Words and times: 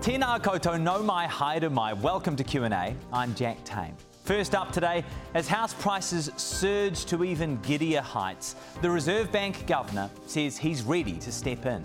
Tēnā 0.00 0.38
koutou 0.40 0.80
no 0.80 1.02
mai 1.02 1.26
haere 1.26 1.68
mai. 1.68 1.92
Welcome 1.92 2.36
to 2.36 2.44
Q&A. 2.44 2.94
I'm 3.12 3.34
Jack 3.34 3.64
Tame. 3.64 3.96
First 4.22 4.54
up 4.54 4.70
today, 4.70 5.04
as 5.34 5.48
house 5.48 5.74
prices 5.74 6.30
surge 6.36 7.04
to 7.06 7.24
even 7.24 7.58
giddier 7.62 8.00
heights, 8.00 8.54
the 8.80 8.88
Reserve 8.88 9.32
Bank 9.32 9.66
governor 9.66 10.08
says 10.26 10.56
he's 10.56 10.84
ready 10.84 11.14
to 11.14 11.32
step 11.32 11.66
in. 11.66 11.82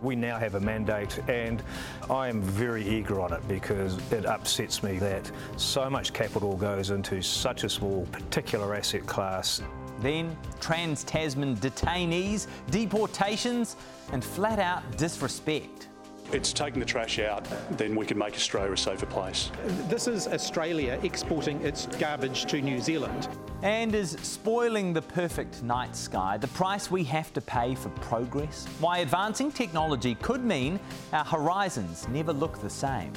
We 0.00 0.16
now 0.16 0.38
have 0.38 0.54
a 0.54 0.60
mandate, 0.60 1.20
and 1.28 1.62
I 2.08 2.28
am 2.28 2.40
very 2.40 2.88
eager 2.88 3.20
on 3.20 3.34
it 3.34 3.46
because 3.46 3.98
it 4.10 4.24
upsets 4.24 4.82
me 4.82 4.98
that 5.00 5.30
so 5.58 5.90
much 5.90 6.14
capital 6.14 6.56
goes 6.56 6.88
into 6.88 7.20
such 7.20 7.64
a 7.64 7.68
small 7.68 8.06
particular 8.12 8.74
asset 8.74 9.04
class. 9.04 9.60
Then, 10.00 10.34
trans 10.58 11.04
Tasman 11.04 11.56
detainees, 11.56 12.46
deportations, 12.70 13.76
and 14.12 14.24
flat 14.24 14.58
out 14.58 14.82
disrespect. 14.96 15.88
It's 16.32 16.52
taking 16.52 16.80
the 16.80 16.86
trash 16.86 17.20
out, 17.20 17.46
then 17.70 17.94
we 17.94 18.04
can 18.04 18.18
make 18.18 18.34
Australia 18.34 18.72
a 18.72 18.76
safer 18.76 19.06
place. 19.06 19.50
This 19.88 20.08
is 20.08 20.26
Australia 20.26 20.98
exporting 21.04 21.60
its 21.62 21.86
garbage 21.98 22.46
to 22.46 22.60
New 22.60 22.80
Zealand. 22.80 23.28
And 23.62 23.94
is 23.94 24.16
spoiling 24.22 24.92
the 24.92 25.02
perfect 25.02 25.62
night 25.62 25.94
sky 25.94 26.36
the 26.36 26.48
price 26.48 26.90
we 26.90 27.04
have 27.04 27.32
to 27.34 27.40
pay 27.40 27.76
for 27.76 27.90
progress? 27.90 28.66
Why 28.80 28.98
advancing 28.98 29.52
technology 29.52 30.16
could 30.16 30.44
mean 30.44 30.80
our 31.12 31.24
horizons 31.24 32.08
never 32.08 32.32
look 32.32 32.60
the 32.60 32.70
same. 32.70 33.12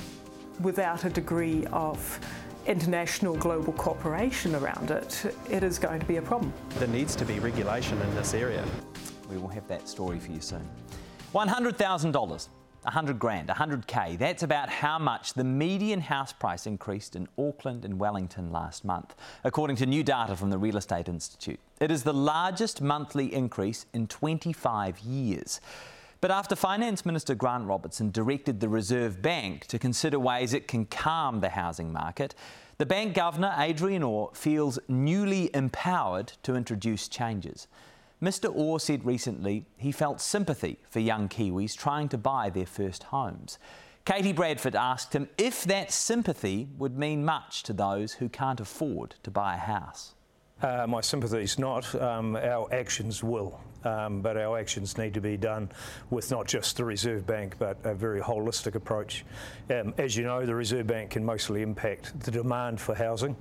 Without 0.61 1.03
a 1.03 1.09
degree 1.09 1.65
of 1.71 2.19
international 2.67 3.35
global 3.37 3.73
cooperation 3.73 4.53
around 4.53 4.91
it, 4.91 5.35
it 5.49 5.63
is 5.63 5.79
going 5.79 5.99
to 5.99 6.05
be 6.05 6.17
a 6.17 6.21
problem. 6.21 6.53
There 6.77 6.87
needs 6.87 7.15
to 7.15 7.25
be 7.25 7.39
regulation 7.39 7.99
in 8.01 8.15
this 8.15 8.35
area. 8.35 8.63
We 9.31 9.37
will 9.37 9.47
have 9.47 9.67
that 9.67 9.89
story 9.89 10.19
for 10.19 10.31
you 10.31 10.41
soon. 10.41 10.67
$100,000 11.33 12.47
100 12.83 13.19
grand, 13.19 13.49
100k. 13.49 14.17
That's 14.17 14.43
about 14.43 14.69
how 14.69 14.97
much 14.97 15.33
the 15.33 15.43
median 15.43 16.01
house 16.01 16.33
price 16.33 16.65
increased 16.65 17.15
in 17.15 17.27
Auckland 17.37 17.85
and 17.85 17.99
Wellington 17.99 18.51
last 18.51 18.85
month, 18.85 19.15
according 19.43 19.75
to 19.77 19.85
new 19.85 20.03
data 20.03 20.35
from 20.35 20.49
the 20.49 20.57
Real 20.57 20.77
Estate 20.77 21.09
Institute. 21.09 21.59
It 21.79 21.91
is 21.91 22.03
the 22.03 22.13
largest 22.13 22.81
monthly 22.81 23.33
increase 23.33 23.85
in 23.93 24.07
25 24.07 24.99
years. 24.99 25.59
But 26.21 26.31
after 26.31 26.55
Finance 26.55 27.05
Minister 27.05 27.33
Grant 27.33 27.65
Robertson 27.65 28.11
directed 28.11 28.59
the 28.59 28.67
Reserve 28.67 29.21
Bank 29.21 29.65
to 29.67 29.79
consider 29.79 30.19
ways 30.19 30.53
it 30.53 30.67
can 30.67 30.85
calm 30.85 31.39
the 31.39 31.49
housing 31.49 31.93
market, 31.93 32.35
the 32.77 32.85
bank 32.85 33.13
governor, 33.13 33.53
Adrian 33.57 34.03
Orr, 34.03 34.31
feels 34.33 34.79
newly 34.87 35.49
empowered 35.53 36.33
to 36.43 36.55
introduce 36.55 37.07
changes. 37.07 37.67
Mr. 38.21 38.53
Orr 38.53 38.79
said 38.79 39.05
recently 39.05 39.65
he 39.77 39.91
felt 39.91 40.19
sympathy 40.19 40.77
for 40.89 40.99
young 40.99 41.29
Kiwis 41.29 41.75
trying 41.75 42.09
to 42.09 42.17
buy 42.17 42.49
their 42.49 42.65
first 42.65 43.03
homes. 43.03 43.57
Katie 44.03 44.33
Bradford 44.33 44.75
asked 44.75 45.13
him 45.13 45.29
if 45.37 45.63
that 45.63 45.91
sympathy 45.91 46.67
would 46.77 46.97
mean 46.97 47.23
much 47.23 47.63
to 47.63 47.73
those 47.73 48.13
who 48.13 48.27
can't 48.27 48.59
afford 48.59 49.15
to 49.23 49.31
buy 49.31 49.55
a 49.55 49.59
house. 49.59 50.15
Uh, 50.61 50.85
my 50.87 51.01
sympathies 51.01 51.57
not, 51.57 51.93
um, 52.01 52.35
our 52.35 52.67
actions 52.73 53.23
will. 53.23 53.59
Um, 53.85 54.21
but 54.21 54.35
our 54.35 54.59
actions 54.59 54.97
need 54.97 55.13
to 55.13 55.21
be 55.21 55.37
done 55.37 55.71
with 56.09 56.31
not 56.31 56.47
just 56.47 56.75
the 56.75 56.83
Reserve 56.83 57.25
Bank 57.25 57.55
but 57.57 57.77
a 57.85 57.95
very 57.95 58.19
holistic 58.19 58.75
approach. 58.75 59.23
Um, 59.69 59.93
as 59.97 60.17
you 60.17 60.25
know, 60.25 60.45
the 60.45 60.53
Reserve 60.53 60.87
Bank 60.87 61.11
can 61.11 61.23
mostly 61.23 61.61
impact 61.61 62.19
the 62.19 62.29
demand 62.29 62.81
for 62.81 62.93
housing. 62.93 63.37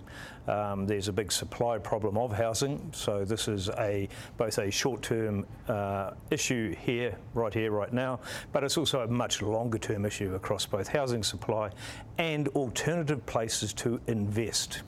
Um, 0.46 0.86
there's 0.86 1.08
a 1.08 1.12
big 1.12 1.32
supply 1.32 1.78
problem 1.78 2.16
of 2.16 2.32
housing, 2.32 2.88
so 2.94 3.24
this 3.24 3.48
is 3.48 3.68
a 3.70 4.08
both 4.36 4.58
a 4.58 4.70
short-term 4.70 5.44
uh, 5.66 6.12
issue 6.30 6.74
here, 6.76 7.18
right 7.34 7.52
here, 7.52 7.72
right 7.72 7.92
now, 7.92 8.20
but 8.52 8.62
it's 8.62 8.78
also 8.78 9.00
a 9.00 9.08
much 9.08 9.42
longer-term 9.42 10.06
issue 10.06 10.34
across 10.36 10.64
both 10.64 10.86
housing 10.86 11.24
supply 11.24 11.70
and 12.16 12.46
alternative 12.48 13.26
places 13.26 13.72
to 13.74 14.00
invest. 14.06 14.82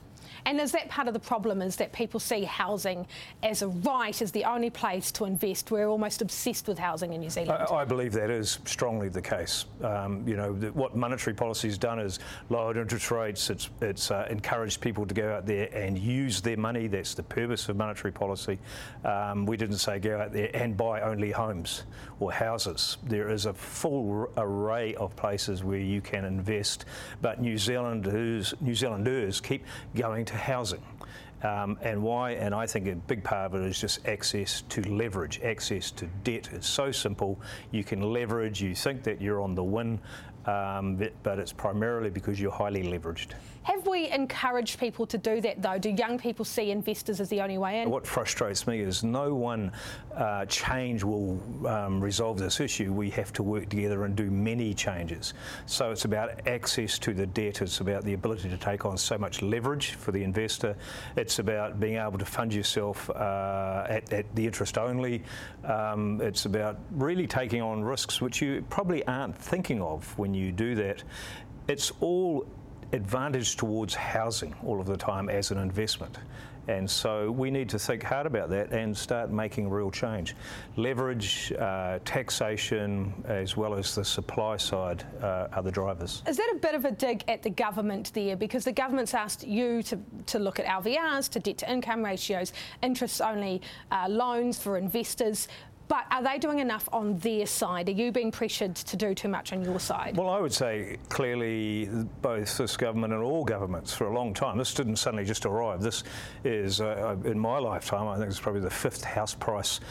And 0.45 0.59
is 0.59 0.71
that 0.71 0.89
part 0.89 1.07
of 1.07 1.13
the 1.13 1.19
problem 1.19 1.61
is 1.61 1.75
that 1.77 1.91
people 1.93 2.19
see 2.19 2.43
housing 2.43 3.07
as 3.43 3.61
a 3.61 3.67
right, 3.67 4.19
as 4.21 4.31
the 4.31 4.43
only 4.45 4.69
place 4.69 5.11
to 5.13 5.25
invest? 5.25 5.71
We're 5.71 5.87
almost 5.87 6.21
obsessed 6.21 6.67
with 6.67 6.77
housing 6.79 7.13
in 7.13 7.21
New 7.21 7.29
Zealand. 7.29 7.65
I, 7.69 7.75
I 7.75 7.85
believe 7.85 8.13
that 8.13 8.29
is 8.29 8.59
strongly 8.65 9.09
the 9.09 9.21
case. 9.21 9.65
Um, 9.83 10.27
you 10.27 10.35
know, 10.35 10.53
the, 10.53 10.71
what 10.73 10.95
monetary 10.95 11.35
policy 11.35 11.67
has 11.67 11.77
done 11.77 11.99
is 11.99 12.19
lowered 12.49 12.77
interest 12.77 13.11
rates. 13.11 13.49
It's, 13.49 13.69
it's 13.81 14.11
uh, 14.11 14.27
encouraged 14.29 14.81
people 14.81 15.05
to 15.05 15.13
go 15.13 15.33
out 15.33 15.45
there 15.45 15.69
and 15.73 15.97
use 15.97 16.41
their 16.41 16.57
money. 16.57 16.87
That's 16.87 17.13
the 17.13 17.23
purpose 17.23 17.69
of 17.69 17.77
monetary 17.77 18.11
policy. 18.11 18.59
Um, 19.05 19.45
we 19.45 19.57
didn't 19.57 19.77
say 19.77 19.99
go 19.99 20.19
out 20.19 20.33
there 20.33 20.49
and 20.53 20.75
buy 20.75 21.01
only 21.01 21.31
homes 21.31 21.83
or 22.19 22.31
houses. 22.31 22.97
There 23.03 23.29
is 23.29 23.45
a 23.45 23.53
full 23.53 24.31
array 24.37 24.95
of 24.95 25.15
places 25.15 25.63
where 25.63 25.79
you 25.79 26.01
can 26.01 26.25
invest, 26.25 26.85
but 27.21 27.41
New 27.41 27.57
Zealanders, 27.57 28.53
New 28.61 28.75
Zealanders 28.75 29.41
keep 29.41 29.65
going 29.95 30.25
to 30.31 30.37
housing. 30.37 30.81
Um, 31.43 31.77
and 31.81 32.01
why? 32.03 32.31
And 32.31 32.53
I 32.53 32.67
think 32.67 32.87
a 32.87 32.95
big 32.95 33.23
part 33.23 33.47
of 33.51 33.61
it 33.61 33.67
is 33.67 33.79
just 33.79 34.07
access 34.07 34.61
to 34.69 34.81
leverage, 34.83 35.41
access 35.41 35.89
to 35.91 36.05
debt. 36.23 36.49
It's 36.53 36.67
so 36.67 36.91
simple. 36.91 37.39
You 37.71 37.83
can 37.83 38.13
leverage, 38.13 38.61
you 38.61 38.75
think 38.75 39.03
that 39.03 39.21
you're 39.21 39.41
on 39.41 39.55
the 39.55 39.63
win, 39.63 39.99
um, 40.45 40.97
but 41.23 41.39
it's 41.39 41.53
primarily 41.53 42.09
because 42.09 42.39
you're 42.39 42.51
highly 42.51 42.83
leveraged. 42.83 43.29
Have 43.63 43.85
we 43.85 44.09
encouraged 44.09 44.79
people 44.79 45.05
to 45.05 45.17
do 45.19 45.39
that 45.41 45.61
though? 45.61 45.77
Do 45.77 45.91
young 45.91 46.17
people 46.17 46.43
see 46.43 46.71
investors 46.71 47.21
as 47.21 47.29
the 47.29 47.41
only 47.41 47.59
way 47.59 47.81
in? 47.81 47.91
What 47.91 48.07
frustrates 48.07 48.65
me 48.65 48.79
is 48.79 49.03
no 49.03 49.35
one 49.35 49.71
uh, 50.15 50.45
change 50.45 51.03
will 51.03 51.39
um, 51.67 52.01
resolve 52.01 52.39
this 52.39 52.59
issue. 52.59 52.91
We 52.91 53.11
have 53.11 53.31
to 53.33 53.43
work 53.43 53.69
together 53.69 54.05
and 54.05 54.15
do 54.15 54.31
many 54.31 54.73
changes. 54.73 55.35
So 55.67 55.91
it's 55.91 56.05
about 56.05 56.47
access 56.47 56.97
to 56.99 57.13
the 57.13 57.27
debt, 57.27 57.61
it's 57.61 57.81
about 57.81 58.03
the 58.03 58.13
ability 58.13 58.49
to 58.49 58.57
take 58.57 58.83
on 58.85 58.97
so 58.97 59.17
much 59.17 59.43
leverage 59.43 59.91
for 59.91 60.11
the 60.11 60.23
investor, 60.23 60.75
it's 61.15 61.37
about 61.37 61.79
being 61.79 61.97
able 61.97 62.17
to 62.17 62.25
fund 62.25 62.53
yourself 62.53 63.09
uh, 63.11 63.85
at, 63.87 64.11
at, 64.11 64.25
the 64.35 64.45
interest 64.45 64.77
only, 64.77 65.23
um, 65.65 66.19
it's 66.21 66.45
about 66.45 66.79
really 66.91 67.27
taking 67.27 67.61
on 67.61 67.83
risks 67.83 68.21
which 68.21 68.41
you 68.41 68.65
probably 68.69 69.05
aren't 69.05 69.37
thinking 69.37 69.81
of 69.81 70.17
when 70.17 70.33
you 70.33 70.51
do 70.51 70.73
that. 70.75 71.03
It's 71.67 71.91
all 71.99 72.47
advantage 72.93 73.55
towards 73.55 73.93
housing 73.95 74.55
all 74.65 74.79
of 74.79 74.85
the 74.85 74.97
time 74.97 75.29
as 75.29 75.51
an 75.51 75.57
investment. 75.57 76.17
And 76.67 76.89
so 76.89 77.31
we 77.31 77.49
need 77.49 77.69
to 77.69 77.79
think 77.79 78.03
hard 78.03 78.27
about 78.27 78.49
that 78.49 78.71
and 78.71 78.95
start 78.95 79.31
making 79.31 79.69
real 79.69 79.89
change. 79.89 80.35
Leverage, 80.77 81.51
uh, 81.53 81.99
taxation, 82.05 83.13
as 83.27 83.57
well 83.57 83.73
as 83.73 83.95
the 83.95 84.05
supply 84.05 84.57
side 84.57 85.03
uh, 85.21 85.47
are 85.51 85.63
the 85.63 85.71
drivers. 85.71 86.21
Is 86.27 86.37
that 86.37 86.53
a 86.55 86.59
bit 86.59 86.75
of 86.75 86.85
a 86.85 86.91
dig 86.91 87.23
at 87.27 87.41
the 87.41 87.49
government 87.49 88.11
there? 88.13 88.35
Because 88.35 88.63
the 88.63 88.71
government's 88.71 89.13
asked 89.13 89.45
you 89.45 89.81
to, 89.83 89.99
to 90.27 90.39
look 90.39 90.59
at 90.59 90.65
LVRs, 90.65 91.29
to 91.29 91.39
debt 91.39 91.57
to 91.59 91.71
income 91.71 92.03
ratios, 92.03 92.53
interest 92.83 93.21
only 93.21 93.61
uh, 93.91 94.07
loans 94.07 94.59
for 94.59 94.77
investors. 94.77 95.47
But 95.91 96.05
are 96.09 96.23
they 96.23 96.37
doing 96.37 96.59
enough 96.59 96.87
on 96.93 97.17
their 97.17 97.45
side? 97.45 97.89
Are 97.89 97.91
you 97.91 98.13
being 98.13 98.31
pressured 98.31 98.75
to 98.75 98.95
do 98.95 99.13
too 99.13 99.27
much 99.27 99.51
on 99.51 99.61
your 99.61 99.77
side? 99.77 100.15
Well, 100.15 100.29
I 100.29 100.39
would 100.39 100.53
say 100.53 100.95
clearly 101.09 101.89
both 102.21 102.57
this 102.57 102.77
government 102.77 103.11
and 103.11 103.21
all 103.21 103.43
governments 103.43 103.93
for 103.93 104.07
a 104.07 104.13
long 104.13 104.33
time. 104.33 104.57
This 104.57 104.73
didn't 104.73 104.95
suddenly 104.95 105.25
just 105.25 105.45
arrive. 105.45 105.81
This 105.81 106.05
is, 106.45 106.79
uh, 106.79 107.17
in 107.25 107.37
my 107.37 107.59
lifetime, 107.59 108.07
I 108.07 108.15
think 108.15 108.29
it's 108.29 108.39
probably 108.39 108.61
the 108.61 108.69
fifth 108.69 109.03
house 109.03 109.33
price 109.33 109.81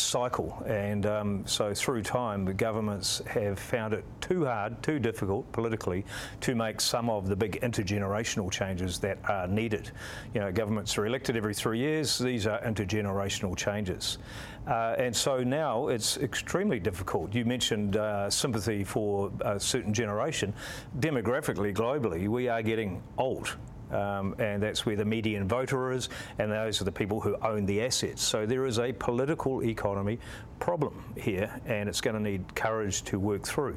cycle. 0.00 0.62
And 0.66 1.06
um, 1.06 1.46
so 1.46 1.74
through 1.74 2.02
time, 2.02 2.44
the 2.44 2.54
governments 2.54 3.22
have 3.26 3.58
found 3.58 3.94
it 3.94 4.04
too 4.20 4.44
hard, 4.44 4.82
too 4.82 4.98
difficult 4.98 5.50
politically 5.52 6.04
to 6.40 6.54
make 6.54 6.80
some 6.80 7.10
of 7.10 7.28
the 7.28 7.36
big 7.36 7.60
intergenerational 7.62 8.50
changes 8.50 8.98
that 9.00 9.18
are 9.28 9.46
needed. 9.46 9.90
You 10.34 10.40
know, 10.40 10.52
governments 10.52 10.96
are 10.98 11.06
elected 11.06 11.36
every 11.36 11.54
three 11.54 11.78
years. 11.78 12.18
These 12.18 12.46
are 12.46 12.60
intergenerational 12.62 13.56
changes. 13.56 14.18
Uh, 14.66 14.96
and 14.98 15.14
so 15.14 15.42
now 15.42 15.88
it's 15.88 16.16
extremely 16.18 16.80
difficult. 16.80 17.32
You 17.34 17.44
mentioned 17.44 17.96
uh, 17.96 18.28
sympathy 18.30 18.82
for 18.82 19.30
a 19.42 19.60
certain 19.60 19.94
generation. 19.94 20.52
Demographically, 20.98 21.74
globally, 21.74 22.28
we 22.28 22.48
are 22.48 22.62
getting 22.62 23.02
old. 23.16 23.56
Um, 23.90 24.34
and 24.38 24.62
that's 24.62 24.84
where 24.84 24.96
the 24.96 25.04
median 25.04 25.46
voter 25.46 25.92
is, 25.92 26.08
and 26.38 26.50
those 26.50 26.80
are 26.80 26.84
the 26.84 26.92
people 26.92 27.20
who 27.20 27.36
own 27.36 27.66
the 27.66 27.82
assets. 27.82 28.22
So 28.22 28.44
there 28.44 28.66
is 28.66 28.78
a 28.78 28.92
political 28.92 29.62
economy 29.62 30.18
problem 30.58 31.04
here, 31.16 31.60
and 31.66 31.88
it's 31.88 32.00
going 32.00 32.16
to 32.16 32.22
need 32.22 32.54
courage 32.54 33.02
to 33.04 33.20
work 33.20 33.46
through. 33.46 33.76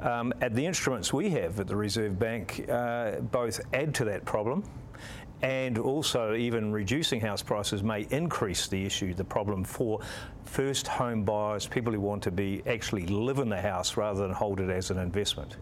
Um, 0.00 0.34
at 0.40 0.54
the 0.54 0.66
instruments 0.66 1.12
we 1.12 1.30
have 1.30 1.58
at 1.60 1.68
the 1.68 1.76
Reserve 1.76 2.18
Bank, 2.18 2.68
uh, 2.68 3.20
both 3.20 3.60
add 3.72 3.94
to 3.94 4.04
that 4.06 4.24
problem 4.24 4.64
and 5.42 5.78
also 5.78 6.34
even 6.34 6.72
reducing 6.72 7.20
house 7.20 7.42
prices 7.42 7.82
may 7.82 8.06
increase 8.10 8.68
the 8.68 8.84
issue, 8.84 9.12
the 9.12 9.24
problem 9.24 9.64
for 9.64 10.00
first 10.44 10.86
home 10.86 11.24
buyers, 11.24 11.66
people 11.66 11.92
who 11.92 12.00
want 12.00 12.22
to 12.22 12.30
be 12.30 12.62
actually 12.66 13.06
live 13.06 13.38
in 13.38 13.48
the 13.48 13.60
house 13.60 13.96
rather 13.96 14.22
than 14.22 14.32
hold 14.32 14.60
it 14.60 14.70
as 14.70 14.90
an 14.90 14.98
investment. 14.98 15.56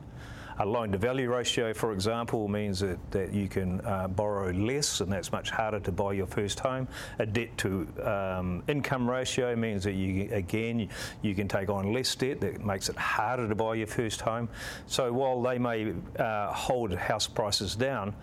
A 0.58 0.64
loan 0.64 0.92
to 0.92 0.98
value 0.98 1.30
ratio, 1.30 1.74
for 1.74 1.92
example, 1.92 2.46
means 2.46 2.80
that, 2.80 2.98
that 3.10 3.32
you 3.32 3.48
can 3.48 3.80
uh, 3.80 4.06
borrow 4.06 4.52
less 4.52 5.00
and 5.00 5.10
that's 5.10 5.32
much 5.32 5.50
harder 5.50 5.80
to 5.80 5.90
buy 5.90 6.12
your 6.12 6.26
first 6.26 6.60
home. 6.60 6.86
A 7.18 7.26
debt 7.26 7.56
to 7.58 7.88
um, 8.02 8.62
income 8.68 9.10
ratio 9.10 9.56
means 9.56 9.82
that 9.84 9.94
you, 9.94 10.28
again, 10.32 10.88
you 11.22 11.34
can 11.34 11.48
take 11.48 11.70
on 11.70 11.92
less 11.92 12.14
debt 12.14 12.40
that 12.40 12.64
makes 12.64 12.88
it 12.88 12.96
harder 12.96 13.48
to 13.48 13.54
buy 13.54 13.74
your 13.74 13.88
first 13.88 14.20
home. 14.20 14.48
So 14.86 15.12
while 15.12 15.42
they 15.42 15.58
may 15.58 15.92
uh, 16.18 16.52
hold 16.52 16.94
house 16.94 17.26
prices 17.26 17.74
down, 17.74 18.14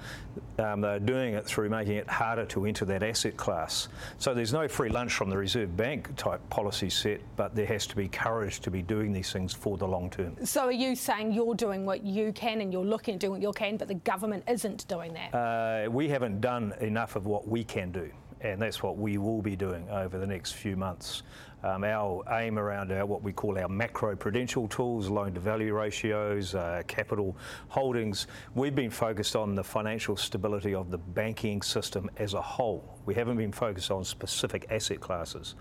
um, 0.57 0.81
they're 0.81 0.99
doing 0.99 1.33
it 1.33 1.45
through 1.45 1.69
making 1.69 1.95
it 1.95 2.07
harder 2.07 2.45
to 2.45 2.65
enter 2.65 2.85
that 2.85 3.03
asset 3.03 3.35
class. 3.35 3.89
So 4.19 4.33
there's 4.33 4.53
no 4.53 4.67
free 4.67 4.89
lunch 4.89 5.13
from 5.13 5.29
the 5.29 5.37
Reserve 5.37 5.75
Bank 5.75 6.15
type 6.15 6.47
policy 6.49 6.89
set, 6.89 7.19
but 7.35 7.55
there 7.55 7.65
has 7.65 7.87
to 7.87 7.95
be 7.95 8.07
courage 8.07 8.59
to 8.61 8.71
be 8.71 8.81
doing 8.81 9.11
these 9.11 9.31
things 9.31 9.53
for 9.53 9.77
the 9.77 9.87
long 9.87 10.09
term. 10.09 10.37
So 10.45 10.65
are 10.65 10.71
you 10.71 10.95
saying 10.95 11.33
you're 11.33 11.55
doing 11.55 11.85
what 11.85 12.03
you 12.03 12.20
can 12.29 12.61
and 12.61 12.73
you're 12.73 12.85
looking 12.85 13.13
at 13.13 13.19
doing 13.19 13.31
what 13.31 13.41
you 13.41 13.51
can, 13.53 13.77
but 13.77 13.87
the 13.87 13.95
government 13.95 14.43
isn't 14.47 14.87
doing 14.87 15.13
that? 15.13 15.33
Uh, 15.33 15.89
we 15.89 16.09
haven't 16.09 16.41
done 16.41 16.73
enough 16.81 17.15
of 17.15 17.25
what 17.25 17.47
we 17.47 17.63
can 17.63 17.91
do 17.91 18.11
and 18.43 18.61
that's 18.61 18.81
what 18.81 18.97
we 18.97 19.17
will 19.17 19.41
be 19.41 19.55
doing 19.55 19.87
over 19.89 20.17
the 20.17 20.27
next 20.27 20.53
few 20.53 20.75
months. 20.75 21.23
Um, 21.63 21.83
our 21.83 22.23
aim 22.31 22.57
around 22.57 22.91
our, 22.91 23.05
what 23.05 23.21
we 23.21 23.31
call 23.31 23.59
our 23.59 23.69
macro 23.69 24.15
prudential 24.15 24.67
tools, 24.67 25.09
loan 25.09 25.33
to 25.35 25.39
value 25.39 25.75
ratios, 25.75 26.55
uh, 26.55 26.81
capital 26.87 27.37
holdings, 27.67 28.25
we've 28.55 28.73
been 28.73 28.89
focused 28.89 29.35
on 29.35 29.53
the 29.53 29.63
financial 29.63 30.17
stability 30.17 30.73
of 30.73 30.89
the 30.89 30.97
banking 30.97 31.61
system 31.61 32.09
as 32.17 32.33
a 32.33 32.41
whole. 32.41 32.99
We 33.05 33.13
haven't 33.13 33.37
been 33.37 33.51
focused 33.51 33.91
on 33.91 34.03
specific 34.03 34.65
asset 34.71 34.99
classes. 34.99 35.53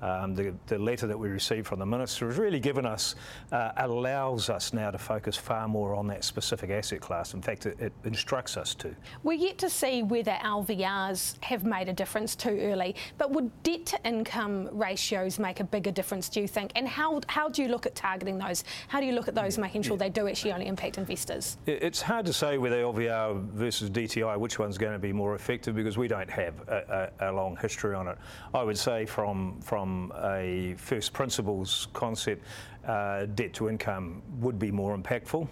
Um, 0.00 0.34
the, 0.34 0.54
the, 0.66 0.78
letter 0.78 1.08
that 1.08 1.18
we 1.18 1.28
received 1.28 1.66
from 1.66 1.80
the 1.80 1.86
minister 1.86 2.26
has 2.26 2.38
really 2.38 2.60
given 2.60 2.86
us, 2.86 3.16
uh, 3.50 3.72
allows 3.78 4.48
us 4.48 4.72
now 4.72 4.92
to 4.92 4.98
focus 4.98 5.36
far 5.36 5.66
more 5.66 5.94
on 5.94 6.06
that 6.06 6.22
specific 6.22 6.70
asset 6.70 7.00
class. 7.00 7.34
In 7.34 7.42
fact, 7.42 7.66
it, 7.66 7.78
it, 7.80 7.92
instructs 8.04 8.56
us 8.56 8.74
to. 8.76 8.94
We're 9.24 9.32
yet 9.32 9.58
to 9.58 9.68
see 9.68 10.04
whether 10.04 10.38
LVRs 10.44 11.42
have 11.42 11.64
made 11.64 11.88
a 11.88 11.92
difference 11.92 12.36
too 12.36 12.58
early, 12.62 12.94
but 13.18 13.32
would 13.32 13.50
debt 13.64 13.86
to 13.86 14.06
income 14.06 14.68
ratios 14.70 15.40
make 15.40 15.58
a 15.58 15.64
bigger 15.64 15.90
difference, 15.90 16.28
do 16.28 16.40
you 16.40 16.48
think? 16.48 16.70
And 16.76 16.86
how, 16.86 17.20
how 17.26 17.48
do 17.48 17.62
you 17.62 17.68
look 17.68 17.84
at 17.84 17.96
targeting 17.96 18.38
those? 18.38 18.62
How 18.86 19.00
do 19.00 19.06
you 19.06 19.12
look 19.12 19.26
at 19.26 19.34
those, 19.34 19.58
making 19.58 19.82
sure 19.82 19.96
they 19.96 20.10
do 20.10 20.28
actually 20.28 20.52
only 20.52 20.66
impact 20.66 20.98
investors? 20.98 21.56
It's 21.66 22.00
hard 22.00 22.24
to 22.26 22.32
say 22.32 22.56
whether 22.56 22.76
LVR 22.76 23.42
versus 23.50 23.90
DTI, 23.90 24.38
which 24.38 24.60
one's 24.60 24.78
going 24.78 24.92
to 24.92 24.98
be 25.00 25.12
more 25.12 25.34
effective 25.34 25.74
because 25.74 25.98
we 25.98 26.06
don't 26.06 26.30
have 26.30 26.54
a, 26.68 27.10
a, 27.20 27.30
a 27.30 27.32
long 27.32 27.56
history 27.60 27.96
on 27.96 28.06
it. 28.06 28.16
I 28.54 28.62
would 28.62 28.78
say 28.78 29.04
from, 29.04 29.60
from 29.60 29.87
from 29.88 30.12
a 30.22 30.74
first 30.76 31.14
principles 31.14 31.88
concept, 31.94 32.44
uh, 32.86 33.24
debt 33.34 33.54
to 33.54 33.68
income 33.68 34.22
would 34.40 34.58
be 34.58 34.70
more 34.70 34.96
impactful. 34.96 35.48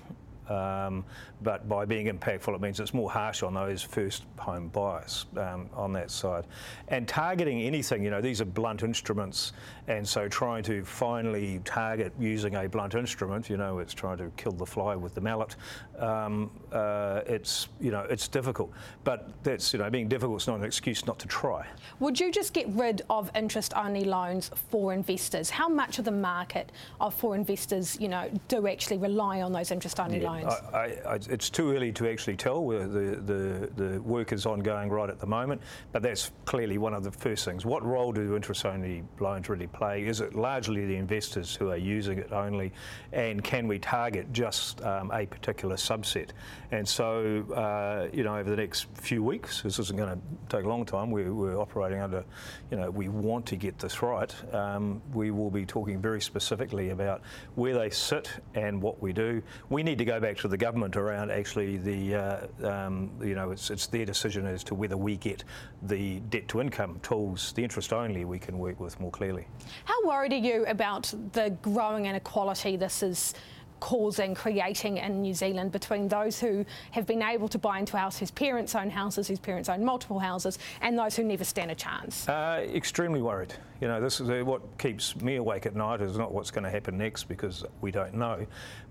Um, 0.48 1.04
but 1.42 1.68
by 1.68 1.86
being 1.86 2.06
impactful, 2.06 2.54
it 2.54 2.60
means 2.60 2.78
it's 2.78 2.94
more 2.94 3.10
harsh 3.10 3.42
on 3.42 3.54
those 3.54 3.82
first 3.82 4.24
home 4.38 4.68
buyers 4.68 5.26
um, 5.36 5.68
on 5.74 5.92
that 5.94 6.10
side. 6.10 6.44
And 6.88 7.08
targeting 7.08 7.62
anything, 7.62 8.04
you 8.04 8.10
know, 8.10 8.20
these 8.20 8.40
are 8.40 8.44
blunt 8.44 8.82
instruments, 8.82 9.54
and 9.88 10.06
so 10.06 10.28
trying 10.28 10.62
to 10.64 10.84
finally 10.84 11.60
target 11.64 12.12
using 12.18 12.54
a 12.56 12.68
blunt 12.68 12.94
instrument, 12.94 13.48
you 13.48 13.56
know, 13.56 13.78
it's 13.78 13.94
trying 13.94 14.18
to 14.18 14.30
kill 14.36 14.52
the 14.52 14.66
fly 14.66 14.96
with 14.96 15.14
the 15.14 15.20
mallet. 15.20 15.56
Um, 15.98 16.50
uh, 16.72 17.22
it's 17.26 17.68
you 17.80 17.90
know, 17.90 18.06
it's 18.10 18.28
difficult, 18.28 18.70
but 19.04 19.30
that's 19.42 19.72
you 19.72 19.78
know, 19.78 19.88
being 19.90 20.08
difficult 20.08 20.42
is 20.42 20.46
not 20.46 20.58
an 20.58 20.64
excuse 20.64 21.06
not 21.06 21.18
to 21.20 21.28
try. 21.28 21.66
Would 22.00 22.18
you 22.18 22.32
just 22.32 22.52
get 22.52 22.68
rid 22.70 23.02
of 23.08 23.30
interest-only 23.34 24.04
loans 24.04 24.50
for 24.70 24.92
investors? 24.92 25.50
How 25.50 25.68
much 25.68 25.98
of 25.98 26.04
the 26.04 26.10
market 26.10 26.72
of 27.00 27.14
for 27.14 27.34
investors, 27.34 27.96
you 28.00 28.08
know, 28.08 28.30
do 28.48 28.66
actually 28.66 28.98
rely 28.98 29.42
on 29.42 29.52
those 29.52 29.70
interest-only 29.70 30.20
yeah. 30.20 30.30
loans? 30.30 30.52
I, 30.74 30.98
I, 31.06 31.14
it's 31.30 31.48
too 31.48 31.74
early 31.74 31.92
to 31.92 32.08
actually 32.08 32.36
tell. 32.36 32.66
The, 32.66 33.20
the, 33.24 33.70
the 33.76 34.02
work 34.02 34.32
is 34.32 34.46
ongoing 34.46 34.90
right 34.90 35.08
at 35.08 35.20
the 35.20 35.26
moment, 35.26 35.62
but 35.92 36.02
that's 36.02 36.30
clearly 36.44 36.78
one 36.78 36.94
of 36.94 37.04
the 37.04 37.10
first 37.10 37.44
things. 37.44 37.64
What 37.64 37.84
role 37.84 38.12
do 38.12 38.34
interest-only 38.34 39.04
loans 39.20 39.48
really 39.48 39.66
play? 39.68 39.75
Is 39.80 40.20
it 40.20 40.34
largely 40.34 40.86
the 40.86 40.96
investors 40.96 41.54
who 41.54 41.70
are 41.70 41.76
using 41.76 42.18
it 42.18 42.32
only, 42.32 42.72
and 43.12 43.42
can 43.42 43.68
we 43.68 43.78
target 43.78 44.32
just 44.32 44.82
um, 44.82 45.10
a 45.12 45.26
particular 45.26 45.76
subset? 45.76 46.30
And 46.70 46.86
so, 46.86 47.44
uh, 47.54 48.08
you 48.12 48.24
know, 48.24 48.36
over 48.36 48.50
the 48.50 48.56
next 48.56 48.86
few 48.94 49.22
weeks, 49.22 49.62
this 49.62 49.78
isn't 49.78 49.96
going 49.96 50.10
to 50.10 50.20
take 50.48 50.64
a 50.64 50.68
long 50.68 50.84
time. 50.84 51.10
We're, 51.10 51.32
we're, 51.32 51.56
operating 51.56 52.00
under, 52.00 52.24
you 52.70 52.76
know, 52.76 52.90
we 52.90 53.08
want 53.08 53.46
to 53.46 53.56
get 53.56 53.78
this 53.78 54.02
right. 54.02 54.34
Um, 54.54 55.00
we 55.14 55.30
will 55.30 55.50
be 55.50 55.64
talking 55.64 56.00
very 56.00 56.20
specifically 56.20 56.90
about 56.90 57.22
where 57.54 57.74
they 57.74 57.90
sit 57.90 58.28
and 58.54 58.80
what 58.82 59.00
we 59.00 59.12
do. 59.12 59.42
We 59.70 59.82
need 59.82 59.98
to 59.98 60.04
go 60.04 60.20
back 60.20 60.36
to 60.38 60.48
the 60.48 60.56
government 60.56 60.96
around 60.96 61.30
actually 61.30 61.78
the, 61.78 62.14
uh, 62.14 62.46
um, 62.62 63.10
you 63.22 63.34
know, 63.34 63.52
it's, 63.52 63.70
it's 63.70 63.86
their 63.86 64.04
decision 64.04 64.46
as 64.46 64.62
to 64.64 64.74
whether 64.74 64.96
we 64.96 65.16
get 65.16 65.44
the 65.82 66.20
debt 66.28 66.48
to 66.48 66.60
income 66.60 67.00
tools, 67.02 67.52
the 67.52 67.62
interest 67.62 67.92
only, 67.92 68.24
we 68.24 68.38
can 68.38 68.58
work 68.58 68.80
with 68.80 68.98
more 69.00 69.10
clearly. 69.10 69.46
How 69.84 70.06
worried 70.06 70.32
are 70.32 70.36
you 70.36 70.64
about 70.66 71.12
the 71.32 71.56
growing 71.62 72.06
inequality 72.06 72.76
this 72.76 73.02
is? 73.02 73.34
causing, 73.80 74.34
creating 74.34 74.98
in 74.98 75.22
New 75.22 75.34
Zealand 75.34 75.72
between 75.72 76.08
those 76.08 76.40
who 76.40 76.64
have 76.92 77.06
been 77.06 77.22
able 77.22 77.48
to 77.48 77.58
buy 77.58 77.78
into 77.78 77.96
a 77.96 78.00
house 78.00 78.18
whose 78.18 78.30
parents 78.30 78.74
own 78.74 78.90
houses, 78.90 79.28
whose 79.28 79.38
parents 79.38 79.68
own 79.68 79.84
multiple 79.84 80.18
houses, 80.18 80.58
and 80.80 80.98
those 80.98 81.16
who 81.16 81.24
never 81.24 81.44
stand 81.44 81.70
a 81.70 81.74
chance? 81.74 82.28
Uh, 82.28 82.66
extremely 82.72 83.20
worried. 83.20 83.54
You 83.80 83.88
know, 83.88 84.00
this 84.00 84.20
is 84.20 84.30
uh, 84.30 84.42
what 84.44 84.62
keeps 84.78 85.16
me 85.16 85.36
awake 85.36 85.66
at 85.66 85.76
night 85.76 86.00
is 86.00 86.16
not 86.16 86.32
what's 86.32 86.50
going 86.50 86.64
to 86.64 86.70
happen 86.70 86.96
next 86.96 87.24
because 87.24 87.64
we 87.80 87.90
don't 87.90 88.14
know, 88.14 88.46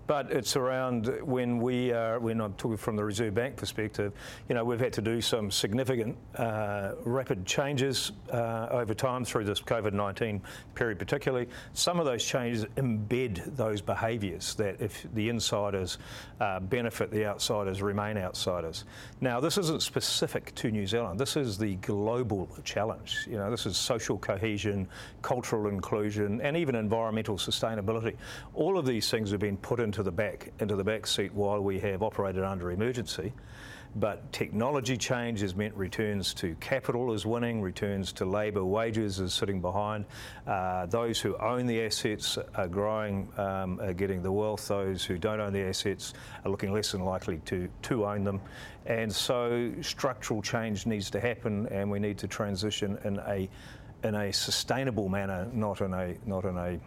but 0.07 0.31
it's 0.31 0.55
around 0.55 1.07
when 1.21 1.59
we 1.59 1.91
are, 1.91 2.19
when 2.19 2.41
I'm 2.41 2.53
talking 2.53 2.77
from 2.77 2.95
the 2.95 3.03
Reserve 3.03 3.33
Bank 3.33 3.55
perspective, 3.55 4.13
you 4.47 4.55
know, 4.55 4.63
we've 4.63 4.79
had 4.79 4.93
to 4.93 5.01
do 5.01 5.21
some 5.21 5.49
significant 5.49 6.17
uh, 6.35 6.93
rapid 7.03 7.45
changes 7.45 8.11
uh, 8.31 8.67
over 8.69 8.93
time 8.93 9.25
through 9.25 9.45
this 9.45 9.61
COVID-19 9.61 10.41
period 10.75 10.99
particularly. 10.99 11.47
Some 11.73 11.99
of 11.99 12.05
those 12.05 12.23
changes 12.23 12.65
embed 12.77 13.55
those 13.55 13.81
behaviours 13.81 14.55
that 14.55 14.79
if 14.79 15.07
the 15.13 15.29
insiders 15.29 15.97
uh, 16.39 16.59
benefit, 16.59 17.11
the 17.11 17.25
outsiders 17.25 17.81
remain 17.81 18.17
outsiders. 18.17 18.85
Now, 19.21 19.39
this 19.39 19.57
isn't 19.57 19.81
specific 19.81 20.53
to 20.55 20.71
New 20.71 20.85
Zealand. 20.85 21.19
This 21.19 21.35
is 21.35 21.57
the 21.57 21.75
global 21.75 22.49
challenge. 22.63 23.25
You 23.29 23.37
know, 23.37 23.49
this 23.49 23.65
is 23.65 23.77
social 23.77 24.17
cohesion, 24.17 24.87
cultural 25.21 25.67
inclusion, 25.67 26.41
and 26.41 26.55
even 26.55 26.75
environmental 26.75 27.37
sustainability. 27.37 28.15
All 28.53 28.77
of 28.77 28.85
these 28.85 29.09
things 29.09 29.31
have 29.31 29.39
been 29.39 29.57
put 29.57 29.79
into 29.79 29.94
into 29.95 30.03
the 30.03 30.11
back 30.11 30.51
into 30.59 30.75
the 30.75 30.83
back 30.83 31.07
seat 31.07 31.33
while 31.33 31.61
we 31.61 31.79
have 31.79 32.03
operated 32.03 32.43
under 32.43 32.71
emergency. 32.71 33.31
But 33.97 34.29
technology 34.33 34.97
change 34.97 35.39
has 35.39 35.55
meant 35.55 35.73
returns 35.73 36.33
to 36.33 36.53
capital 36.55 37.13
is 37.13 37.25
winning, 37.25 37.61
returns 37.61 38.11
to 38.13 38.25
labour 38.25 38.65
wages 38.65 39.21
is 39.21 39.33
sitting 39.33 39.61
behind. 39.61 40.03
Uh, 40.45 40.85
those 40.87 41.21
who 41.21 41.37
own 41.37 41.65
the 41.65 41.81
assets 41.85 42.37
are 42.55 42.67
growing, 42.67 43.31
um, 43.37 43.79
are 43.79 43.93
getting 43.93 44.21
the 44.21 44.31
wealth. 44.33 44.67
Those 44.67 45.05
who 45.05 45.17
don't 45.17 45.39
own 45.39 45.53
the 45.53 45.61
assets 45.61 46.13
are 46.43 46.51
looking 46.51 46.73
less 46.73 46.91
than 46.91 47.05
likely 47.05 47.37
to, 47.45 47.69
to 47.83 48.05
own 48.05 48.25
them. 48.25 48.41
And 48.85 49.09
so 49.09 49.71
structural 49.79 50.41
change 50.41 50.85
needs 50.85 51.09
to 51.11 51.21
happen, 51.21 51.67
and 51.67 51.89
we 51.89 51.99
need 51.99 52.17
to 52.17 52.27
transition 52.27 52.99
in 53.05 53.19
a 53.19 53.49
in 54.03 54.13
a 54.13 54.33
sustainable 54.33 55.07
manner, 55.07 55.47
not 55.53 55.79
in 55.79 55.93
a 55.93 56.15
not 56.25 56.43
in 56.43 56.57
a 56.57 56.79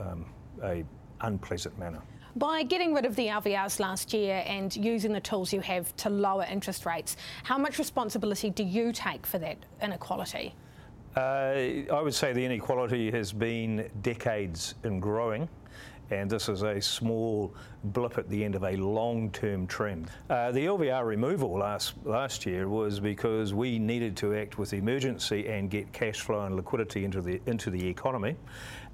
um, 0.00 0.26
a 0.62 0.84
unpleasant 1.20 1.78
manner. 1.78 2.02
By 2.36 2.64
getting 2.64 2.92
rid 2.92 3.06
of 3.06 3.16
the 3.16 3.28
LVRs 3.28 3.80
last 3.80 4.12
year 4.12 4.44
and 4.46 4.76
using 4.76 5.10
the 5.10 5.20
tools 5.20 5.54
you 5.54 5.60
have 5.60 5.96
to 5.96 6.10
lower 6.10 6.44
interest 6.44 6.84
rates, 6.84 7.16
how 7.44 7.56
much 7.56 7.78
responsibility 7.78 8.50
do 8.50 8.62
you 8.62 8.92
take 8.92 9.24
for 9.24 9.38
that 9.38 9.56
inequality? 9.80 10.54
Uh, 11.16 11.20
I 11.90 12.02
would 12.02 12.12
say 12.12 12.34
the 12.34 12.44
inequality 12.44 13.10
has 13.10 13.32
been 13.32 13.90
decades 14.02 14.74
in 14.84 15.00
growing 15.00 15.48
and 16.10 16.30
this 16.30 16.48
is 16.48 16.62
a 16.62 16.80
small 16.80 17.54
blip 17.84 18.18
at 18.18 18.28
the 18.28 18.44
end 18.44 18.54
of 18.54 18.64
a 18.64 18.76
long-term 18.76 19.66
trend. 19.66 20.10
Uh, 20.28 20.50
the 20.52 20.66
LVR 20.66 21.06
removal 21.06 21.58
last 21.58 21.94
last 22.04 22.46
year 22.46 22.68
was 22.68 23.00
because 23.00 23.54
we 23.54 23.78
needed 23.78 24.16
to 24.16 24.34
act 24.34 24.58
with 24.58 24.72
emergency 24.72 25.46
and 25.48 25.70
get 25.70 25.92
cash 25.92 26.20
flow 26.20 26.42
and 26.42 26.56
liquidity 26.56 27.04
into 27.04 27.20
the 27.20 27.40
into 27.46 27.70
the 27.70 27.86
economy. 27.86 28.36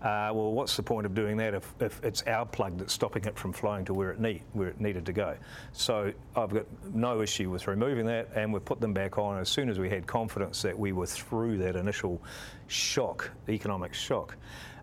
Uh, 0.02 0.32
well, 0.34 0.50
what's 0.50 0.76
the 0.76 0.82
point 0.82 1.06
of 1.06 1.14
doing 1.14 1.36
that 1.36 1.54
if, 1.54 1.72
if, 1.78 2.02
it's 2.02 2.22
our 2.22 2.44
plug 2.44 2.76
that's 2.76 2.92
stopping 2.92 3.24
it 3.24 3.38
from 3.38 3.52
flowing 3.52 3.84
to 3.84 3.94
where 3.94 4.10
it 4.10 4.18
need 4.18 4.42
where 4.52 4.68
it 4.68 4.80
needed 4.80 5.06
to 5.06 5.12
go? 5.12 5.36
So 5.72 6.12
I've 6.34 6.52
got 6.52 6.66
no 6.92 7.22
issue 7.22 7.50
with 7.50 7.68
removing 7.68 8.06
that, 8.06 8.28
and 8.34 8.52
we've 8.52 8.64
put 8.64 8.80
them 8.80 8.92
back 8.92 9.16
on 9.16 9.38
as 9.38 9.48
soon 9.48 9.68
as 9.68 9.78
we 9.78 9.88
had 9.88 10.06
confidence 10.06 10.60
that 10.62 10.76
we 10.76 10.90
were 10.90 11.06
through 11.06 11.58
that 11.58 11.76
initial 11.76 12.20
shock, 12.66 13.30
economic 13.48 13.94
shock. 13.94 14.36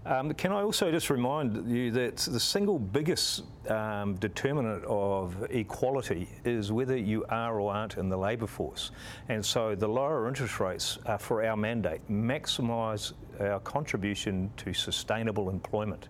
Um, 0.09 0.33
can 0.33 0.51
I 0.51 0.63
also 0.63 0.89
just 0.89 1.11
remind 1.11 1.69
you 1.69 1.91
that 1.91 2.17
the 2.17 2.39
single 2.39 2.79
biggest 2.79 3.43
um, 3.69 4.15
determinant 4.15 4.83
of 4.85 5.45
equality 5.51 6.27
is 6.43 6.71
whether 6.71 6.97
you 6.97 7.23
are 7.29 7.59
or 7.59 7.71
aren't 7.71 7.97
in 7.97 8.09
the 8.09 8.17
labour 8.17 8.47
force. 8.47 8.89
And 9.27 9.45
so 9.45 9.75
the 9.75 9.87
lower 9.87 10.27
interest 10.27 10.59
rates 10.59 10.97
are 11.05 11.19
for 11.19 11.45
our 11.45 11.55
mandate, 11.55 12.01
maximise 12.09 13.13
our 13.39 13.59
contribution 13.59 14.49
to 14.57 14.73
sustainable 14.73 15.47
employment. 15.47 16.09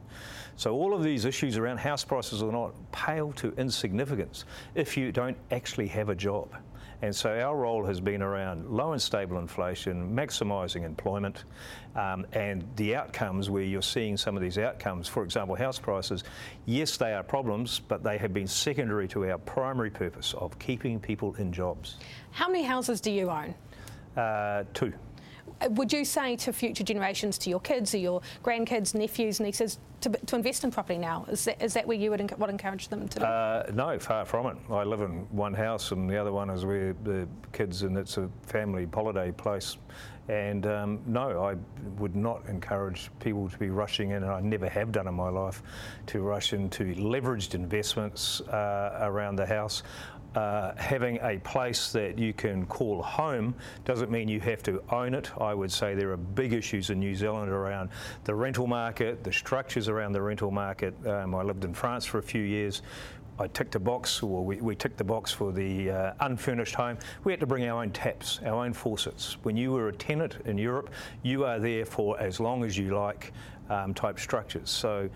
So 0.56 0.74
all 0.74 0.94
of 0.94 1.04
these 1.04 1.26
issues 1.26 1.58
around 1.58 1.80
house 1.80 2.06
prices 2.06 2.42
or 2.42 2.54
not 2.54 2.74
pale 2.94 3.34
to 3.34 3.54
insignificance 3.58 4.46
if 4.76 4.96
you 4.96 5.12
don't 5.12 5.36
actually 5.52 5.88
have 5.88 6.08
a 6.08 6.16
job. 6.16 6.56
And 7.02 7.16
so 7.16 7.40
our 7.40 7.56
role 7.56 7.86
has 7.86 8.02
been 8.02 8.22
around 8.22 8.70
low 8.70 8.92
and 8.92 9.02
stable 9.02 9.40
inflation, 9.40 10.14
maximising 10.14 10.84
employment, 10.84 11.46
um, 11.96 12.26
and 12.34 12.68
the 12.76 12.96
outcomes 12.96 13.50
where 13.50 13.64
you're 13.64 13.82
seeing 13.82 14.18
some 14.18 14.36
of 14.36 14.42
these 14.42 14.58
outcomes, 14.58 15.08
for 15.08 15.24
example, 15.24 15.56
house 15.56 15.80
prices, 15.80 16.26
yes, 16.66 16.98
they 16.98 17.14
are 17.14 17.24
problems, 17.24 17.80
but 17.88 18.04
they 18.04 18.18
have 18.18 18.34
been 18.34 18.48
secondary 18.48 19.08
to 19.08 19.30
our 19.30 19.38
primary 19.38 19.90
purpose 19.90 20.34
of 20.38 20.58
keeping 20.60 21.00
people 21.00 21.34
in 21.36 21.54
jobs. 21.54 21.98
How 22.32 22.48
many 22.48 22.64
houses 22.64 23.00
do 23.00 23.12
you 23.12 23.30
own? 23.30 23.56
Uh, 24.18 24.66
two. 24.74 24.92
Would 25.70 25.92
you 25.92 26.06
say 26.06 26.36
to 26.38 26.54
future 26.54 26.84
generations, 26.84 27.38
to 27.40 27.50
your 27.50 27.60
kids 27.60 27.94
or 27.94 27.98
your 27.98 28.22
grandkids, 28.44 28.94
nephews, 28.94 29.40
nieces, 29.40 29.80
to, 30.02 30.10
to 30.10 30.36
invest 30.36 30.64
in 30.64 30.72
property 30.72 30.98
now? 30.98 31.26
Is 31.30 31.46
that, 31.46 31.62
is 31.62 31.74
that 31.74 31.86
where 31.88 31.98
you 31.98 32.12
would, 32.12 32.40
would 32.40 32.50
encourage 32.50 32.88
them 32.88 33.08
to 33.08 33.20
do? 33.20 33.26
Uh, 33.26 33.64
no, 33.74 34.00
far 34.00 34.26
from 34.26 34.48
it. 34.48 34.58
I 34.72 34.84
live 34.84 35.02
in 35.02 35.28
one 35.32 35.54
house, 35.54 35.92
and 35.92 36.10
the 36.10 36.18
other 36.18 36.32
one 36.32 36.50
is 36.50 36.66
where 36.66 36.94
the 37.04 37.28
kids, 37.52 37.84
and 37.84 37.98
it's 37.98 38.18
a 38.18 38.30
family 38.44 38.88
holiday 38.94 39.32
place. 39.32 39.78
And 40.30 40.68
um, 40.68 41.02
no, 41.08 41.44
I 41.44 41.56
would 41.98 42.16
not 42.16 42.48
encourage 42.48 43.10
people 43.20 43.50
to 43.50 43.58
be 43.58 43.72
rushing 43.72 44.12
in, 44.12 44.22
and 44.22 44.32
I 44.32 44.42
never 44.42 44.70
have 44.70 44.92
done 44.92 45.08
in 45.08 45.16
my 45.16 45.30
life, 45.30 45.64
to 46.08 46.22
rush 46.22 46.54
into 46.54 46.94
leveraged 46.96 47.56
investments 47.56 48.42
uh, 48.42 49.00
around 49.02 49.38
the 49.38 49.46
house. 49.46 49.82
Uh, 50.36 50.74
having 50.76 51.18
a 51.24 51.40
place 51.40 51.92
that 51.92 52.20
you 52.20 52.34
can 52.34 52.64
call 52.68 53.02
home 53.02 53.56
doesn't 53.84 54.12
mean 54.12 54.28
you 54.28 54.40
have 54.40 54.62
to 54.62 54.82
own 54.92 55.16
it. 55.16 55.32
I 55.42 55.56
would 55.56 55.72
say 55.72 55.96
there 55.96 56.12
are 56.12 56.18
big 56.18 56.54
issues 56.54 56.92
in 56.92 57.00
New 57.00 57.16
Zealand 57.16 57.52
around 57.52 57.90
the 58.26 58.36
rental 58.36 58.68
market, 58.68 59.24
the 59.24 59.34
structures 59.34 59.88
around 59.88 60.12
the 60.12 60.22
rental 60.22 60.52
market. 60.52 60.94
Um, 61.08 61.34
I 61.34 61.42
lived 61.42 61.64
in 61.66 61.74
France 61.74 62.06
for 62.06 62.20
a 62.20 62.24
few 62.24 62.44
years. 62.44 62.84
I 63.40 63.48
ticked 63.48 63.74
a 63.76 63.80
box, 63.80 64.22
or 64.22 64.46
we, 64.46 64.58
we 64.58 64.76
ticked 64.76 64.98
the 64.98 65.04
box 65.04 65.32
for 65.32 65.52
the 65.52 65.90
uh, 65.90 66.14
unfurnished 66.20 66.76
home. 66.76 66.98
We 67.24 67.32
had 67.32 67.40
to 67.40 67.48
bring 67.48 67.68
our 67.68 67.82
own 67.82 67.92
taps, 67.92 68.40
our 68.46 68.66
own 68.66 68.74
faucets. 68.74 69.38
When 69.44 69.56
you 69.58 69.72
were 69.72 69.88
a 69.88 69.94
tenant 69.94 70.38
in 70.46 70.58
Europe, 70.58 70.92
you 71.24 71.46
are 71.46 71.58
there 71.58 71.86
for 71.86 72.20
as 72.20 72.40
long 72.40 72.64
as 72.66 72.78
you 72.78 72.94
like 72.94 73.32
um, 73.70 73.94
type 73.94 74.20
structures. 74.20 74.70
So 74.70 75.10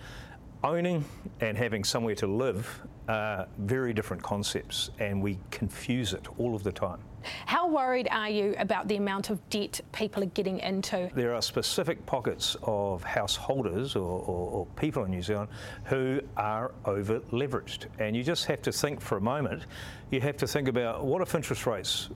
owning 0.64 1.04
and 1.42 1.58
having 1.58 1.84
somewhere 1.84 2.16
to 2.16 2.28
live 2.28 2.82
are 3.08 3.48
very 3.58 3.94
different 3.94 4.24
concepts, 4.24 4.90
and 5.00 5.22
we 5.22 5.40
confuse 5.52 6.14
it 6.14 6.28
all 6.38 6.56
of 6.56 6.64
the 6.64 6.72
time. 6.72 7.00
How 7.46 7.68
worried 7.68 8.08
are 8.12 8.30
you 8.30 8.54
about 8.58 8.88
the 8.88 8.98
amount 8.98 9.30
of 9.30 9.50
debt 9.50 9.80
people 9.94 10.24
are 10.24 10.28
getting 10.28 10.60
into? 10.60 11.10
There 11.16 11.34
are 11.34 11.42
specific 11.42 12.06
pockets 12.06 12.58
of 12.64 13.04
householders 13.04 13.96
or, 13.96 14.02
or, 14.02 14.50
or 14.52 14.66
people 14.76 15.06
in 15.06 15.12
New 15.12 15.22
Zealand 15.22 15.50
who 15.86 16.22
are 16.38 16.74
over 16.86 17.20
leveraged, 17.32 17.86
and 18.00 18.16
you 18.16 18.24
just 18.24 18.46
have 18.46 18.62
to 18.64 18.72
think 18.72 19.00
for 19.00 19.18
a 19.18 19.22
moment. 19.22 19.64
You 20.12 20.22
have 20.22 20.38
to 20.38 20.48
think 20.48 20.68
about 20.68 21.06
what 21.06 21.22
if 21.22 21.34
interest 21.34 21.66
rates 21.66 22.10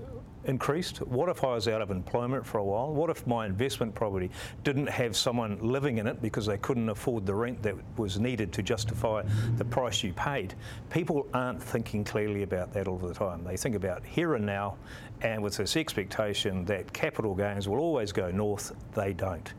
increased? 0.48 1.00
What 1.00 1.30
if 1.30 1.44
I 1.44 1.54
was 1.54 1.68
out 1.68 1.82
of 1.82 1.92
employment 1.92 2.46
for 2.46 2.60
a 2.60 2.64
while? 2.64 2.94
What 2.94 3.10
if 3.10 3.28
my 3.28 3.46
investment 3.46 3.94
property 3.94 4.32
didn't 4.64 4.88
have 4.88 5.16
someone 5.16 5.60
living 5.62 5.98
in 5.98 6.08
it 6.08 6.22
because 6.22 6.46
they 6.46 6.58
couldn't 6.58 6.90
afford 6.90 7.26
the 7.26 7.36
rent 7.36 7.62
that 7.64 7.76
was 7.98 8.20
needed 8.20 8.54
to 8.54 8.64
justify 8.64 9.24
the 9.58 9.66
price 9.66 10.04
you 10.04 10.14
paid? 10.14 10.56
People 10.90 11.28
aren't 11.34 11.62
thinking 11.62 12.04
clearly 12.04 12.44
about 12.44 12.74
that 12.74 12.88
all 12.88 12.98
the 12.98 13.14
time. 13.14 13.44
They 13.44 13.58
think 13.58 13.76
about 13.76 14.06
here 14.06 14.36
and 14.36 14.46
now, 14.46 14.78
and 15.22 15.44
with 15.44 15.58
this 15.58 15.76
expectation 15.76 16.66
that 16.66 16.92
capital 16.94 17.36
gains 17.36 17.68
will 17.68 17.80
always 17.80 18.12
go 18.12 18.32
north, 18.32 18.74
they 18.94 19.14
don't. 19.14 19.54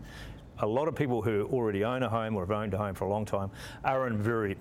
A 0.61 0.67
lot 0.67 0.89
of 0.89 0.95
people 0.95 1.23
who 1.23 1.49
already 1.53 1.85
own 1.85 2.03
a 2.03 2.09
home 2.09 2.35
or 2.35 2.43
have 2.43 2.51
owned 2.51 2.75
a 2.75 2.79
home 2.79 2.95
for 2.95 3.05
a 3.05 3.11
long 3.11 3.25
time 3.25 3.51
are 3.85 4.07
in 4.09 4.19
very 4.19 4.57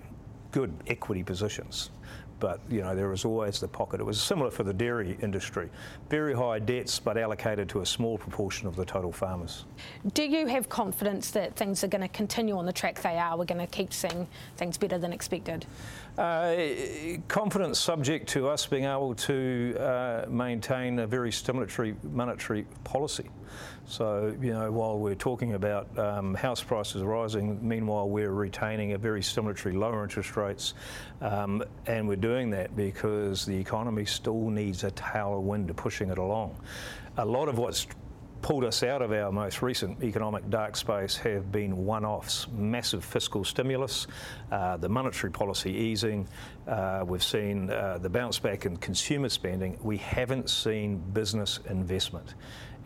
good 0.52 0.72
equity 0.86 1.22
positions 1.22 1.90
but 2.40 2.60
you 2.68 2.82
know 2.82 2.94
there 2.94 3.08
was 3.08 3.24
always 3.24 3.60
the 3.60 3.68
pocket. 3.68 4.00
It 4.00 4.04
was 4.04 4.20
similar 4.20 4.50
for 4.50 4.62
the 4.62 4.72
dairy 4.72 5.16
industry, 5.22 5.68
very 6.08 6.34
high 6.34 6.58
debts, 6.58 6.98
but 6.98 7.16
allocated 7.16 7.68
to 7.70 7.80
a 7.80 7.86
small 7.86 8.18
proportion 8.18 8.68
of 8.68 8.76
the 8.76 8.84
total 8.84 9.12
farmers. 9.12 9.64
Do 10.14 10.22
you 10.22 10.46
have 10.46 10.68
confidence 10.68 11.30
that 11.32 11.56
things 11.56 11.82
are 11.84 11.88
going 11.88 12.02
to 12.02 12.08
continue 12.08 12.56
on 12.56 12.66
the 12.66 12.72
track 12.72 13.00
they 13.02 13.18
are? 13.18 13.36
We're 13.36 13.44
going 13.44 13.60
to 13.60 13.66
keep 13.66 13.92
seeing 13.92 14.26
things 14.56 14.78
better 14.78 14.98
than 14.98 15.12
expected. 15.12 15.66
Uh, 16.16 16.56
confidence 17.28 17.78
subject 17.78 18.28
to 18.30 18.48
us 18.48 18.66
being 18.66 18.84
able 18.84 19.14
to 19.14 19.76
uh, 19.78 20.24
maintain 20.28 20.98
a 20.98 21.06
very 21.06 21.30
stimulatory 21.30 21.94
monetary 22.04 22.66
policy. 22.84 23.28
So, 23.88 24.36
you 24.42 24.52
know, 24.52 24.70
while 24.70 24.98
we're 24.98 25.14
talking 25.14 25.54
about 25.54 25.98
um, 25.98 26.34
house 26.34 26.62
prices 26.62 27.02
rising, 27.02 27.66
meanwhile 27.66 28.06
we're 28.06 28.32
retaining 28.32 28.92
a 28.92 28.98
very 28.98 29.22
stimulatory 29.22 29.74
lower 29.74 30.02
interest 30.02 30.36
rates, 30.36 30.74
um, 31.22 31.64
and 31.86 32.06
we're 32.06 32.16
doing 32.16 32.50
that 32.50 32.76
because 32.76 33.46
the 33.46 33.56
economy 33.56 34.04
still 34.04 34.50
needs 34.50 34.84
a 34.84 34.90
tailwind 34.90 35.68
to 35.68 35.74
pushing 35.74 36.10
it 36.10 36.18
along. 36.18 36.54
A 37.16 37.24
lot 37.24 37.48
of 37.48 37.56
what's 37.56 37.86
pulled 38.42 38.64
us 38.64 38.82
out 38.82 39.00
of 39.00 39.10
our 39.10 39.32
most 39.32 39.62
recent 39.62 40.02
economic 40.04 40.48
dark 40.50 40.76
space 40.76 41.16
have 41.16 41.50
been 41.50 41.84
one 41.84 42.04
offs 42.04 42.46
massive 42.52 43.02
fiscal 43.02 43.42
stimulus, 43.42 44.06
uh, 44.52 44.76
the 44.76 44.88
monetary 44.88 45.32
policy 45.32 45.72
easing. 45.72 46.28
Uh, 46.66 47.04
we've 47.06 47.24
seen 47.24 47.70
uh, 47.70 47.98
the 47.98 48.08
bounce 48.08 48.38
back 48.38 48.66
in 48.66 48.76
consumer 48.76 49.30
spending. 49.30 49.78
We 49.82 49.96
haven't 49.96 50.50
seen 50.50 50.98
business 50.98 51.58
investment. 51.70 52.34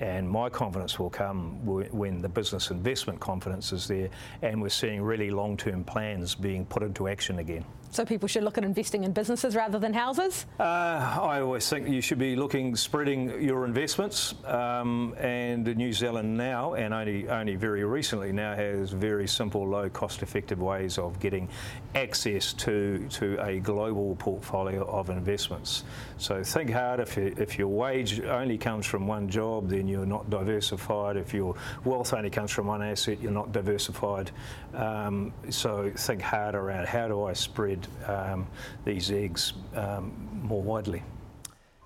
And 0.02 0.28
my 0.28 0.48
confidence 0.48 0.98
will 0.98 1.10
come 1.10 1.64
when 1.64 2.20
the 2.20 2.28
business 2.28 2.72
investment 2.72 3.20
confidence 3.20 3.72
is 3.72 3.86
there 3.86 4.10
and 4.42 4.60
we're 4.60 4.68
seeing 4.68 5.00
really 5.00 5.30
long 5.30 5.56
term 5.56 5.84
plans 5.84 6.34
being 6.34 6.66
put 6.66 6.82
into 6.82 7.06
action 7.06 7.38
again. 7.38 7.64
So 7.92 8.06
people 8.06 8.26
should 8.26 8.42
look 8.42 8.56
at 8.56 8.64
investing 8.64 9.04
in 9.04 9.12
businesses 9.12 9.54
rather 9.54 9.78
than 9.78 9.92
houses? 9.92 10.46
Uh, 10.58 10.62
I 10.62 11.42
always 11.42 11.68
think 11.68 11.86
you 11.86 12.00
should 12.00 12.18
be 12.18 12.34
looking, 12.36 12.74
spreading 12.74 13.42
your 13.42 13.66
investments. 13.66 14.34
Um, 14.46 15.14
and 15.18 15.66
New 15.76 15.92
Zealand 15.92 16.34
now, 16.34 16.72
and 16.72 16.94
only, 16.94 17.28
only 17.28 17.54
very 17.54 17.84
recently 17.84 18.32
now, 18.32 18.54
has 18.54 18.92
very 18.92 19.28
simple, 19.28 19.68
low 19.68 19.90
cost 19.90 20.22
effective 20.22 20.62
ways 20.62 20.96
of 20.96 21.20
getting 21.20 21.50
access 21.94 22.54
to, 22.54 23.06
to 23.10 23.36
a 23.44 23.60
global 23.60 24.16
portfolio 24.16 24.86
of 24.86 25.10
investments. 25.10 25.84
So 26.16 26.42
think 26.42 26.70
hard. 26.70 26.98
If, 26.98 27.18
you, 27.18 27.34
if 27.36 27.58
your 27.58 27.68
wage 27.68 28.20
only 28.20 28.56
comes 28.56 28.86
from 28.86 29.06
one 29.06 29.28
job, 29.28 29.68
then 29.68 29.86
you're 29.86 30.06
not 30.06 30.30
diversified. 30.30 31.18
If 31.18 31.34
your 31.34 31.56
wealth 31.84 32.14
only 32.14 32.30
comes 32.30 32.52
from 32.52 32.68
one 32.68 32.82
asset, 32.82 33.20
you're 33.20 33.32
not 33.32 33.52
diversified. 33.52 34.30
Um, 34.72 35.34
so 35.50 35.92
think 35.94 36.22
hard 36.22 36.54
around 36.54 36.86
how 36.86 37.06
do 37.06 37.24
I 37.24 37.34
spread 37.34 37.81
um, 38.06 38.46
these 38.84 39.10
eggs 39.10 39.52
um, 39.74 40.12
more 40.42 40.62
widely. 40.62 41.02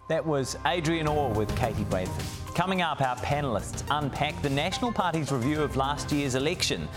That 0.08 0.24
was 0.24 0.56
Adrian 0.66 1.08
Orr 1.08 1.30
with 1.30 1.54
Katie 1.56 1.84
Bradford. 1.84 2.54
Coming 2.54 2.80
up, 2.80 3.00
our 3.00 3.16
panellists 3.16 3.82
unpack 3.90 4.40
the 4.40 4.50
National 4.50 4.92
Party's 4.92 5.32
review 5.32 5.62
of 5.62 5.76
last 5.76 6.12
year's 6.12 6.36
election. 6.36 6.88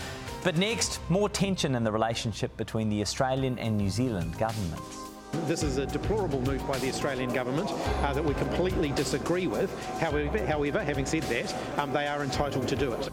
But 0.44 0.56
next, 0.56 1.00
more 1.10 1.28
tension 1.28 1.74
in 1.74 1.84
the 1.84 1.92
relationship 1.92 2.56
between 2.56 2.88
the 2.88 3.02
Australian 3.02 3.58
and 3.58 3.76
New 3.76 3.90
Zealand 3.90 4.38
governments. 4.38 4.98
This 5.46 5.62
is 5.62 5.76
a 5.76 5.86
deplorable 5.86 6.40
move 6.42 6.66
by 6.66 6.78
the 6.78 6.88
Australian 6.88 7.32
government 7.32 7.70
uh, 7.70 8.12
that 8.12 8.24
we 8.24 8.34
completely 8.34 8.90
disagree 8.90 9.46
with. 9.46 9.70
However, 9.98 10.44
however 10.46 10.82
having 10.82 11.06
said 11.06 11.22
that, 11.24 11.54
um, 11.78 11.92
they 11.92 12.06
are 12.06 12.22
entitled 12.22 12.68
to 12.68 12.76
do 12.76 12.92
it. 12.92 13.10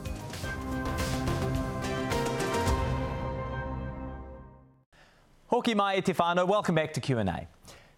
Hoki 5.67 5.75
mai 5.75 5.99
te 5.99 6.13
whānau, 6.13 6.47
welcome 6.47 6.75
back 6.75 6.93
to 6.93 7.01
Q&A. 7.01 7.45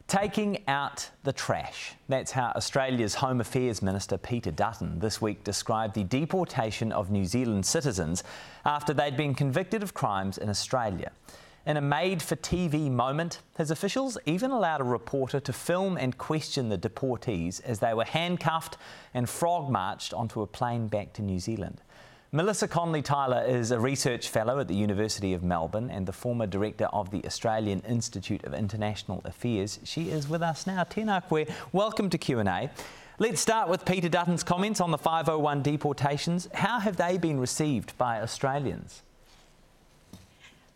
Taking 0.07 0.67
out 0.67 1.07
the 1.23 1.31
trash. 1.31 1.93
That's 2.07 2.31
how 2.31 2.51
Australia's 2.55 3.13
Home 3.13 3.41
Affairs 3.41 3.83
Minister 3.83 4.17
Peter 4.17 4.49
Dutton 4.49 4.97
this 4.97 5.21
week 5.21 5.43
described 5.43 5.93
the 5.93 6.03
deportation 6.03 6.91
of 6.91 7.11
New 7.11 7.25
Zealand 7.25 7.67
citizens 7.67 8.23
after 8.65 8.91
they'd 8.91 9.15
been 9.15 9.35
convicted 9.35 9.83
of 9.83 9.93
crimes 9.93 10.39
in 10.39 10.49
Australia. 10.49 11.11
In 11.67 11.77
a 11.77 11.81
made 11.81 12.23
for 12.23 12.35
TV 12.37 12.89
moment, 12.89 13.41
his 13.55 13.69
officials 13.69 14.17
even 14.25 14.49
allowed 14.49 14.81
a 14.81 14.85
reporter 14.85 15.39
to 15.39 15.53
film 15.53 15.95
and 15.95 16.17
question 16.17 16.69
the 16.69 16.77
deportees 16.79 17.61
as 17.63 17.77
they 17.77 17.93
were 17.93 18.03
handcuffed 18.03 18.77
and 19.13 19.29
frog 19.29 19.69
marched 19.69 20.11
onto 20.11 20.41
a 20.41 20.47
plane 20.47 20.87
back 20.87 21.13
to 21.13 21.21
New 21.21 21.37
Zealand. 21.37 21.83
Melissa 22.31 22.67
Conley 22.67 23.01
Tyler 23.01 23.43
is 23.43 23.71
a 23.71 23.79
research 23.79 24.29
fellow 24.29 24.59
at 24.59 24.67
the 24.67 24.75
University 24.75 25.33
of 25.33 25.41
Melbourne 25.41 25.89
and 25.89 26.05
the 26.05 26.13
former 26.13 26.45
director 26.45 26.85
of 26.93 27.09
the 27.09 27.25
Australian 27.25 27.79
Institute 27.79 28.43
of 28.43 28.53
International 28.53 29.19
Affairs. 29.25 29.79
She 29.83 30.11
is 30.11 30.29
with 30.29 30.43
us 30.43 30.67
now. 30.67 30.83
Tēnā 30.83 31.27
koe, 31.27 31.51
welcome 31.71 32.07
to 32.11 32.19
Q&A. 32.19 32.69
Let's 33.17 33.41
start 33.41 33.67
with 33.67 33.83
Peter 33.83 34.09
Dutton's 34.09 34.43
comments 34.43 34.79
on 34.79 34.91
the 34.91 34.97
501 34.99 35.63
deportations. 35.63 36.47
How 36.53 36.79
have 36.79 36.97
they 36.97 37.17
been 37.17 37.39
received 37.39 37.97
by 37.97 38.21
Australians? 38.21 39.01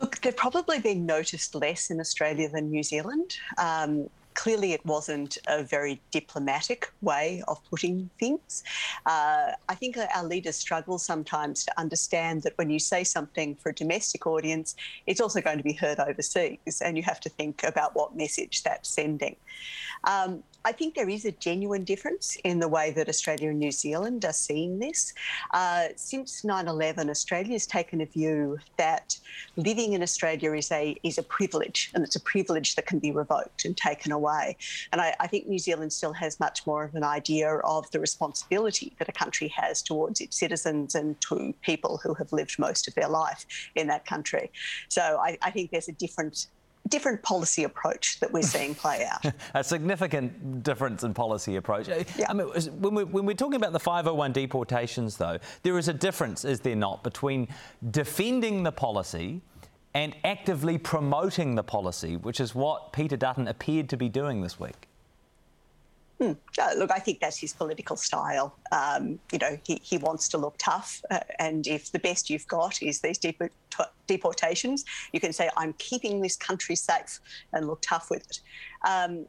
Look, 0.01 0.21
they've 0.21 0.35
probably 0.35 0.79
been 0.79 1.05
noticed 1.05 1.53
less 1.53 1.91
in 1.91 1.99
Australia 1.99 2.49
than 2.49 2.71
New 2.71 2.81
Zealand. 2.81 3.37
Um, 3.59 4.09
clearly 4.35 4.73
it 4.73 4.85
wasn't 4.85 5.37
a 5.47 5.63
very 5.63 6.01
diplomatic 6.11 6.91
way 7.01 7.43
of 7.47 7.63
putting 7.69 8.09
things. 8.19 8.63
Uh, 9.05 9.51
I 9.69 9.75
think 9.75 9.97
our 9.97 10.23
leaders 10.23 10.55
struggle 10.55 10.97
sometimes 10.97 11.65
to 11.65 11.79
understand 11.79 12.43
that 12.43 12.53
when 12.57 12.69
you 12.69 12.79
say 12.79 13.03
something 13.03 13.55
for 13.55 13.69
a 13.69 13.75
domestic 13.75 14.25
audience, 14.27 14.75
it's 15.07 15.21
also 15.21 15.41
going 15.41 15.57
to 15.57 15.63
be 15.63 15.73
heard 15.73 15.99
overseas, 15.99 16.81
and 16.83 16.97
you 16.97 17.03
have 17.03 17.19
to 17.21 17.29
think 17.29 17.63
about 17.63 17.95
what 17.95 18.15
message 18.15 18.63
that's 18.63 18.89
sending. 18.89 19.35
Um, 20.05 20.43
I 20.65 20.71
think 20.71 20.95
there 20.95 21.09
is 21.09 21.25
a 21.25 21.31
genuine 21.31 21.83
difference 21.83 22.37
in 22.45 22.59
the 22.59 22.69
way 22.69 22.91
that 22.91 23.09
Australia 23.09 23.49
and 23.49 23.59
New 23.59 23.71
Zealand 23.71 24.23
are 24.23 24.33
seeing 24.33 24.79
this. 24.79 25.13
Uh, 25.53 25.87
since 25.97 26.45
9 26.45 26.67
11, 26.67 27.09
Australia 27.09 27.51
has 27.51 27.67
taken 27.67 27.99
a 27.99 28.05
view 28.05 28.57
that 28.77 29.19
living 29.57 29.91
in 29.91 30.01
Australia 30.01 30.53
is 30.53 30.71
a, 30.71 30.95
is 31.03 31.17
a 31.17 31.23
privilege, 31.23 31.91
and 31.93 32.03
it's 32.03 32.15
a 32.15 32.19
privilege 32.21 32.75
that 32.75 32.85
can 32.85 32.99
be 32.99 33.11
revoked 33.11 33.65
and 33.65 33.75
taken 33.75 34.13
away. 34.13 34.55
And 34.93 35.01
I, 35.01 35.13
I 35.19 35.27
think 35.27 35.47
New 35.47 35.59
Zealand 35.59 35.91
still 35.91 36.13
has 36.13 36.39
much 36.39 36.65
more 36.65 36.85
of 36.85 36.95
an 36.95 37.03
idea 37.03 37.57
of 37.57 37.91
the 37.91 37.99
responsibility 37.99 38.93
that 38.99 39.09
a 39.09 39.13
country 39.13 39.49
has 39.49 39.81
towards 39.81 40.21
its 40.21 40.37
citizens 40.39 40.95
and 40.95 41.19
to 41.21 41.53
people 41.61 41.99
who 42.01 42.13
have 42.13 42.31
lived 42.31 42.57
most 42.57 42.87
of 42.87 42.95
their 42.95 43.09
life 43.09 43.45
in 43.75 43.87
that 43.87 44.05
country. 44.05 44.49
So 44.87 45.19
I, 45.21 45.37
I 45.41 45.51
think 45.51 45.71
there's 45.71 45.89
a 45.89 45.93
different 45.93 46.47
different 46.89 47.21
policy 47.23 47.63
approach 47.63 48.19
that 48.19 48.31
we're 48.31 48.43
seeing 48.43 48.75
play 48.75 49.07
out. 49.09 49.33
a 49.53 49.63
significant 49.63 50.63
difference 50.63 51.03
in 51.03 51.13
policy 51.13 51.55
approach. 51.55 51.87
Yeah. 51.87 52.27
I 52.29 52.33
mean, 52.33 52.47
when, 52.79 52.95
we, 52.95 53.03
when 53.03 53.25
we're 53.25 53.35
talking 53.35 53.55
about 53.55 53.73
the 53.73 53.79
501 53.79 54.33
deportations, 54.33 55.17
though, 55.17 55.39
there 55.63 55.77
is 55.77 55.87
a 55.87 55.93
difference, 55.93 56.45
is 56.45 56.59
there 56.59 56.75
not, 56.75 57.03
between 57.03 57.47
defending 57.91 58.63
the 58.63 58.71
policy 58.71 59.41
and 59.93 60.15
actively 60.23 60.77
promoting 60.77 61.55
the 61.55 61.63
policy, 61.63 62.17
which 62.17 62.39
is 62.39 62.55
what 62.55 62.91
Peter 62.93 63.15
Dutton 63.15 63.47
appeared 63.47 63.89
to 63.89 63.97
be 63.97 64.09
doing 64.09 64.41
this 64.41 64.59
week. 64.59 64.87
Hmm. 66.23 66.31
Uh, 66.57 66.73
look, 66.77 66.89
I 66.89 66.99
think 66.99 67.19
that's 67.19 67.37
his 67.37 67.51
political 67.51 67.97
style. 67.97 68.55
Um, 68.71 69.19
you 69.31 69.39
know, 69.39 69.57
he, 69.65 69.81
he 69.83 69.97
wants 69.97 70.29
to 70.29 70.37
look 70.37 70.55
tough, 70.57 71.01
uh, 71.11 71.19
and 71.37 71.67
if 71.67 71.91
the 71.91 71.99
best 71.99 72.29
you've 72.29 72.47
got 72.47 72.81
is 72.81 73.01
these 73.01 73.17
deport- 73.17 73.51
deportations, 74.07 74.85
you 75.11 75.19
can 75.19 75.33
say, 75.33 75.49
"I'm 75.57 75.73
keeping 75.73 76.21
this 76.21 76.37
country 76.37 76.77
safe," 76.77 77.19
and 77.51 77.67
look 77.67 77.81
tough 77.81 78.09
with 78.09 78.23
it. 78.29 78.39
Um, 78.87 79.25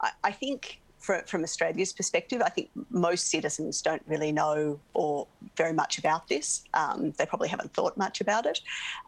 I, 0.00 0.10
I, 0.22 0.32
think. 0.32 0.78
from 1.00 1.42
Australia's 1.42 1.92
perspective, 1.92 2.40
I 2.44 2.48
think 2.48 2.70
most 2.90 3.26
citizens 3.26 3.82
don't 3.82 4.04
really 4.06 4.30
know 4.30 4.78
or 4.94 5.26
very 5.56 5.72
much 5.72 5.98
about 5.98 6.28
this. 6.28 6.62
Um, 6.74 7.12
they 7.18 7.26
probably 7.26 7.48
haven't 7.48 7.74
thought 7.74 7.96
much 7.96 8.20
about 8.20 8.46
it. 8.46 8.60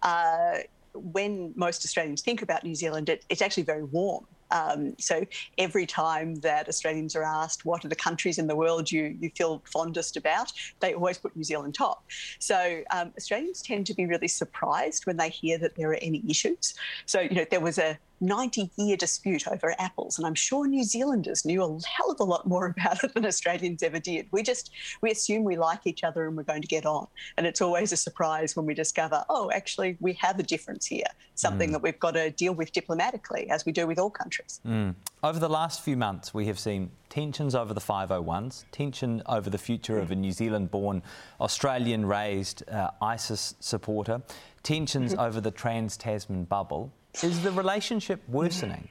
Uh, 0.02 0.54
when 0.92 1.52
most 1.54 1.84
Australians 1.84 2.20
think 2.22 2.42
about 2.42 2.64
New 2.64 2.74
Zealand, 2.74 3.08
it, 3.08 3.24
it's 3.28 3.42
actually 3.42 3.62
very 3.62 3.84
warm. 3.84 4.26
Um, 4.54 4.94
so 4.98 5.26
every 5.58 5.84
time 5.84 6.36
that 6.36 6.68
Australians 6.68 7.14
are 7.14 7.24
asked 7.24 7.66
what 7.66 7.84
are 7.84 7.88
the 7.88 7.96
countries 7.96 8.38
in 8.38 8.46
the 8.46 8.56
world 8.56 8.90
you, 8.90 9.16
you 9.20 9.30
feel 9.36 9.62
fondest 9.70 10.16
about, 10.16 10.52
they 10.80 10.94
always 10.94 11.18
put 11.18 11.36
New 11.36 11.44
Zealand 11.44 11.74
top. 11.74 12.04
So 12.38 12.82
um, 12.90 13.12
Australians 13.18 13.60
tend 13.60 13.86
to 13.86 13.94
be 13.94 14.06
really 14.06 14.28
surprised 14.28 15.04
when 15.06 15.16
they 15.16 15.28
hear 15.28 15.58
that 15.58 15.74
there 15.76 15.90
are 15.90 15.98
any 16.00 16.22
issues. 16.28 16.74
So, 17.04 17.20
you 17.20 17.34
know, 17.34 17.46
there 17.50 17.60
was 17.60 17.78
a 17.78 17.98
90 18.24 18.70
year 18.76 18.96
dispute 18.96 19.46
over 19.48 19.74
apples. 19.78 20.18
And 20.18 20.26
I'm 20.26 20.34
sure 20.34 20.66
New 20.66 20.84
Zealanders 20.84 21.44
knew 21.44 21.62
a 21.62 21.66
hell 21.86 22.10
of 22.10 22.20
a 22.20 22.24
lot 22.24 22.46
more 22.46 22.66
about 22.78 23.02
it 23.04 23.14
than 23.14 23.26
Australians 23.26 23.82
ever 23.82 23.98
did. 23.98 24.26
We 24.30 24.42
just, 24.42 24.70
we 25.00 25.10
assume 25.10 25.44
we 25.44 25.56
like 25.56 25.86
each 25.86 26.04
other 26.04 26.26
and 26.26 26.36
we're 26.36 26.42
going 26.42 26.62
to 26.62 26.68
get 26.68 26.86
on. 26.86 27.06
And 27.36 27.46
it's 27.46 27.60
always 27.60 27.92
a 27.92 27.96
surprise 27.96 28.56
when 28.56 28.66
we 28.66 28.74
discover, 28.74 29.24
oh, 29.28 29.50
actually, 29.52 29.96
we 30.00 30.14
have 30.14 30.38
a 30.38 30.42
difference 30.42 30.86
here, 30.86 31.06
something 31.34 31.70
mm. 31.70 31.72
that 31.72 31.82
we've 31.82 31.98
got 31.98 32.12
to 32.12 32.30
deal 32.30 32.54
with 32.54 32.72
diplomatically, 32.72 33.48
as 33.50 33.64
we 33.64 33.72
do 33.72 33.86
with 33.86 33.98
all 33.98 34.10
countries. 34.10 34.60
Mm. 34.66 34.94
Over 35.22 35.38
the 35.38 35.48
last 35.48 35.82
few 35.82 35.96
months, 35.96 36.34
we 36.34 36.46
have 36.46 36.58
seen 36.58 36.90
tensions 37.08 37.54
over 37.54 37.72
the 37.72 37.80
501s, 37.80 38.64
tension 38.72 39.22
over 39.26 39.48
the 39.48 39.58
future 39.58 39.98
of 39.98 40.10
a 40.10 40.14
New 40.14 40.32
Zealand 40.32 40.70
born, 40.70 41.02
Australian 41.40 42.06
raised 42.06 42.68
uh, 42.68 42.90
ISIS 43.00 43.54
supporter, 43.60 44.20
tensions 44.62 45.12
mm-hmm. 45.12 45.20
over 45.20 45.40
the 45.40 45.50
trans 45.50 45.96
Tasman 45.96 46.44
bubble. 46.44 46.92
Is 47.22 47.42
the 47.42 47.52
relationship 47.52 48.22
worsening? 48.28 48.88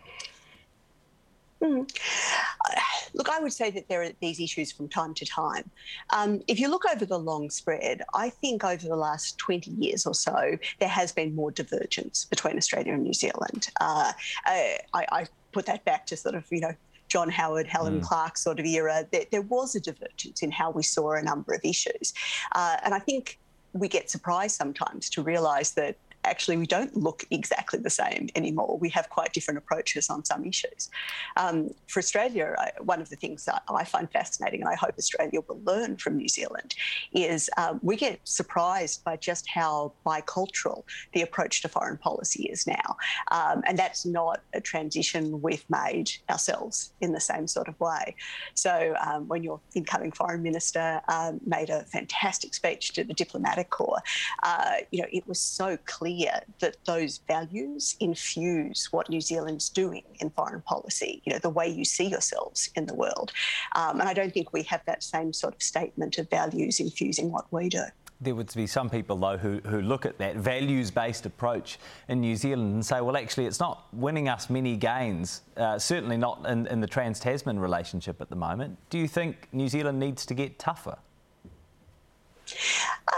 Mm. 1.62 1.90
Look, 3.16 3.30
I 3.30 3.40
would 3.40 3.54
say 3.54 3.70
that 3.70 3.88
there 3.90 4.02
are 4.02 4.10
these 4.22 4.40
issues 4.40 4.72
from 4.72 4.90
time 4.90 5.14
to 5.16 5.26
time. 5.26 5.70
Um, 6.12 6.42
if 6.48 6.60
you 6.60 6.68
look 6.68 6.84
over 6.92 7.06
the 7.06 7.20
long 7.20 7.52
spread, 7.52 8.02
I 8.16 8.32
think 8.32 8.64
over 8.64 8.88
the 8.88 8.96
last 8.96 9.38
20 9.38 9.70
years 9.70 10.08
or 10.08 10.16
so, 10.16 10.58
there 10.80 10.90
has 10.90 11.12
been 11.12 11.36
more 11.36 11.52
divergence 11.52 12.26
between 12.26 12.58
Australia 12.58 12.94
and 12.94 13.04
New 13.04 13.14
Zealand. 13.14 13.70
Uh, 13.80 14.14
I, 14.46 14.80
I, 14.96 15.28
put 15.52 15.68
that 15.68 15.86
back 15.86 16.08
to 16.08 16.18
sort 16.18 16.34
of, 16.34 16.48
you 16.50 16.62
know, 16.62 16.74
John 17.10 17.30
Howard, 17.30 17.68
Helen 17.68 18.00
mm. 18.00 18.04
Clark 18.04 18.40
sort 18.40 18.60
of 18.60 18.66
era. 18.66 19.08
There, 19.12 19.26
there, 19.32 19.44
was 19.44 19.76
a 19.76 19.80
divergence 19.80 20.42
in 20.42 20.50
how 20.50 20.72
we 20.72 20.82
saw 20.82 21.12
a 21.12 21.22
number 21.22 21.54
of 21.54 21.62
issues. 21.64 22.12
Uh, 22.54 22.78
and 22.84 22.96
I 22.96 22.98
think 22.98 23.38
we 23.74 23.88
get 23.88 24.10
surprised 24.10 24.56
sometimes 24.56 25.12
to 25.12 25.22
realise 25.22 25.72
that 25.72 25.98
actually 26.26 26.58
we 26.58 26.66
don't 26.66 26.96
look 26.96 27.26
exactly 27.32 27.80
the 27.80 27.90
same 27.90 28.30
anymore. 28.36 28.78
We 28.80 28.90
have 28.90 29.10
quite 29.10 29.34
different 29.34 29.58
approaches 29.58 30.10
on 30.10 30.24
some 30.26 30.46
issues. 30.46 30.90
Um, 31.38 31.72
for 31.88 32.00
Australia, 32.00 32.56
I, 32.58 32.72
one 32.82 33.02
of 33.02 33.10
the 33.10 33.16
things 33.16 33.46
that 33.46 33.64
I 33.70 33.84
find 33.84 34.10
fascinating, 34.12 34.62
and 34.62 34.70
I 34.70 34.76
hope 34.76 34.96
Australia 34.98 35.42
will 35.48 35.62
learn 35.64 35.98
from 35.98 36.18
New 36.18 36.28
Zealand, 36.28 36.76
is 37.14 37.50
um, 37.58 37.80
we 37.82 37.96
get 37.96 38.20
surprised 38.24 39.04
by 39.04 39.18
just 39.18 39.48
how 39.48 39.94
bicultural 40.06 40.84
the 41.14 41.22
approach 41.22 41.62
to 41.62 41.68
foreign 41.68 41.98
policy 41.98 42.44
is 42.44 42.66
now. 42.68 42.98
Um, 43.32 43.64
and 43.66 43.78
that's 43.78 44.06
not 44.06 44.42
a 44.54 44.62
transition 44.62 45.42
we've 45.42 45.66
made 45.70 46.12
ourselves 46.30 46.94
in 47.02 47.12
the 47.12 47.20
same 47.20 47.48
sort 47.48 47.68
of 47.68 47.80
way. 47.80 48.16
So 48.54 48.96
um, 49.06 49.28
when 49.28 49.44
your 49.44 49.60
incoming 49.76 50.12
foreign 50.12 50.42
minister 50.42 51.02
um, 51.08 51.40
made 51.46 51.70
a 51.70 51.84
fantastic 51.84 52.54
speech 52.54 52.94
to 52.94 53.04
the 53.04 53.14
diplomatic 53.14 53.70
corps, 53.70 54.02
uh, 54.44 54.76
you 54.92 55.02
know, 55.02 55.08
it 55.12 55.28
was 55.28 55.40
so 55.40 55.78
clear 55.86 56.13
clear 56.14 56.42
that 56.60 56.78
those 56.86 57.20
values 57.28 57.96
infuse 58.00 58.88
what 58.92 59.10
New 59.10 59.22
Zealand's 59.22 59.70
doing 59.70 60.04
in 60.20 60.30
foreign 60.32 60.62
policy, 60.62 61.22
you 61.26 61.34
know, 61.34 61.40
the 61.40 61.50
way 61.50 61.68
you 61.68 61.86
see 61.86 62.06
yourselves 62.06 62.70
in 62.76 62.86
the 62.86 62.94
world. 62.94 63.32
Um, 63.76 64.00
and 64.00 64.10
I 64.10 64.14
don't 64.14 64.34
think 64.34 64.54
we 64.54 64.64
have 64.64 64.82
that 64.86 65.04
same 65.04 65.34
sort 65.34 65.56
of 65.56 65.62
statement 65.62 66.18
of 66.18 66.30
values 66.30 66.80
infusing 66.80 67.32
what 67.32 67.46
we 67.52 67.70
do. 67.70 67.84
There 68.22 68.36
would 68.36 68.54
be 68.56 68.68
some 68.68 68.90
people, 68.90 69.18
though, 69.18 69.38
who, 69.38 69.60
who 69.66 69.82
look 69.82 70.06
at 70.06 70.18
that 70.20 70.38
values 70.38 70.92
based 70.92 71.26
approach 71.26 71.78
in 72.08 72.22
New 72.22 72.38
Zealand 72.38 72.74
and 72.74 72.86
say, 72.86 73.02
well, 73.02 73.18
actually, 73.18 73.48
it's 73.48 73.60
not 73.60 73.88
winning 73.92 74.30
us 74.30 74.50
many 74.50 74.78
gains, 74.78 75.42
uh, 75.58 75.78
certainly 75.78 76.16
not 76.16 76.46
in, 76.48 76.68
in 76.68 76.80
the 76.80 76.88
Trans 76.88 77.20
Tasman 77.20 77.60
relationship 77.60 78.22
at 78.22 78.30
the 78.30 78.36
moment. 78.36 78.78
Do 78.90 78.98
you 78.98 79.10
think 79.10 79.50
New 79.52 79.68
Zealand 79.68 80.00
needs 80.00 80.26
to 80.28 80.34
get 80.34 80.58
tougher? 80.58 80.98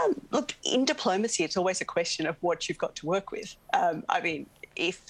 Um, 0.00 0.20
look, 0.30 0.54
in 0.64 0.84
diplomacy, 0.84 1.44
it's 1.44 1.56
always 1.56 1.80
a 1.80 1.84
question 1.84 2.26
of 2.26 2.36
what 2.40 2.68
you've 2.68 2.78
got 2.78 2.94
to 2.96 3.06
work 3.06 3.30
with. 3.30 3.56
Um, 3.74 4.04
I 4.08 4.20
mean, 4.20 4.46
if 4.74 5.02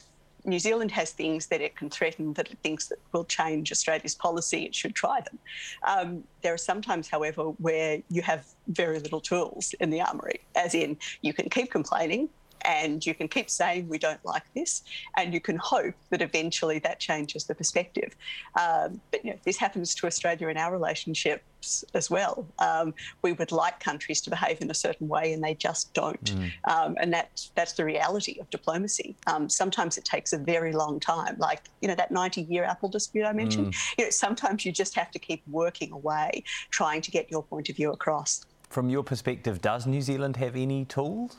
New 0.44 0.58
Zealand 0.58 0.92
has 0.92 1.10
things 1.10 1.46
that 1.46 1.60
it 1.60 1.76
can 1.76 1.90
threaten 1.90 2.32
that 2.34 2.50
it 2.50 2.58
thinks 2.62 2.86
that 2.86 2.98
will 3.12 3.24
change 3.24 3.72
Australia's 3.72 4.14
policy, 4.14 4.64
it 4.64 4.74
should 4.74 4.94
try 4.94 5.20
them. 5.20 5.38
Um, 5.86 6.24
there 6.42 6.54
are 6.54 6.58
sometimes, 6.58 7.08
however, 7.08 7.42
where 7.42 8.00
you 8.08 8.22
have 8.22 8.46
very 8.68 9.00
little 9.00 9.20
tools 9.20 9.74
in 9.80 9.90
the 9.90 10.00
armoury, 10.00 10.40
as 10.54 10.74
in 10.74 10.96
you 11.22 11.32
can 11.32 11.50
keep 11.50 11.70
complaining, 11.70 12.28
and 12.62 13.04
you 13.04 13.14
can 13.14 13.28
keep 13.28 13.50
saying 13.50 13.88
we 13.88 13.98
don't 13.98 14.24
like 14.24 14.42
this, 14.54 14.82
and 15.16 15.32
you 15.32 15.40
can 15.40 15.56
hope 15.56 15.94
that 16.10 16.22
eventually 16.22 16.78
that 16.80 17.00
changes 17.00 17.44
the 17.44 17.54
perspective. 17.54 18.14
Um, 18.58 19.00
but 19.10 19.24
you 19.24 19.32
know, 19.32 19.38
this 19.44 19.56
happens 19.56 19.94
to 19.96 20.06
Australia 20.06 20.48
in 20.48 20.56
our 20.56 20.72
relationships 20.72 21.84
as 21.94 22.10
well. 22.10 22.46
Um, 22.58 22.94
we 23.22 23.32
would 23.32 23.52
like 23.52 23.80
countries 23.80 24.20
to 24.22 24.30
behave 24.30 24.60
in 24.60 24.70
a 24.70 24.74
certain 24.74 25.08
way, 25.08 25.32
and 25.32 25.42
they 25.42 25.54
just 25.54 25.92
don't. 25.94 26.24
Mm. 26.24 26.52
Um, 26.64 26.96
and 27.00 27.12
that's 27.12 27.50
that's 27.54 27.72
the 27.72 27.84
reality 27.84 28.38
of 28.40 28.48
diplomacy. 28.50 29.16
Um, 29.26 29.48
sometimes 29.48 29.98
it 29.98 30.04
takes 30.04 30.32
a 30.32 30.38
very 30.38 30.72
long 30.72 31.00
time, 31.00 31.36
like 31.38 31.62
you 31.80 31.88
know 31.88 31.94
that 31.94 32.12
90-year 32.12 32.64
Apple 32.64 32.88
dispute 32.88 33.24
I 33.24 33.32
mentioned. 33.32 33.72
Mm. 33.72 33.98
You 33.98 34.04
know, 34.04 34.10
sometimes 34.10 34.64
you 34.64 34.72
just 34.72 34.94
have 34.94 35.10
to 35.10 35.18
keep 35.18 35.42
working 35.48 35.92
away, 35.92 36.44
trying 36.70 37.00
to 37.02 37.10
get 37.10 37.30
your 37.30 37.42
point 37.42 37.68
of 37.68 37.76
view 37.76 37.92
across. 37.92 38.44
From 38.68 38.88
your 38.90 39.04
perspective, 39.04 39.60
does 39.60 39.86
New 39.86 40.02
Zealand 40.02 40.36
have 40.36 40.56
any 40.56 40.84
tools? 40.84 41.36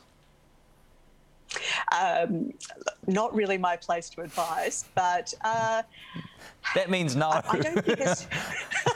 Um, 1.92 2.54
not 3.08 3.34
really 3.34 3.58
my 3.58 3.78
place 3.78 4.10
to 4.12 4.22
advise, 4.22 4.86
but. 4.96 5.34
Uh, 5.44 5.84
that 6.76 6.90
means 6.90 7.16
no. 7.16 7.30
I, 7.30 7.42
I 7.50 7.60
don't 7.60 7.86
think 7.86 8.00
it's. 8.00 8.28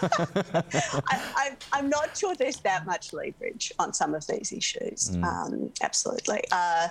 I, 1.07 1.55
am 1.73 1.89
not 1.89 2.15
sure 2.17 2.35
there's 2.35 2.57
that 2.57 2.85
much 2.85 3.13
leverage 3.13 3.71
on 3.79 3.93
some 3.93 4.13
of 4.13 4.27
these 4.27 4.51
issues. 4.51 5.11
Mm. 5.11 5.23
Um, 5.23 5.71
absolutely. 5.81 6.43
Uh, 6.51 6.89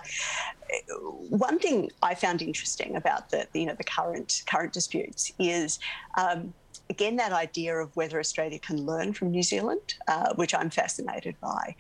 one 1.29 1.59
thing 1.59 1.91
I 2.03 2.15
found 2.15 2.41
interesting 2.43 2.97
about 2.97 3.31
the 3.31 3.47
you 3.53 3.67
know 3.67 3.75
the 3.75 3.85
current 3.85 4.43
current 4.47 4.73
disputes 4.73 5.33
is. 5.39 5.79
Um, 6.17 6.55
again, 6.89 7.15
that 7.17 7.31
idea 7.31 7.77
of 7.77 7.95
whether 7.95 8.19
Australia 8.19 8.59
can 8.59 8.85
learn 8.85 9.13
from 9.13 9.31
New 9.31 9.45
Zealand, 9.45 9.95
uh, 10.09 10.35
which 10.35 10.53
I'm 10.53 10.71
fascinated 10.71 11.37
by. 11.41 11.77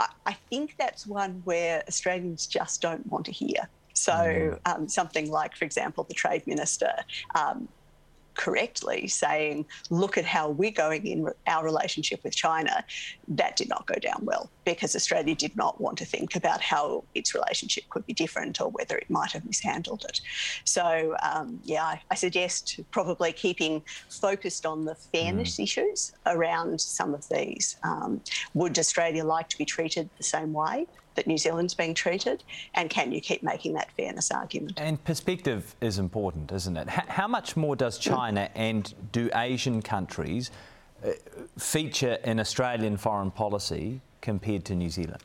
I, 0.00 0.08
I 0.26 0.32
think 0.50 0.74
that's 0.78 1.06
one 1.06 1.42
where 1.44 1.82
Australians 1.88 2.46
just 2.46 2.80
don't 2.82 3.06
want 3.06 3.26
to 3.26 3.32
hear. 3.32 3.68
So, 3.94 4.12
mm. 4.12 4.58
um, 4.64 4.88
something 4.88 5.28
like, 5.30 5.56
for 5.56 5.64
example, 5.64 6.04
the 6.04 6.14
Trade 6.14 6.46
Minister 6.46 6.92
um, 7.34 7.68
correctly 8.38 9.08
saying, 9.08 9.66
look 9.90 10.16
at 10.16 10.24
how 10.24 10.48
we're 10.48 10.70
going 10.70 11.06
in 11.06 11.28
our 11.46 11.64
relationship 11.64 12.24
with 12.24 12.34
China, 12.34 12.84
that 13.26 13.56
did 13.56 13.68
not 13.68 13.84
go 13.86 13.96
down 13.96 14.20
well 14.22 14.48
because 14.64 14.94
Australia 14.94 15.34
did 15.34 15.54
not 15.56 15.80
want 15.80 15.98
to 15.98 16.04
think 16.04 16.36
about 16.36 16.60
how 16.60 17.04
its 17.14 17.34
relationship 17.34 17.84
could 17.90 18.06
be 18.06 18.14
different 18.14 18.60
or 18.60 18.70
whether 18.70 18.96
it 18.96 19.10
might 19.10 19.32
have 19.32 19.44
mishandled 19.44 20.04
it. 20.08 20.20
So, 20.64 21.16
um, 21.22 21.60
yeah, 21.64 21.84
I, 21.84 22.00
I, 22.10 22.14
suggest 22.14 22.80
probably 22.90 23.32
keeping 23.32 23.82
focused 24.08 24.64
on 24.66 24.84
the 24.84 24.94
fairness 24.94 25.56
mm. 25.56 25.64
issues 25.64 26.12
around 26.26 26.80
some 26.80 27.14
of 27.14 27.28
these. 27.28 27.76
Um, 27.82 28.20
would 28.54 28.78
Australia 28.78 29.24
like 29.24 29.48
to 29.48 29.58
be 29.58 29.64
treated 29.64 30.08
the 30.16 30.24
same 30.24 30.52
way? 30.52 30.86
That 31.18 31.26
New 31.26 31.36
Zealand's 31.36 31.74
being 31.74 31.94
treated, 31.94 32.44
and 32.74 32.88
can 32.88 33.10
you 33.10 33.20
keep 33.20 33.42
making 33.42 33.74
that 33.74 33.90
fairness 33.96 34.30
argument? 34.30 34.78
And 34.80 35.02
perspective 35.02 35.74
is 35.80 35.98
important, 35.98 36.52
isn't 36.52 36.76
it? 36.76 36.86
H- 36.86 37.08
how 37.08 37.26
much 37.26 37.56
more 37.56 37.74
does 37.74 37.98
China 37.98 38.48
and 38.54 38.94
do 39.10 39.28
Asian 39.34 39.82
countries 39.82 40.52
uh, 41.04 41.10
feature 41.58 42.18
in 42.22 42.38
Australian 42.38 42.96
foreign 42.96 43.32
policy 43.32 44.00
compared 44.20 44.64
to 44.66 44.76
New 44.76 44.90
Zealand? 44.90 45.24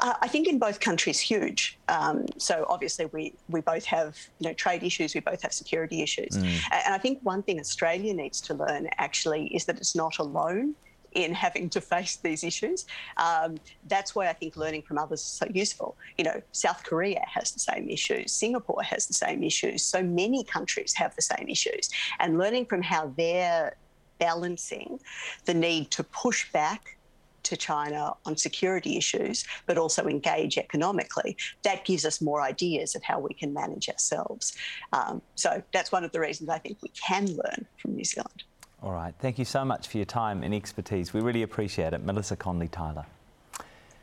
Uh, 0.00 0.14
I 0.22 0.28
think 0.28 0.48
in 0.48 0.58
both 0.58 0.80
countries, 0.80 1.20
huge. 1.20 1.78
Um, 1.88 2.24
so 2.38 2.64
obviously, 2.70 3.06
we 3.06 3.34
we 3.50 3.60
both 3.60 3.84
have 3.84 4.16
you 4.38 4.48
know 4.48 4.54
trade 4.54 4.82
issues, 4.82 5.14
we 5.14 5.20
both 5.20 5.42
have 5.42 5.52
security 5.52 6.00
issues, 6.00 6.32
mm. 6.32 6.60
and 6.86 6.94
I 6.94 6.98
think 6.98 7.18
one 7.22 7.42
thing 7.42 7.60
Australia 7.60 8.14
needs 8.14 8.40
to 8.42 8.54
learn 8.54 8.88
actually 8.96 9.48
is 9.48 9.66
that 9.66 9.76
it's 9.76 9.94
not 9.94 10.18
alone 10.18 10.74
in 11.12 11.34
having 11.34 11.68
to 11.70 11.80
face 11.80 12.16
these 12.16 12.44
issues. 12.44 12.86
Um, 13.16 13.58
that's 13.86 14.14
why 14.14 14.28
I 14.28 14.32
think 14.32 14.56
learning 14.56 14.82
from 14.82 14.98
others 14.98 15.20
is 15.20 15.26
so 15.26 15.46
useful. 15.52 15.96
You 16.16 16.24
know, 16.24 16.42
South 16.52 16.84
Korea 16.84 17.24
has 17.26 17.52
the 17.52 17.60
same 17.60 17.88
issues, 17.88 18.32
Singapore 18.32 18.82
has 18.82 19.06
the 19.06 19.14
same 19.14 19.42
issues, 19.42 19.84
so 19.84 20.02
many 20.02 20.44
countries 20.44 20.94
have 20.94 21.14
the 21.16 21.22
same 21.22 21.48
issues. 21.48 21.90
And 22.20 22.38
learning 22.38 22.66
from 22.66 22.82
how 22.82 23.12
they're 23.16 23.76
balancing 24.18 25.00
the 25.44 25.54
need 25.54 25.90
to 25.92 26.02
push 26.04 26.50
back 26.52 26.96
to 27.44 27.56
China 27.56 28.12
on 28.26 28.36
security 28.36 28.98
issues, 28.98 29.44
but 29.66 29.78
also 29.78 30.06
engage 30.06 30.58
economically, 30.58 31.36
that 31.62 31.84
gives 31.84 32.04
us 32.04 32.20
more 32.20 32.42
ideas 32.42 32.94
of 32.94 33.02
how 33.02 33.18
we 33.18 33.32
can 33.32 33.54
manage 33.54 33.88
ourselves. 33.88 34.54
Um, 34.92 35.22
so 35.34 35.62
that's 35.72 35.90
one 35.90 36.04
of 36.04 36.12
the 36.12 36.20
reasons 36.20 36.50
I 36.50 36.58
think 36.58 36.78
we 36.82 36.90
can 36.90 37.26
learn 37.26 37.66
from 37.78 37.94
New 37.94 38.04
Zealand. 38.04 38.44
All 38.82 38.92
right. 38.92 39.14
Thank 39.18 39.38
you 39.38 39.44
so 39.44 39.64
much 39.64 39.88
for 39.88 39.98
your 39.98 40.06
time 40.06 40.42
and 40.42 40.54
expertise. 40.54 41.12
We 41.12 41.20
really 41.20 41.42
appreciate 41.42 41.92
it. 41.92 42.04
Melissa 42.04 42.36
Conley 42.36 42.68
Tyler. 42.68 43.06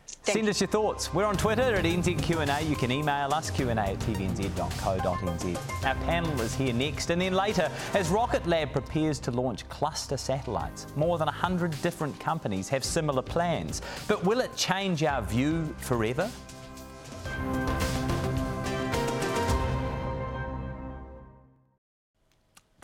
Thank 0.07 0.37
Send 0.37 0.49
us 0.49 0.59
your 0.59 0.67
thoughts. 0.67 1.13
We're 1.13 1.25
on 1.25 1.37
Twitter 1.37 1.61
at 1.61 1.85
NZQA. 1.85 2.67
You 2.67 2.75
can 2.75 2.91
email 2.91 3.33
us, 3.33 3.51
Q&A 3.51 3.73
at 3.73 3.99
tvnz.co.nz. 3.99 5.85
Our 5.85 5.95
panel 6.03 6.41
is 6.41 6.55
here 6.55 6.73
next. 6.73 7.11
And 7.11 7.21
then 7.21 7.33
later, 7.33 7.69
as 7.93 8.09
Rocket 8.09 8.45
Lab 8.47 8.71
prepares 8.71 9.19
to 9.19 9.31
launch 9.31 9.67
cluster 9.69 10.17
satellites, 10.17 10.87
more 10.95 11.17
than 11.17 11.27
100 11.27 11.79
different 11.81 12.19
companies 12.19 12.67
have 12.69 12.83
similar 12.83 13.21
plans. 13.21 13.81
But 14.07 14.23
will 14.23 14.39
it 14.39 14.55
change 14.55 15.03
our 15.03 15.21
view 15.21 15.73
forever? 15.77 16.29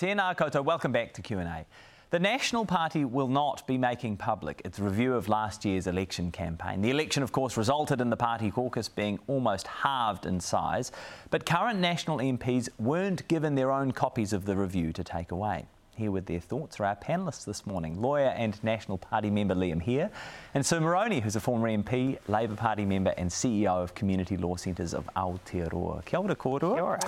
Tēnā 0.02 0.36
koutou, 0.36 0.66
welcome 0.66 0.92
back 0.92 1.14
to 1.14 1.22
Q&A. 1.22 1.64
The 2.10 2.18
National 2.18 2.66
Party 2.66 3.06
will 3.06 3.28
not 3.28 3.68
be 3.68 3.78
making 3.78 4.18
public 4.18 4.60
its 4.66 4.80
review 4.80 5.14
of 5.14 5.30
last 5.30 5.64
year's 5.64 5.86
election 5.86 6.32
campaign. 6.32 6.82
The 6.82 6.90
election, 6.90 7.22
of 7.22 7.32
course, 7.32 7.56
resulted 7.56 8.02
in 8.02 8.10
the 8.10 8.18
party 8.18 8.50
caucus 8.50 8.90
being 8.90 9.20
almost 9.28 9.68
halved 9.68 10.26
in 10.26 10.40
size, 10.40 10.92
but 11.30 11.46
current 11.46 11.80
National 11.80 12.18
MPs 12.18 12.68
weren't 12.80 13.28
given 13.28 13.54
their 13.54 13.72
own 13.72 13.92
copies 13.92 14.34
of 14.34 14.46
the 14.46 14.56
review 14.56 14.92
to 14.92 15.04
take 15.04 15.30
away. 15.30 15.68
Here 15.96 16.10
with 16.10 16.26
their 16.26 16.40
thoughts 16.40 16.80
are 16.80 16.86
our 16.86 16.96
panellists 16.96 17.46
this 17.46 17.68
morning 17.68 18.02
lawyer 18.02 18.34
and 18.36 18.58
National 18.64 18.98
Party 18.98 19.30
member 19.30 19.54
Liam 19.54 19.86
Hehir, 19.86 20.10
and 20.56 20.66
Sue 20.66 20.80
Moroney, 20.80 21.20
who's 21.20 21.36
a 21.36 21.40
former 21.40 21.70
MP, 21.70 22.18
Labour 22.28 22.56
Party 22.56 22.86
member, 22.86 23.14
and 23.18 23.30
CEO 23.30 23.84
of 23.84 23.94
Community 23.94 24.36
Law 24.36 24.56
Centres 24.56 24.96
of 24.96 25.08
Aotearoa. 25.16 26.04
Kia 26.06 26.20
ora, 26.20 26.36
kōrua. 26.36 26.74
Kia 26.74 26.84
ora. 26.84 27.00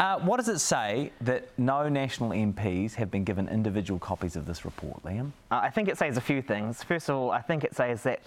Uh, 0.00 0.18
what 0.20 0.38
does 0.38 0.48
it 0.48 0.60
say 0.60 1.12
that 1.20 1.46
no 1.58 1.86
national 1.86 2.30
MPs 2.30 2.94
have 2.94 3.10
been 3.10 3.22
given 3.22 3.46
individual 3.50 4.00
copies 4.00 4.34
of 4.34 4.46
this 4.46 4.64
report, 4.64 5.04
Liam? 5.04 5.32
Uh, 5.50 5.60
I 5.62 5.68
think 5.68 5.90
it 5.90 5.98
says 5.98 6.16
a 6.16 6.22
few 6.22 6.40
things. 6.40 6.82
First 6.82 7.10
of 7.10 7.16
all, 7.16 7.30
I 7.30 7.42
think 7.42 7.64
it 7.64 7.76
says 7.76 8.02
that 8.04 8.22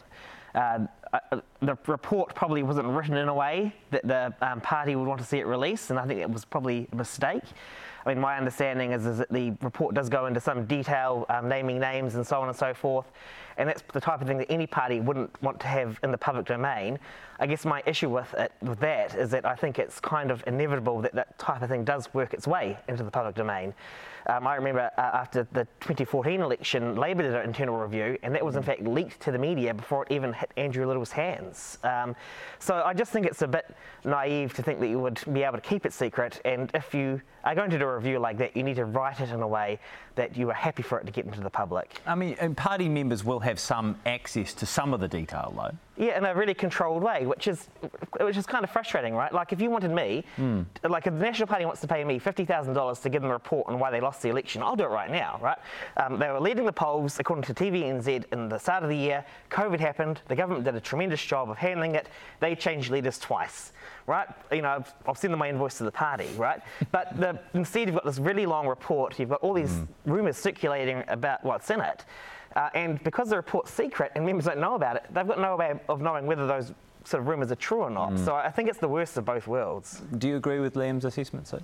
uh, 0.53 0.86
uh, 1.12 1.41
the 1.62 1.75
report 1.88 2.36
probably 2.36 2.62
wasn't 2.62 2.86
written 2.86 3.17
in 3.17 3.27
a 3.27 3.33
way 3.33 3.73
that 3.89 4.07
the 4.07 4.31
um, 4.41 4.62
party 4.62 4.95
would 4.95 5.07
want 5.07 5.19
to 5.19 5.25
see 5.25 5.39
it 5.39 5.47
released, 5.47 5.89
and 5.89 5.97
I 5.97 6.05
think 6.05 6.19
it 6.19 6.29
was 6.29 6.45
probably 6.45 6.88
a 6.91 6.95
mistake. 6.95 7.41
I 8.05 8.09
mean, 8.09 8.21
my 8.21 8.38
understanding 8.38 8.91
is, 8.91 9.07
is 9.07 9.17
that 9.17 9.31
the 9.31 9.53
report 9.62 9.95
does 9.95 10.09
go 10.09 10.27
into 10.27 10.39
some 10.39 10.65
detail, 10.65 11.25
um, 11.29 11.49
naming 11.49 11.79
names 11.79 12.13
and 12.13 12.27
so 12.27 12.39
on 12.39 12.49
and 12.49 12.57
so 12.57 12.75
forth, 12.75 13.05
and 13.57 13.67
that's 13.67 13.81
the 13.93 14.01
type 14.01 14.21
of 14.21 14.27
thing 14.27 14.38
that 14.38 14.51
any 14.51 14.67
party 14.67 14.99
wouldn't 14.99 15.41
want 15.41 15.59
to 15.62 15.67
have 15.67 15.99
in 16.03 16.12
the 16.12 16.17
public 16.19 16.45
domain. 16.45 16.99
I 17.43 17.45
guess 17.45 17.65
my 17.65 17.84
issue 17.86 18.08
with 18.08 18.34
it, 18.36 18.53
with 18.62 18.79
that, 18.79 19.15
is 19.15 19.32
that 19.32 19.45
I 19.45 19.53
think 19.53 19.77
it's 19.77 19.99
kind 19.99 20.32
of 20.32 20.41
inevitable 20.47 21.01
that 21.01 21.13
that 21.15 21.38
type 21.38 21.62
of 21.62 21.67
thing 21.67 21.84
does 21.84 22.08
work 22.13 22.34
its 22.34 22.47
way 22.47 22.77
into 22.88 23.03
the 23.03 23.12
public 23.12 23.36
domain. 23.36 23.73
Um, 24.27 24.47
I 24.47 24.56
remember 24.56 24.89
uh, 24.97 25.01
after 25.01 25.45
the 25.51 25.65
2014 25.82 26.39
election, 26.39 26.95
Labour 26.95 27.23
did 27.23 27.34
an 27.34 27.43
internal 27.43 27.75
review, 27.75 28.17
and 28.23 28.34
that 28.34 28.45
was 28.45 28.56
in 28.56 28.63
fact 28.63 28.84
leaked 28.84 29.19
to 29.23 29.34
the 29.34 29.38
media 29.38 29.73
before 29.73 30.06
it 30.06 30.13
even 30.13 30.32
hit 30.32 30.51
Andrew 30.56 30.86
Little's 30.86 31.12
hands. 31.12 31.79
Um, 31.84 32.15
so 32.60 32.82
I 32.86 32.93
just 32.93 33.12
think 33.12 33.25
it's 33.25 33.41
a 33.41 33.47
bit 33.49 33.65
naive 34.06 34.53
to 34.53 34.63
think 34.63 34.79
that 34.79 34.88
you 34.88 34.99
would 34.99 35.19
be 35.34 35.43
able 35.43 35.58
to 35.58 35.62
keep 35.62 35.86
it 35.86 35.91
secret, 35.91 36.39
and 36.45 36.71
if 36.73 36.93
you 36.93 37.21
are 37.43 37.56
going 37.56 37.71
to 37.71 37.77
do 37.77 37.86
a 37.86 37.93
review 37.93 38.19
like 38.19 38.38
that, 38.38 38.56
you 38.56 38.63
need 38.63 38.77
to 38.77 38.86
write 38.86 39.19
it 39.19 39.32
in 39.32 39.41
a 39.41 39.47
way 39.47 39.79
that 40.15 40.38
you 40.38 40.49
are 40.49 40.53
happy 40.53 40.84
for 40.84 40.97
it 40.97 41.06
to 41.06 41.12
get 41.12 41.25
into 41.25 41.41
the 41.41 41.49
public. 41.49 41.99
I 42.06 42.15
mean, 42.15 42.38
and 42.39 42.56
party 42.56 42.88
members 42.88 43.25
will 43.25 43.41
have 43.41 43.60
some 43.60 43.99
access 44.06 44.53
to 44.53 44.65
some 44.65 44.93
of 44.93 45.01
the 45.01 45.10
detail, 45.10 45.53
though. 45.58 45.77
Yeah, 45.95 46.17
in 46.17 46.25
a 46.25 46.34
really 46.34 46.56
controlled 46.56 47.03
way, 47.03 47.27
which 47.27 47.47
is 47.47 47.67
which 48.19 48.36
is 48.36 48.47
kind 48.47 48.63
of 48.63 48.71
frustrating, 48.71 49.13
right? 49.13 49.32
Like 49.32 49.53
if 49.53 49.62
you 49.62 49.69
wanted 49.69 49.91
me, 49.91 50.23
mm. 50.38 50.65
like 50.84 51.06
if 51.06 51.13
the 51.13 51.19
National 51.19 51.47
Party 51.47 51.65
wants 51.65 51.82
to 51.82 51.88
pay 51.88 52.03
me 52.03 52.17
fifty 52.17 52.45
thousand 52.45 52.73
dollars 52.73 52.99
to 53.01 53.10
give 53.10 53.21
them 53.21 53.29
a 53.29 53.34
report 53.34 53.67
on 53.67 53.77
why 53.77 53.91
they 53.91 54.01
lost 54.01 54.23
the 54.23 54.29
election, 54.29 54.63
I'll 54.63 54.75
do 54.75 54.86
it 54.86 54.89
right 54.89 55.12
now, 55.12 55.39
right? 55.41 55.58
Um, 55.97 56.17
they 56.17 56.29
were 56.29 56.39
leading 56.39 56.65
the 56.65 56.73
polls 56.73 57.19
according 57.19 57.43
to 57.43 57.53
TVNZ 57.53 58.25
in 58.34 58.49
the 58.49 58.58
start 58.58 58.82
of 58.82 58.89
the 58.89 58.97
year. 58.97 59.23
COVID 59.51 59.79
happened. 59.79 60.21
The 60.27 60.36
government 60.36 60.65
did 60.65 60.73
a 60.73 60.82
tremendous 60.82 61.23
job 61.23 61.51
of 61.51 61.58
handling 61.58 61.93
it. 61.93 62.08
They 62.39 62.56
changed 62.56 62.89
leaders 62.89 63.19
twice 63.19 63.71
right? 64.08 64.27
You 64.51 64.62
know, 64.62 64.69
I've, 64.69 64.93
I've 65.08 65.17
sent 65.17 65.32
them 65.32 65.39
my 65.39 65.49
invoice 65.49 65.77
to 65.77 65.84
the 65.84 65.91
party, 65.91 66.27
right? 66.38 66.62
But 66.91 67.17
the, 67.17 67.39
instead, 67.53 67.88
you've 67.88 67.95
got 67.95 68.06
this 68.06 68.19
really 68.19 68.45
long 68.45 68.67
report. 68.67 69.17
You've 69.19 69.29
got 69.29 69.41
all 69.41 69.53
these 69.53 69.71
mm. 69.71 69.88
rumours 70.06 70.38
circulating 70.38 71.03
about 71.08 71.43
what's 71.43 71.69
in 71.69 71.79
it. 71.79 72.06
Uh, 72.55 72.69
and 72.73 73.03
because 73.03 73.29
the 73.29 73.35
report's 73.35 73.71
secret 73.71 74.11
and 74.15 74.25
members 74.25 74.45
don't 74.45 74.59
know 74.59 74.75
about 74.75 74.95
it, 74.95 75.05
they've 75.11 75.27
got 75.27 75.39
no 75.39 75.55
way 75.55 75.73
of 75.89 76.01
knowing 76.01 76.25
whether 76.25 76.45
those 76.45 76.71
sort 77.03 77.21
of 77.21 77.27
rumours 77.27 77.51
are 77.51 77.55
true 77.55 77.79
or 77.79 77.89
not. 77.89 78.11
Mm. 78.11 78.25
So 78.25 78.35
I 78.35 78.49
think 78.49 78.69
it's 78.69 78.77
the 78.77 78.87
worst 78.87 79.17
of 79.17 79.25
both 79.25 79.47
worlds. 79.47 80.01
Do 80.17 80.27
you 80.27 80.37
agree 80.37 80.59
with 80.59 80.75
Liam's 80.75 81.05
assessment, 81.05 81.47
sir? 81.47 81.61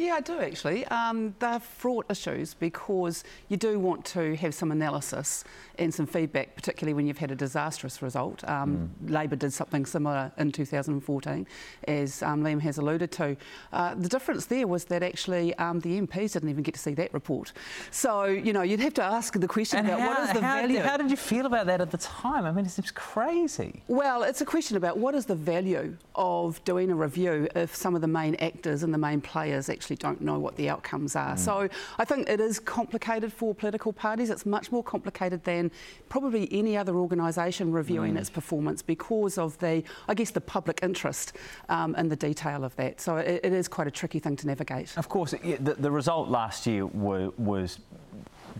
Yeah, 0.00 0.14
I 0.14 0.20
do 0.22 0.40
actually. 0.40 0.86
Um, 0.86 1.34
they're 1.40 1.60
fraught 1.60 2.06
issues 2.10 2.54
because 2.54 3.22
you 3.48 3.58
do 3.58 3.78
want 3.78 4.02
to 4.06 4.34
have 4.36 4.54
some 4.54 4.72
analysis 4.72 5.44
and 5.78 5.92
some 5.92 6.06
feedback, 6.06 6.54
particularly 6.54 6.94
when 6.94 7.06
you've 7.06 7.18
had 7.18 7.30
a 7.30 7.34
disastrous 7.34 8.00
result. 8.00 8.42
Um, 8.48 8.90
mm. 9.04 9.10
Labour 9.10 9.36
did 9.36 9.52
something 9.52 9.84
similar 9.84 10.32
in 10.38 10.52
2014, 10.52 11.46
as 11.86 12.22
um, 12.22 12.42
Liam 12.42 12.62
has 12.62 12.78
alluded 12.78 13.12
to. 13.12 13.36
Uh, 13.74 13.94
the 13.94 14.08
difference 14.08 14.46
there 14.46 14.66
was 14.66 14.86
that 14.86 15.02
actually 15.02 15.54
um, 15.56 15.80
the 15.80 16.00
MPs 16.00 16.32
didn't 16.32 16.48
even 16.48 16.62
get 16.62 16.74
to 16.74 16.80
see 16.80 16.94
that 16.94 17.12
report. 17.12 17.52
So, 17.90 18.24
you 18.24 18.54
know, 18.54 18.62
you'd 18.62 18.80
have 18.80 18.94
to 18.94 19.02
ask 19.02 19.38
the 19.38 19.48
question 19.48 19.80
and 19.80 19.88
about 19.88 20.00
how, 20.00 20.08
what 20.08 20.20
is 20.20 20.32
the 20.32 20.40
how, 20.40 20.60
value. 20.60 20.80
How 20.80 20.96
did 20.96 21.10
you 21.10 21.16
feel 21.18 21.44
about 21.44 21.66
that 21.66 21.82
at 21.82 21.90
the 21.90 21.98
time? 21.98 22.46
I 22.46 22.52
mean, 22.52 22.64
it 22.64 22.70
seems 22.70 22.90
crazy. 22.90 23.82
Well, 23.86 24.22
it's 24.22 24.40
a 24.40 24.46
question 24.46 24.78
about 24.78 24.96
what 24.96 25.14
is 25.14 25.26
the 25.26 25.34
value 25.34 25.94
of 26.14 26.62
doing 26.64 26.90
a 26.90 26.94
review 26.94 27.48
if 27.54 27.76
some 27.76 27.94
of 27.94 28.00
the 28.00 28.08
main 28.08 28.34
actors 28.36 28.82
and 28.82 28.94
the 28.94 28.98
main 28.98 29.20
players 29.20 29.68
actually 29.68 29.89
don't 29.96 30.20
know 30.20 30.38
what 30.38 30.56
the 30.56 30.68
outcomes 30.68 31.16
are. 31.16 31.34
Mm. 31.34 31.38
So 31.38 31.68
I 31.98 32.04
think 32.04 32.28
it 32.28 32.40
is 32.40 32.58
complicated 32.58 33.32
for 33.32 33.54
political 33.54 33.92
parties. 33.92 34.30
It's 34.30 34.46
much 34.46 34.72
more 34.72 34.82
complicated 34.82 35.44
than 35.44 35.70
probably 36.08 36.48
any 36.52 36.76
other 36.76 36.96
organisation 36.96 37.72
reviewing 37.72 38.14
mm. 38.14 38.20
its 38.20 38.30
performance 38.30 38.82
because 38.82 39.38
of 39.38 39.58
the, 39.58 39.82
I 40.08 40.14
guess, 40.14 40.30
the 40.30 40.40
public 40.40 40.80
interest 40.82 41.36
um, 41.68 41.94
in 41.96 42.08
the 42.08 42.16
detail 42.16 42.64
of 42.64 42.74
that. 42.76 43.00
So 43.00 43.16
it, 43.16 43.40
it 43.44 43.52
is 43.52 43.68
quite 43.68 43.86
a 43.86 43.90
tricky 43.90 44.18
thing 44.18 44.36
to 44.36 44.46
navigate. 44.46 44.96
Of 44.96 45.08
course, 45.08 45.32
the, 45.32 45.76
the 45.78 45.90
result 45.90 46.28
last 46.28 46.66
year 46.66 46.86
were, 46.86 47.30
was 47.36 47.78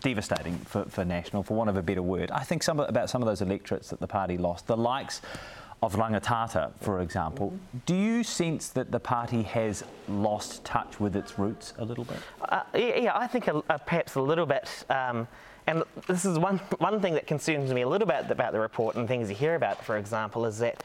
devastating 0.00 0.56
for, 0.58 0.84
for 0.84 1.04
National, 1.04 1.42
for 1.42 1.54
want 1.54 1.70
of 1.70 1.76
a 1.76 1.82
better 1.82 2.02
word. 2.02 2.30
I 2.30 2.44
think 2.44 2.62
some 2.62 2.80
about 2.80 3.10
some 3.10 3.22
of 3.22 3.26
those 3.26 3.42
electorates 3.42 3.90
that 3.90 4.00
the 4.00 4.06
party 4.06 4.38
lost, 4.38 4.66
the 4.66 4.76
likes 4.76 5.20
of 5.82 5.96
Rangitata, 5.96 6.72
for 6.80 7.00
example. 7.00 7.52
Do 7.86 7.94
you 7.94 8.22
sense 8.22 8.68
that 8.70 8.90
the 8.90 9.00
party 9.00 9.42
has 9.42 9.84
lost 10.08 10.64
touch 10.64 11.00
with 11.00 11.16
its 11.16 11.38
roots 11.38 11.72
a 11.78 11.84
little 11.84 12.04
bit? 12.04 12.18
Uh, 12.42 12.62
yeah, 12.74 13.12
I 13.14 13.26
think 13.26 13.48
a, 13.48 13.62
a, 13.68 13.78
perhaps 13.78 14.14
a 14.14 14.20
little 14.20 14.46
bit. 14.46 14.68
Um, 14.90 15.26
And 15.66 15.84
this 16.08 16.24
is 16.24 16.38
one, 16.38 16.58
one 16.78 17.00
thing 17.00 17.14
that 17.14 17.26
concerns 17.26 17.72
me 17.72 17.82
a 17.82 17.88
little 17.88 18.08
bit 18.08 18.30
about 18.30 18.52
the 18.52 18.58
report 18.58 18.96
and 18.96 19.06
things 19.06 19.28
you 19.30 19.36
hear 19.36 19.54
about, 19.54 19.84
for 19.84 19.96
example, 19.98 20.44
is 20.46 20.58
that 20.58 20.82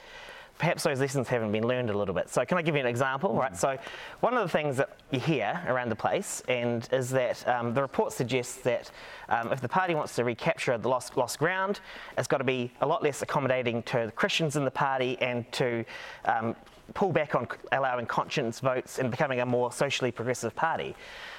perhaps 0.58 0.84
those 0.84 1.00
lessons 1.00 1.28
haven't 1.28 1.52
been 1.52 1.68
learned 1.68 1.90
a 1.90 1.98
little 1.98 2.14
bit. 2.14 2.30
So 2.30 2.46
can 2.46 2.58
I 2.58 2.62
give 2.62 2.76
you 2.76 2.82
an 2.82 2.88
example? 2.88 3.32
Mm. 3.32 3.40
Right. 3.40 3.58
So 3.58 3.78
one 4.22 4.34
of 4.36 4.44
the 4.44 4.50
things 4.50 4.78
that 4.78 4.90
you 5.12 5.20
hear 5.20 5.62
around 5.68 5.90
the 5.90 5.96
place, 5.96 6.42
and 6.48 6.88
is 6.92 7.10
that 7.12 7.48
um, 7.48 7.74
the 7.74 7.82
report 7.82 8.14
suggests 8.14 8.56
that 8.58 8.92
um, 9.30 9.52
if 9.52 9.62
the 9.62 9.70
party 9.70 9.96
wants 9.96 10.16
to 10.16 10.24
recapture 10.24 10.78
the 10.78 10.90
lost 10.90 11.18
lost 11.18 11.40
ground, 11.40 11.80
it's 12.18 12.28
got 12.28 12.38
to 12.38 12.44
be 12.44 12.72
a 12.82 12.88
lot 12.88 13.04
less 13.04 13.22
accommodating 13.22 13.84
to 13.84 14.06
the 14.06 14.12
Christians 14.12 14.56
in 14.56 14.66
the 14.66 14.72
party 14.72 15.18
and 15.22 15.50
to 15.54 15.84
um, 16.26 16.56
pull 16.94 17.12
back 17.12 17.36
on 17.36 17.48
allowing 17.72 18.06
conscience 18.06 18.60
votes 18.60 19.00
and 19.00 19.10
becoming 19.10 19.40
a 19.40 19.46
more 19.46 19.72
socially 19.72 20.12
progressive 20.12 20.56
party. 20.56 20.96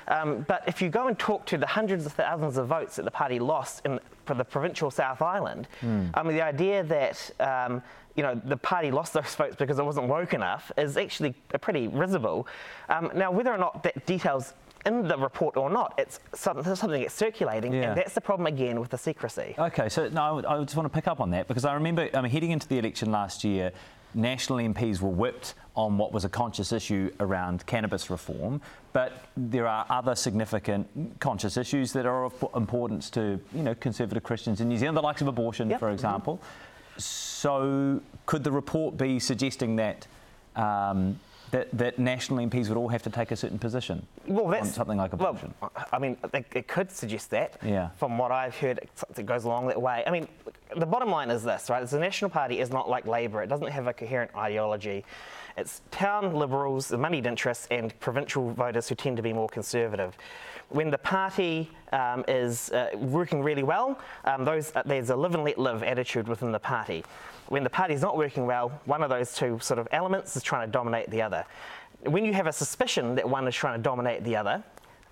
Um, 0.09 0.45
but 0.47 0.63
if 0.67 0.81
you 0.83 0.89
go 0.89 1.09
and 1.09 1.19
talk 1.19 1.47
to 1.47 1.59
the 1.59 1.67
hundreds 1.67 2.07
of 2.07 2.13
thousands 2.13 2.57
of 2.57 2.67
votes 2.67 2.97
that 2.97 3.05
the 3.05 3.11
party 3.11 3.39
lost 3.39 3.85
in, 3.85 3.99
for 4.25 4.35
the 4.35 4.45
provincial 4.45 4.91
South 4.91 5.23
Island, 5.23 5.69
mm. 5.83 6.11
I 6.15 6.23
mean, 6.23 6.37
the 6.37 6.43
idea 6.43 6.83
that 6.85 7.31
um, 7.41 7.83
you 8.17 8.23
know, 8.23 8.41
the 8.45 8.57
party 8.57 8.91
lost 8.91 9.13
those 9.13 9.35
votes 9.35 9.57
because 9.57 9.79
it 9.79 9.85
wasn't 9.85 10.09
woke 10.09 10.35
enough 10.35 10.73
is 10.77 10.97
actually 10.97 11.35
pretty 11.61 11.89
risible. 11.89 12.47
Um, 12.89 13.11
now, 13.15 13.31
whether 13.31 13.53
or 13.53 13.59
not 13.59 13.83
that 13.83 14.07
details 14.07 14.55
in 14.87 15.07
the 15.07 15.19
report 15.19 15.57
or 15.57 15.69
not, 15.69 15.95
it's 15.99 16.21
something, 16.33 16.75
something 16.75 17.03
that's 17.03 17.15
circulating, 17.15 17.73
yeah. 17.73 17.83
and 17.83 17.99
that's 17.99 18.15
the 18.15 18.21
problem 18.21 18.47
again 18.47 18.81
with 18.81 18.91
the 18.91 18.99
secrecy. 18.99 19.55
Okay, 19.59 19.89
so 19.89 20.09
no, 20.09 20.43
I 20.49 20.63
just 20.63 20.77
want 20.77 20.91
to 20.91 20.95
pick 20.95 21.09
up 21.09 21.21
on 21.21 21.31
that 21.31 21.49
because 21.49 21.65
I 21.65 21.75
remember, 21.75 22.09
I 22.15 22.21
mean, 22.21 22.31
heading 22.31 22.53
into 22.53 22.69
the 22.69 22.79
election 22.79 23.11
last 23.11 23.43
year, 23.45 23.73
national 24.15 24.59
MPs 24.59 25.01
were 25.01 25.11
whipped 25.11 25.55
on 25.75 25.99
what 25.99 26.13
was 26.13 26.25
a 26.25 26.29
conscious 26.29 26.73
issue 26.73 27.11
around 27.21 27.67
cannabis 27.67 28.09
reform, 28.09 28.63
but 28.93 29.25
there 29.37 29.67
are 29.67 29.85
other 29.91 30.15
significant 30.15 30.89
conscious 31.21 31.57
issues 31.57 31.93
that 31.93 32.07
are 32.07 32.25
of 32.25 32.47
importance 32.55 33.11
to 33.11 33.39
you 33.55 33.63
know 33.63 33.75
conservative 33.75 34.23
Christians 34.23 34.61
in 34.61 34.69
New 34.69 34.79
Zealand, 34.79 34.97
the 34.97 35.03
likes 35.03 35.21
of 35.21 35.29
abortion, 35.29 35.69
yep. 35.69 35.81
for 35.81 35.91
example. 35.91 36.37
Mm-hmm. 36.37 36.66
So, 36.99 38.01
could 38.27 38.45
the 38.45 38.53
report 38.53 38.97
be 38.97 39.19
suggesting 39.19 39.77
that? 39.77 40.07
Um, 40.55 41.21
that, 41.53 41.69
that, 41.79 41.99
national 41.99 42.41
MPs 42.41 42.69
would 42.69 42.77
all 42.77 42.89
have 42.89 43.03
to 43.05 43.11
take 43.11 43.31
a 43.31 43.37
certain 43.37 43.59
position 43.59 44.05
well, 44.27 44.49
that's, 44.49 44.69
on 44.69 44.75
something 44.75 44.99
like 44.99 45.13
abortion? 45.13 45.55
Well, 45.61 45.71
I 45.93 45.99
mean, 45.99 46.17
it, 46.35 46.45
it, 46.53 46.67
could 46.67 46.91
suggest 46.91 47.31
that. 47.31 47.57
Yeah. 47.65 47.91
From 47.91 48.19
what 48.19 48.33
I've 48.33 48.57
heard, 48.57 48.81
it 49.17 49.27
goes 49.27 49.45
along 49.45 49.69
that 49.69 49.81
way. 49.81 50.03
I 50.07 50.11
mean, 50.11 50.27
the 50.77 50.87
bottom 50.87 51.09
line 51.09 51.31
is 51.31 51.45
this, 51.45 51.71
right? 51.71 51.87
The 51.87 51.99
National 52.01 52.31
Party 52.31 52.59
is 52.59 52.71
not 52.71 52.89
like 52.89 53.07
Labour. 53.07 53.43
It 53.43 53.47
doesn't 53.47 53.71
have 53.71 53.87
a 53.87 53.93
coherent 53.93 54.35
ideology. 54.35 55.05
It's 55.57 55.83
town 55.91 56.35
liberals, 56.35 56.89
the 56.89 56.99
moneyed 56.99 57.27
interests, 57.27 57.69
and 57.71 57.99
provincial 58.01 58.51
voters 58.53 58.89
who 58.89 58.95
tend 58.95 59.17
to 59.17 59.23
be 59.23 59.33
more 59.33 59.49
conservative 59.49 60.17
when 60.69 60.91
the 60.91 60.99
party 60.99 61.71
um, 61.93 62.25
is 62.29 62.71
uh, 62.73 62.91
working 62.97 63.43
really 63.43 63.63
well, 63.63 63.99
um, 64.25 64.45
those, 64.45 64.75
uh, 64.75 64.83
there's 64.85 65.11
a 65.11 65.17
live 65.17 65.35
and 65.35 65.45
let 65.45 65.59
live 65.59 65.83
attitude 65.83 66.29
within 66.29 66.53
the 66.53 66.59
party. 66.59 67.05
When 67.49 67.63
the 67.63 67.71
party 67.71 67.95
is 67.95 68.03
not 68.03 68.17
working 68.17 68.47
well, 68.47 68.81
one 68.85 69.03
of 69.03 69.11
those 69.11 69.35
two 69.35 69.59
sort 69.61 69.79
of 69.79 69.87
elements 69.93 70.37
is 70.37 70.43
trying 70.43 70.67
to 70.67 70.73
dominate 70.73 71.11
the 71.11 71.23
other. 71.23 71.45
When 72.03 72.25
you 72.25 72.33
have 72.35 72.47
a 72.47 72.53
suspicion 72.53 73.15
that 73.15 73.29
one 73.29 73.47
is 73.47 73.55
trying 73.55 73.79
to 73.79 73.83
dominate 73.83 74.25
the 74.25 74.37
other, 74.37 74.63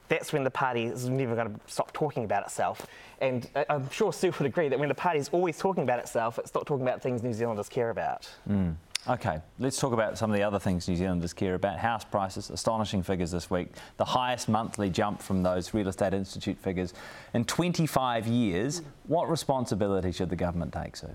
that's 0.09 0.33
when 0.33 0.45
the 0.45 0.51
party 0.51 0.85
is 0.85 1.09
never 1.09 1.35
going 1.35 1.55
to 1.55 1.61
stop 1.67 1.93
talking 1.93 2.25
about 2.25 2.45
itself. 2.45 2.87
And 3.21 3.49
uh, 3.55 3.65
I'm 3.69 3.89
sure 3.91 4.13
Sue 4.13 4.33
would 4.39 4.47
agree 4.47 4.69
that 4.69 4.79
when 4.79 4.89
the 4.89 4.95
party 4.95 5.19
is 5.19 5.29
always 5.31 5.57
talking 5.59 5.85
about 5.85 5.99
itself, 5.99 6.39
it's 6.39 6.55
not 6.55 6.67
talking 6.67 6.87
about 6.87 7.01
things 7.01 7.23
New 7.23 7.33
Zealanders 7.33 7.69
care 7.69 7.91
about. 7.91 8.29
Mm. 8.49 8.75
Okay, 9.07 9.39
let's 9.59 9.79
talk 9.79 9.93
about 9.93 10.17
some 10.17 10.31
of 10.31 10.37
the 10.37 10.43
other 10.43 10.59
things 10.59 10.89
New 10.89 10.97
Zealanders 10.97 11.35
care 11.35 11.55
about. 11.55 11.79
House 11.79 12.05
prices, 12.05 12.49
astonishing 12.49 13.03
figures 13.03 13.31
this 13.31 13.51
week. 13.51 13.69
The 13.99 14.05
highest 14.05 14.49
monthly 14.49 14.89
jump 14.89 15.21
from 15.21 15.43
those 15.43 15.75
Real 15.75 15.89
Estate 15.89 16.15
Institute 16.15 16.57
figures 16.57 16.95
in 17.35 17.45
25 17.45 18.27
years. 18.27 18.81
What 19.07 19.29
responsibility 19.29 20.11
should 20.11 20.31
the 20.31 20.37
government 20.37 20.73
take, 20.73 20.97
Sue? 20.97 21.11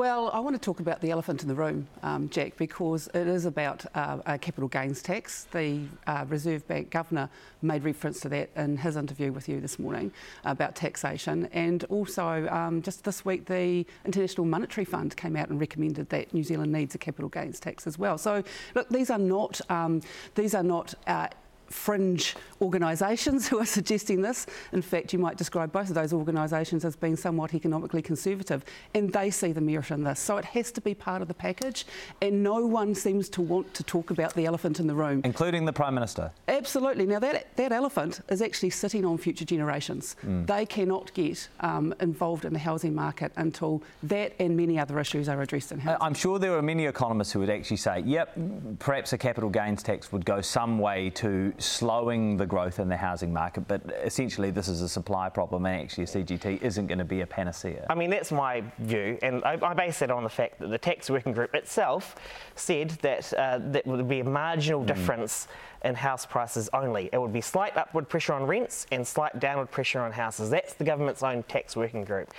Well, 0.00 0.30
I 0.32 0.38
want 0.40 0.56
to 0.56 0.58
talk 0.58 0.80
about 0.80 1.02
the 1.02 1.10
elephant 1.10 1.42
in 1.42 1.48
the 1.48 1.54
room, 1.54 1.86
um, 2.02 2.30
Jack, 2.30 2.56
because 2.56 3.06
it 3.08 3.26
is 3.26 3.44
about 3.44 3.84
uh, 3.94 4.20
a 4.24 4.38
capital 4.38 4.66
gains 4.66 5.02
tax. 5.02 5.46
The 5.52 5.82
uh, 6.06 6.24
Reserve 6.26 6.66
Bank 6.66 6.88
governor 6.88 7.28
made 7.60 7.84
reference 7.84 8.18
to 8.20 8.30
that 8.30 8.48
in 8.56 8.78
his 8.78 8.96
interview 8.96 9.30
with 9.30 9.46
you 9.46 9.60
this 9.60 9.78
morning 9.78 10.10
about 10.46 10.74
taxation. 10.74 11.50
And 11.52 11.84
also, 11.90 12.48
um, 12.48 12.80
just 12.80 13.04
this 13.04 13.26
week, 13.26 13.44
the 13.44 13.84
International 14.06 14.46
Monetary 14.46 14.86
Fund 14.86 15.18
came 15.18 15.36
out 15.36 15.50
and 15.50 15.60
recommended 15.60 16.08
that 16.08 16.32
New 16.32 16.44
Zealand 16.44 16.72
needs 16.72 16.94
a 16.94 16.98
capital 16.98 17.28
gains 17.28 17.60
tax 17.60 17.86
as 17.86 17.98
well. 17.98 18.16
So, 18.16 18.42
look, 18.74 18.88
these 18.88 19.10
are 19.10 19.18
not 19.18 19.60
um, 19.68 20.00
these 20.34 20.54
are 20.54 20.62
not 20.62 20.94
uh, 21.06 21.28
fringe 21.70 22.36
organisations 22.60 23.48
who 23.48 23.58
are 23.58 23.66
suggesting 23.66 24.20
this. 24.20 24.46
In 24.72 24.82
fact, 24.82 25.12
you 25.12 25.18
might 25.18 25.36
describe 25.36 25.72
both 25.72 25.88
of 25.88 25.94
those 25.94 26.12
organisations 26.12 26.84
as 26.84 26.96
being 26.96 27.16
somewhat 27.16 27.54
economically 27.54 28.02
conservative, 28.02 28.64
and 28.94 29.12
they 29.12 29.30
see 29.30 29.52
the 29.52 29.60
merit 29.60 29.90
in 29.90 30.04
this. 30.04 30.20
So 30.20 30.36
it 30.36 30.44
has 30.46 30.70
to 30.72 30.80
be 30.80 30.94
part 30.94 31.22
of 31.22 31.28
the 31.28 31.34
package, 31.34 31.86
and 32.20 32.42
no 32.42 32.66
one 32.66 32.94
seems 32.94 33.28
to 33.30 33.40
want 33.40 33.72
to 33.74 33.82
talk 33.82 34.10
about 34.10 34.34
the 34.34 34.46
elephant 34.46 34.80
in 34.80 34.86
the 34.86 34.94
room. 34.94 35.22
Including 35.24 35.64
the 35.64 35.72
Prime 35.72 35.94
Minister? 35.94 36.30
Absolutely. 36.48 37.06
Now, 37.06 37.18
that, 37.20 37.56
that 37.56 37.72
elephant 37.72 38.20
is 38.28 38.42
actually 38.42 38.70
sitting 38.70 39.04
on 39.04 39.16
future 39.18 39.44
generations. 39.44 40.16
Mm. 40.24 40.46
They 40.46 40.66
cannot 40.66 41.12
get 41.14 41.48
um, 41.60 41.94
involved 42.00 42.44
in 42.44 42.52
the 42.52 42.58
housing 42.58 42.94
market 42.94 43.32
until 43.36 43.82
that 44.02 44.34
and 44.38 44.56
many 44.56 44.78
other 44.78 44.98
issues 44.98 45.28
are 45.28 45.40
addressed 45.40 45.72
in 45.72 45.78
housing. 45.78 46.02
I'm 46.02 46.14
sure 46.14 46.38
there 46.38 46.56
are 46.56 46.62
many 46.62 46.86
economists 46.86 47.32
who 47.32 47.40
would 47.40 47.50
actually 47.50 47.76
say, 47.76 48.00
yep, 48.00 48.36
perhaps 48.78 49.12
a 49.12 49.18
capital 49.18 49.50
gains 49.50 49.82
tax 49.82 50.12
would 50.12 50.24
go 50.24 50.40
some 50.40 50.78
way 50.78 51.10
to 51.10 51.52
slowing 51.60 52.36
the 52.36 52.46
growth 52.46 52.78
in 52.78 52.88
the 52.88 52.96
housing 52.96 53.32
market, 53.32 53.68
but 53.68 53.82
essentially 54.02 54.50
this 54.50 54.68
is 54.68 54.82
a 54.82 54.88
supply 54.88 55.28
problem 55.28 55.66
and 55.66 55.82
actually 55.82 56.06
CGT 56.06 56.62
isn't 56.62 56.86
going 56.86 56.98
to 56.98 57.04
be 57.04 57.20
a 57.20 57.26
panacea. 57.26 57.86
I 57.88 57.94
mean, 57.94 58.10
that's 58.10 58.32
my 58.32 58.62
view, 58.78 59.18
and 59.22 59.44
I, 59.44 59.58
I 59.62 59.74
base 59.74 60.02
it 60.02 60.10
on 60.10 60.22
the 60.22 60.28
fact 60.28 60.58
that 60.60 60.68
the 60.68 60.78
tax 60.78 61.10
working 61.10 61.32
group 61.32 61.54
itself 61.54 62.16
said 62.56 62.90
that 63.02 63.32
uh, 63.34 63.58
that 63.62 63.86
would 63.86 64.08
be 64.08 64.20
a 64.20 64.24
marginal 64.24 64.82
mm. 64.82 64.86
difference 64.86 65.48
in 65.84 65.94
house 65.94 66.26
prices 66.26 66.68
only. 66.72 67.08
It 67.12 67.20
would 67.20 67.32
be 67.32 67.40
slight 67.40 67.76
upward 67.76 68.08
pressure 68.08 68.32
on 68.34 68.44
rents 68.44 68.86
and 68.92 69.06
slight 69.06 69.38
downward 69.40 69.70
pressure 69.70 70.00
on 70.00 70.12
houses. 70.12 70.50
That's 70.50 70.74
the 70.74 70.84
government's 70.84 71.22
own 71.22 71.42
tax 71.44 71.76
working 71.76 72.04
group. 72.04 72.32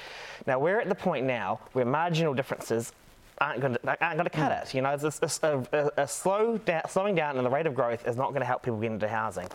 Now, 0.46 0.60
we're 0.60 0.80
at 0.80 0.90
the 0.90 0.96
point 0.96 1.26
now 1.26 1.60
where 1.74 1.86
marginal 1.86 2.34
differences 2.34 2.94
aren't 3.41 3.60
going 3.60 3.73
to, 3.73 4.04
aren't 4.04 4.17
going 4.17 4.23
to 4.23 4.30
cut 4.30 4.51
it. 4.51 4.73
You 4.73 4.82
know, 4.84 4.95
a, 4.95 5.65
a, 5.73 6.04
a 6.04 6.08
slow 6.08 6.58
da- 6.60 6.88
slowing 6.88 7.15
down 7.15 7.38
in 7.38 7.43
the 7.43 7.49
rate 7.49 7.65
of 7.65 7.75
growth 7.75 8.08
is 8.08 8.15
not 8.15 8.30
going 8.30 8.41
to 8.41 8.45
help 8.45 8.63
people 8.63 8.80
get 8.80 8.91
into 8.91 9.08
housing. 9.08 9.47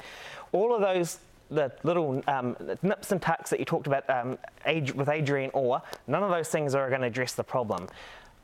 All 0.53 0.75
of 0.75 0.81
those 0.83 1.19
the 1.49 1.71
little 1.85 2.23
um, 2.27 2.57
nips 2.83 3.13
and 3.13 3.23
tucks 3.23 3.51
that 3.51 3.61
you 3.61 3.65
talked 3.65 3.87
about 3.87 4.09
um, 4.11 4.37
age, 4.65 4.93
with 4.93 5.09
Adrian 5.09 5.51
Orr, 5.55 5.81
none 6.09 6.25
of 6.25 6.31
those 6.31 6.49
things 6.49 6.75
are 6.75 6.89
going 6.89 7.03
to 7.03 7.07
address 7.07 7.35
the 7.35 7.45
problem. 7.45 7.87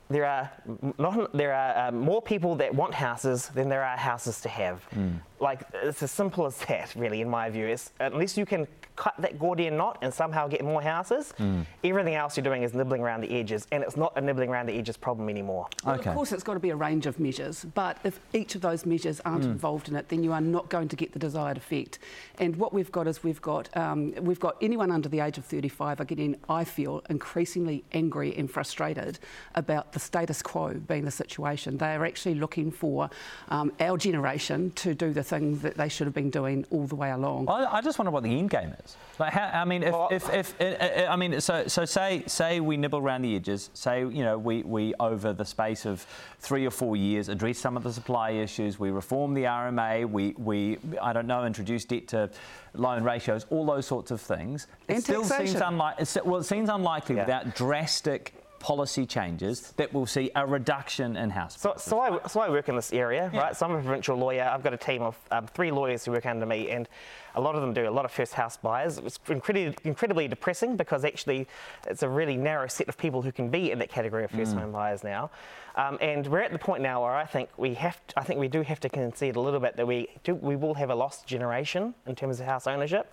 There 0.08 0.26
are, 0.26 0.50
not, 0.98 1.32
there 1.32 1.52
are 1.52 1.88
uh, 1.88 1.90
more 1.90 2.20
people 2.20 2.54
that 2.56 2.74
want 2.74 2.94
houses 2.94 3.48
than 3.48 3.68
there 3.68 3.82
are 3.82 3.96
houses 3.96 4.40
to 4.42 4.48
have. 4.48 4.86
Mm. 4.94 5.14
Like, 5.40 5.62
it's 5.82 6.02
as 6.02 6.10
simple 6.10 6.44
as 6.46 6.56
that, 6.66 6.94
really, 6.94 7.22
in 7.22 7.28
my 7.28 7.50
view. 7.50 7.66
It's, 7.66 7.90
unless 7.98 8.36
you 8.36 8.46
can 8.46 8.68
cut 9.02 9.14
that 9.18 9.36
Gordian 9.36 9.76
knot 9.76 9.98
and 10.00 10.14
somehow 10.14 10.46
get 10.46 10.64
more 10.64 10.80
houses, 10.80 11.34
mm. 11.36 11.66
everything 11.82 12.14
else 12.14 12.36
you're 12.36 12.44
doing 12.44 12.62
is 12.62 12.72
nibbling 12.72 13.00
around 13.00 13.22
the 13.22 13.32
edges, 13.32 13.66
and 13.72 13.82
it's 13.82 13.96
not 13.96 14.12
a 14.14 14.20
nibbling 14.20 14.48
around 14.48 14.66
the 14.66 14.78
edges 14.78 14.96
problem 14.96 15.28
anymore. 15.28 15.66
Well, 15.84 15.96
okay. 15.96 16.10
Of 16.10 16.14
course, 16.14 16.30
it's 16.30 16.44
got 16.44 16.54
to 16.54 16.60
be 16.60 16.70
a 16.70 16.76
range 16.76 17.06
of 17.06 17.18
measures, 17.18 17.66
but 17.74 17.98
if 18.04 18.20
each 18.32 18.54
of 18.54 18.60
those 18.60 18.86
measures 18.86 19.20
aren't 19.24 19.42
mm. 19.42 19.50
involved 19.50 19.88
in 19.88 19.96
it, 19.96 20.08
then 20.08 20.22
you 20.22 20.30
are 20.32 20.40
not 20.40 20.68
going 20.68 20.88
to 20.88 20.94
get 20.94 21.12
the 21.12 21.18
desired 21.18 21.56
effect. 21.56 21.98
And 22.38 22.54
what 22.54 22.72
we've 22.72 22.92
got 22.92 23.08
is 23.08 23.24
we've 23.24 23.42
got 23.42 23.76
um, 23.76 24.14
we've 24.20 24.38
got 24.38 24.56
anyone 24.60 24.92
under 24.92 25.08
the 25.08 25.18
age 25.18 25.36
of 25.36 25.44
35 25.44 26.00
are 26.00 26.04
getting, 26.04 26.36
I 26.48 26.62
feel, 26.62 27.02
increasingly 27.10 27.82
angry 27.92 28.36
and 28.36 28.48
frustrated 28.48 29.18
about 29.56 29.92
the 29.92 29.98
status 29.98 30.42
quo 30.42 30.74
being 30.74 31.04
the 31.04 31.10
situation. 31.10 31.76
They 31.76 31.92
are 31.94 32.06
actually 32.06 32.36
looking 32.36 32.70
for 32.70 33.10
um, 33.48 33.72
our 33.80 33.96
generation 33.98 34.70
to 34.72 34.94
do 34.94 35.12
the 35.12 35.24
things 35.24 35.62
that 35.62 35.76
they 35.76 35.88
should 35.88 36.06
have 36.06 36.14
been 36.14 36.30
doing 36.30 36.64
all 36.70 36.86
the 36.86 36.94
way 36.94 37.10
along. 37.10 37.48
I, 37.48 37.78
I 37.78 37.80
just 37.80 37.98
wonder 37.98 38.12
what 38.12 38.22
the 38.22 38.38
end 38.38 38.50
game 38.50 38.74
is. 38.84 38.91
Like, 39.18 39.32
how, 39.32 39.50
I 39.52 39.64
mean, 39.64 39.82
if, 39.82 39.92
well, 39.92 40.08
if, 40.10 40.32
if, 40.32 40.60
if 40.60 40.80
uh, 40.80 40.84
uh, 40.84 41.12
I 41.12 41.16
mean, 41.16 41.40
so, 41.40 41.66
so 41.66 41.84
say, 41.84 42.24
say 42.26 42.60
we 42.60 42.76
nibble 42.76 42.98
around 42.98 43.22
the 43.22 43.36
edges, 43.36 43.70
say, 43.74 44.00
you 44.00 44.24
know, 44.24 44.38
we, 44.38 44.62
we, 44.62 44.94
over 44.98 45.32
the 45.32 45.44
space 45.44 45.84
of 45.84 46.06
three 46.40 46.66
or 46.66 46.70
four 46.70 46.96
years, 46.96 47.28
address 47.28 47.58
some 47.58 47.76
of 47.76 47.82
the 47.82 47.92
supply 47.92 48.30
issues, 48.30 48.78
we 48.78 48.90
reform 48.90 49.34
the 49.34 49.44
RMA, 49.44 50.10
we, 50.10 50.34
we 50.38 50.78
I 51.00 51.12
don't 51.12 51.26
know, 51.26 51.44
introduce 51.44 51.84
debt 51.84 52.08
to 52.08 52.30
loan 52.74 53.04
ratios, 53.04 53.46
all 53.50 53.66
those 53.66 53.86
sorts 53.86 54.10
of 54.10 54.20
things. 54.20 54.66
It 54.88 54.94
and 54.94 55.02
still 55.02 55.22
taxation. 55.22 55.46
seems 55.46 55.60
unlikely, 55.60 56.06
well, 56.24 56.40
it 56.40 56.44
seems 56.44 56.68
unlikely 56.68 57.16
yeah. 57.16 57.22
without 57.22 57.54
drastic 57.54 58.34
policy 58.62 59.04
changes 59.04 59.72
that 59.72 59.92
will 59.92 60.06
see 60.06 60.30
a 60.36 60.46
reduction 60.46 61.16
in 61.16 61.30
house 61.30 61.56
prices. 61.56 61.82
So, 61.82 61.90
so, 61.90 62.00
I, 62.00 62.28
so 62.28 62.40
I 62.40 62.48
work 62.48 62.68
in 62.68 62.76
this 62.76 62.92
area, 62.92 63.28
yeah. 63.32 63.40
right? 63.40 63.56
So 63.56 63.66
I'm 63.66 63.72
a 63.72 63.82
provincial 63.82 64.16
lawyer. 64.16 64.44
I've 64.44 64.62
got 64.62 64.72
a 64.72 64.76
team 64.78 65.02
of 65.02 65.18
um, 65.32 65.46
three 65.48 65.72
lawyers 65.72 66.04
who 66.04 66.12
work 66.12 66.26
under 66.26 66.46
me, 66.46 66.70
and 66.70 66.88
a 67.34 67.40
lot 67.40 67.56
of 67.56 67.60
them 67.60 67.74
do 67.74 67.88
a 67.88 67.90
lot 67.90 68.04
of 68.04 68.12
first 68.12 68.34
house 68.34 68.56
buyers. 68.56 68.98
It's 68.98 69.18
incredibly, 69.28 69.76
incredibly 69.84 70.28
depressing 70.28 70.76
because 70.76 71.04
actually 71.04 71.48
it's 71.88 72.02
a 72.02 72.08
really 72.08 72.36
narrow 72.36 72.68
set 72.68 72.88
of 72.88 72.96
people 72.96 73.20
who 73.20 73.32
can 73.32 73.48
be 73.50 73.72
in 73.72 73.78
that 73.80 73.90
category 73.90 74.24
of 74.24 74.30
first 74.30 74.54
mm. 74.54 74.60
home 74.60 74.72
buyers 74.72 75.02
now. 75.02 75.30
Um, 75.74 75.98
and 76.00 76.26
we're 76.26 76.42
at 76.42 76.52
the 76.52 76.58
point 76.58 76.82
now 76.82 77.02
where 77.02 77.14
I 77.14 77.24
think 77.24 77.48
we 77.56 77.74
have, 77.74 78.06
to, 78.08 78.20
I 78.20 78.22
think 78.22 78.38
we 78.38 78.48
do 78.48 78.62
have 78.62 78.78
to 78.80 78.88
concede 78.88 79.36
a 79.36 79.40
little 79.40 79.60
bit 79.60 79.76
that 79.76 79.86
we 79.86 80.08
do, 80.22 80.34
we 80.34 80.54
will 80.54 80.74
have 80.74 80.90
a 80.90 80.94
lost 80.94 81.26
generation 81.26 81.94
in 82.06 82.14
terms 82.14 82.38
of 82.40 82.46
house 82.46 82.66
ownership. 82.66 83.12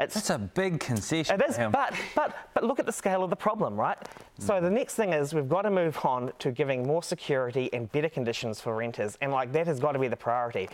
It's, 0.00 0.14
That's 0.14 0.30
a 0.30 0.38
big 0.38 0.78
concession. 0.78 1.40
it 1.40 1.50
is, 1.50 1.56
but, 1.72 1.92
but, 2.14 2.32
but 2.54 2.62
look 2.62 2.78
at 2.78 2.86
the 2.86 2.92
scale 2.92 3.24
of 3.24 3.30
the 3.30 3.36
problem, 3.36 3.74
right? 3.76 3.98
So 4.38 4.60
the 4.60 4.70
next 4.70 4.94
thing 4.94 5.12
is 5.12 5.34
we've 5.34 5.48
got 5.48 5.62
to 5.62 5.70
move 5.70 5.98
on 6.04 6.32
to 6.38 6.52
giving 6.52 6.86
more 6.86 7.02
security 7.02 7.68
and 7.72 7.90
better 7.90 8.08
conditions 8.08 8.60
for 8.60 8.76
renters, 8.76 9.18
and 9.20 9.32
like 9.32 9.50
that 9.52 9.66
has 9.66 9.80
got 9.80 9.92
to 9.92 9.98
be 9.98 10.06
the 10.06 10.16
priority. 10.16 10.68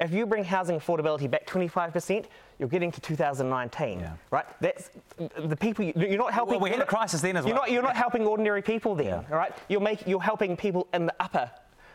If 0.00 0.14
you 0.14 0.24
bring 0.24 0.44
housing 0.44 0.80
affordability 0.80 1.30
back 1.30 1.46
25%, 1.46 2.24
you're 2.58 2.70
getting 2.70 2.90
to 2.92 3.00
2019, 3.02 4.00
Yeah. 4.00 4.12
right? 4.30 4.46
That's 4.60 4.90
the 5.38 5.56
people. 5.56 5.84
you- 5.84 5.92
You're 5.96 6.16
not 6.16 6.32
helping. 6.32 6.52
Well, 6.52 6.60
we 6.60 6.70
had 6.70 6.80
a 6.80 6.86
crisis 6.86 7.20
then 7.20 7.36
as 7.36 7.44
you're 7.44 7.52
well. 7.54 7.62
Not, 7.64 7.70
you're 7.70 7.82
not 7.82 7.96
helping 7.96 8.26
ordinary 8.26 8.62
people 8.62 8.94
then, 8.94 9.06
Yeah. 9.06 9.22
all 9.30 9.36
right? 9.36 9.52
You're 9.68 9.80
making. 9.80 10.08
You're 10.08 10.22
helping 10.22 10.56
people 10.56 10.88
in 10.94 11.04
the 11.06 11.14
upper. 11.20 11.50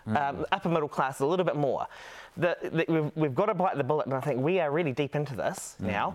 Mm. 0.07 0.21
Um, 0.39 0.45
upper 0.51 0.69
middle 0.69 0.87
class 0.87 1.19
a 1.19 1.25
little 1.25 1.45
bit 1.45 1.55
more. 1.55 1.87
The, 2.37 2.55
the, 2.61 2.85
we've, 2.87 3.11
we've 3.15 3.33
got 3.33 3.47
to 3.47 3.55
bite 3.55 3.75
the 3.75 3.83
bullet, 3.83 4.05
and 4.05 4.13
I 4.13 4.19
think 4.19 4.39
we 4.39 4.59
are 4.59 4.69
really 4.69 4.91
deep 4.91 5.15
into 5.15 5.35
this 5.35 5.77
Mm. 5.81 5.87
now 5.87 6.13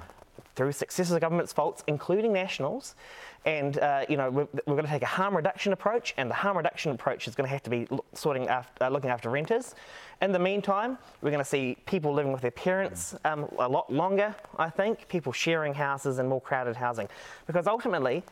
through 0.60 0.72
successive 0.72 1.18
government's 1.22 1.54
faults, 1.54 1.82
including 1.86 2.34
nationals. 2.34 2.94
And 3.46 3.78
uh, 3.78 4.04
you 4.10 4.18
know 4.18 4.28
we're, 4.28 4.48
we're 4.66 4.74
going 4.74 4.84
to 4.84 4.90
take 4.90 5.00
a 5.00 5.06
harm 5.06 5.34
reduction 5.34 5.72
approach, 5.72 6.12
and 6.18 6.28
the 6.28 6.34
harm 6.34 6.58
reduction 6.58 6.92
approach 6.92 7.26
is 7.26 7.34
going 7.34 7.46
to 7.46 7.50
have 7.50 7.62
to 7.62 7.70
be 7.70 7.88
sorting 8.12 8.46
after, 8.48 8.84
uh, 8.84 8.90
looking 8.90 9.08
after 9.08 9.30
renters. 9.30 9.74
In 10.20 10.32
the 10.32 10.38
meantime, 10.38 10.98
we're 11.22 11.30
going 11.30 11.42
to 11.42 11.48
see 11.48 11.78
people 11.86 12.12
living 12.12 12.30
with 12.30 12.42
their 12.42 12.50
parents 12.50 13.14
um, 13.24 13.48
a 13.58 13.66
lot 13.66 13.90
longer. 13.90 14.36
I 14.58 14.68
think 14.68 15.08
people 15.08 15.32
sharing 15.32 15.72
houses 15.72 16.18
and 16.18 16.28
more 16.28 16.42
crowded 16.42 16.76
housing, 16.76 17.08
because 17.46 17.66
ultimately, 17.66 18.22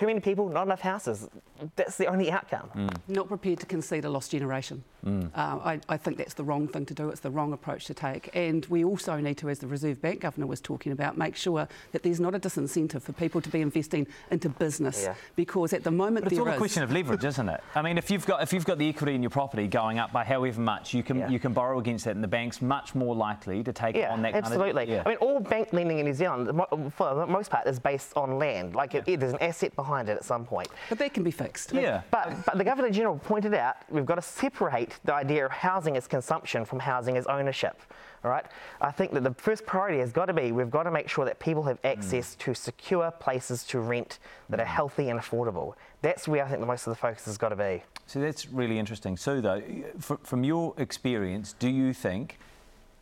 too 0.00 0.06
many 0.06 0.20
people, 0.20 0.48
not 0.48 0.62
enough 0.62 0.80
houses. 0.80 1.28
That's 1.76 1.98
the 1.98 2.06
only 2.06 2.30
outcome. 2.30 2.70
Mm. 2.74 2.96
Not 3.08 3.28
prepared 3.28 3.60
to 3.60 3.66
concede 3.66 4.06
a 4.06 4.10
lost 4.10 4.30
generation. 4.30 4.82
Uh, 5.06 5.18
I, 5.34 5.80
I 5.88 5.96
think 5.96 6.18
that's 6.18 6.34
the 6.34 6.44
wrong 6.44 6.68
thing 6.68 6.84
to 6.86 6.94
do. 6.94 7.08
It's 7.10 7.20
the 7.20 7.30
wrong 7.30 7.52
approach 7.52 7.86
to 7.86 7.94
take. 7.94 8.30
And 8.34 8.64
we 8.66 8.84
also 8.84 9.16
need 9.16 9.36
to, 9.38 9.48
as 9.50 9.58
the 9.58 9.66
Reserve 9.66 10.00
Bank 10.00 10.20
Governor 10.20 10.46
was 10.46 10.60
talking 10.60 10.92
about, 10.92 11.16
make 11.16 11.36
sure 11.36 11.68
that 11.92 12.02
there's 12.02 12.20
not 12.20 12.34
a 12.34 12.38
disincentive 12.38 13.02
for 13.02 13.12
people 13.12 13.40
to 13.42 13.48
be 13.50 13.60
investing 13.60 14.06
into 14.30 14.48
business. 14.48 15.02
Yeah. 15.04 15.14
Because 15.36 15.72
at 15.74 15.84
the 15.84 15.90
moment 15.90 16.24
But 16.24 16.32
it's 16.32 16.38
there 16.38 16.48
all 16.48 16.54
a 16.54 16.58
question 16.58 16.82
of 16.82 16.92
leverage, 16.92 17.24
isn't 17.24 17.48
it? 17.48 17.60
I 17.74 17.82
mean, 17.82 17.98
if 17.98 18.10
you've 18.10 18.26
got 18.26 18.42
if 18.42 18.52
you've 18.54 18.64
got 18.64 18.78
the 18.78 18.88
equity 18.88 19.14
in 19.14 19.22
your 19.22 19.30
property 19.30 19.66
going 19.66 19.98
up 19.98 20.12
by 20.12 20.24
however 20.24 20.60
much, 20.60 20.94
you 20.94 21.02
can 21.02 21.18
Yeah. 21.18 21.28
you 21.28 21.38
can 21.38 21.52
borrow 21.52 21.78
against 21.78 22.04
that, 22.06 22.14
and 22.14 22.24
the 22.24 22.28
bank's 22.28 22.62
much 22.62 22.94
more 22.94 23.14
likely 23.14 23.62
to 23.64 23.72
take 23.72 23.96
Yeah, 23.96 24.12
on 24.12 24.22
that 24.22 24.34
absolutely. 24.34 24.86
kind 24.86 25.00
of. 25.00 25.06
I 25.06 25.10
mean, 25.10 25.18
all 25.18 25.40
bank 25.40 25.72
lending 25.72 25.98
in 25.98 26.06
New 26.06 26.14
Zealand, 26.14 26.48
for 26.94 27.14
the 27.14 27.26
most 27.26 27.50
part, 27.50 27.66
is 27.66 27.78
based 27.78 28.12
on 28.16 28.38
land. 28.38 28.74
Like, 28.74 28.94
it, 28.94 29.04
there's 29.20 29.32
an 29.32 29.42
asset 29.42 29.74
behind 29.76 29.89
it 29.98 30.08
at 30.08 30.24
some 30.24 30.44
point. 30.44 30.68
But 30.88 30.98
that 30.98 31.14
can 31.14 31.22
be 31.22 31.30
fixed. 31.30 31.72
yeah. 31.72 32.02
But, 32.10 32.34
but 32.46 32.58
the 32.58 32.64
Governor 32.64 32.90
General 32.90 33.18
pointed 33.18 33.54
out 33.54 33.76
we've 33.90 34.06
got 34.06 34.16
to 34.16 34.22
separate 34.22 34.98
the 35.04 35.14
idea 35.14 35.44
of 35.44 35.52
housing 35.52 35.96
as 35.96 36.06
consumption 36.06 36.64
from 36.64 36.80
housing 36.80 37.16
as 37.16 37.26
ownership. 37.26 37.80
All 38.24 38.30
right. 38.30 38.44
I 38.80 38.90
think 38.90 39.12
that 39.12 39.24
the 39.24 39.32
first 39.34 39.64
priority 39.64 39.98
has 39.98 40.12
got 40.12 40.26
to 40.26 40.34
be 40.34 40.52
we've 40.52 40.70
got 40.70 40.82
to 40.82 40.90
make 40.90 41.08
sure 41.08 41.24
that 41.24 41.38
people 41.38 41.62
have 41.64 41.78
access 41.84 42.34
mm. 42.34 42.38
to 42.38 42.54
secure 42.54 43.10
places 43.10 43.64
to 43.64 43.80
rent 43.80 44.18
that 44.50 44.60
are 44.60 44.64
mm. 44.64 44.68
healthy 44.68 45.08
and 45.08 45.18
affordable. 45.18 45.74
That's 46.02 46.28
where 46.28 46.44
I 46.44 46.48
think 46.48 46.60
the 46.60 46.66
most 46.66 46.86
of 46.86 46.90
the 46.90 46.96
focus 46.96 47.24
has 47.24 47.38
got 47.38 47.50
to 47.50 47.56
be. 47.56 47.82
So 48.06 48.20
that's 48.20 48.48
really 48.48 48.78
interesting. 48.78 49.16
Sue, 49.16 49.40
though, 49.40 49.62
from 49.98 50.44
your 50.44 50.74
experience, 50.78 51.54
do 51.58 51.68
you 51.68 51.94
think 51.94 52.38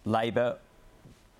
Labour, 0.04 0.58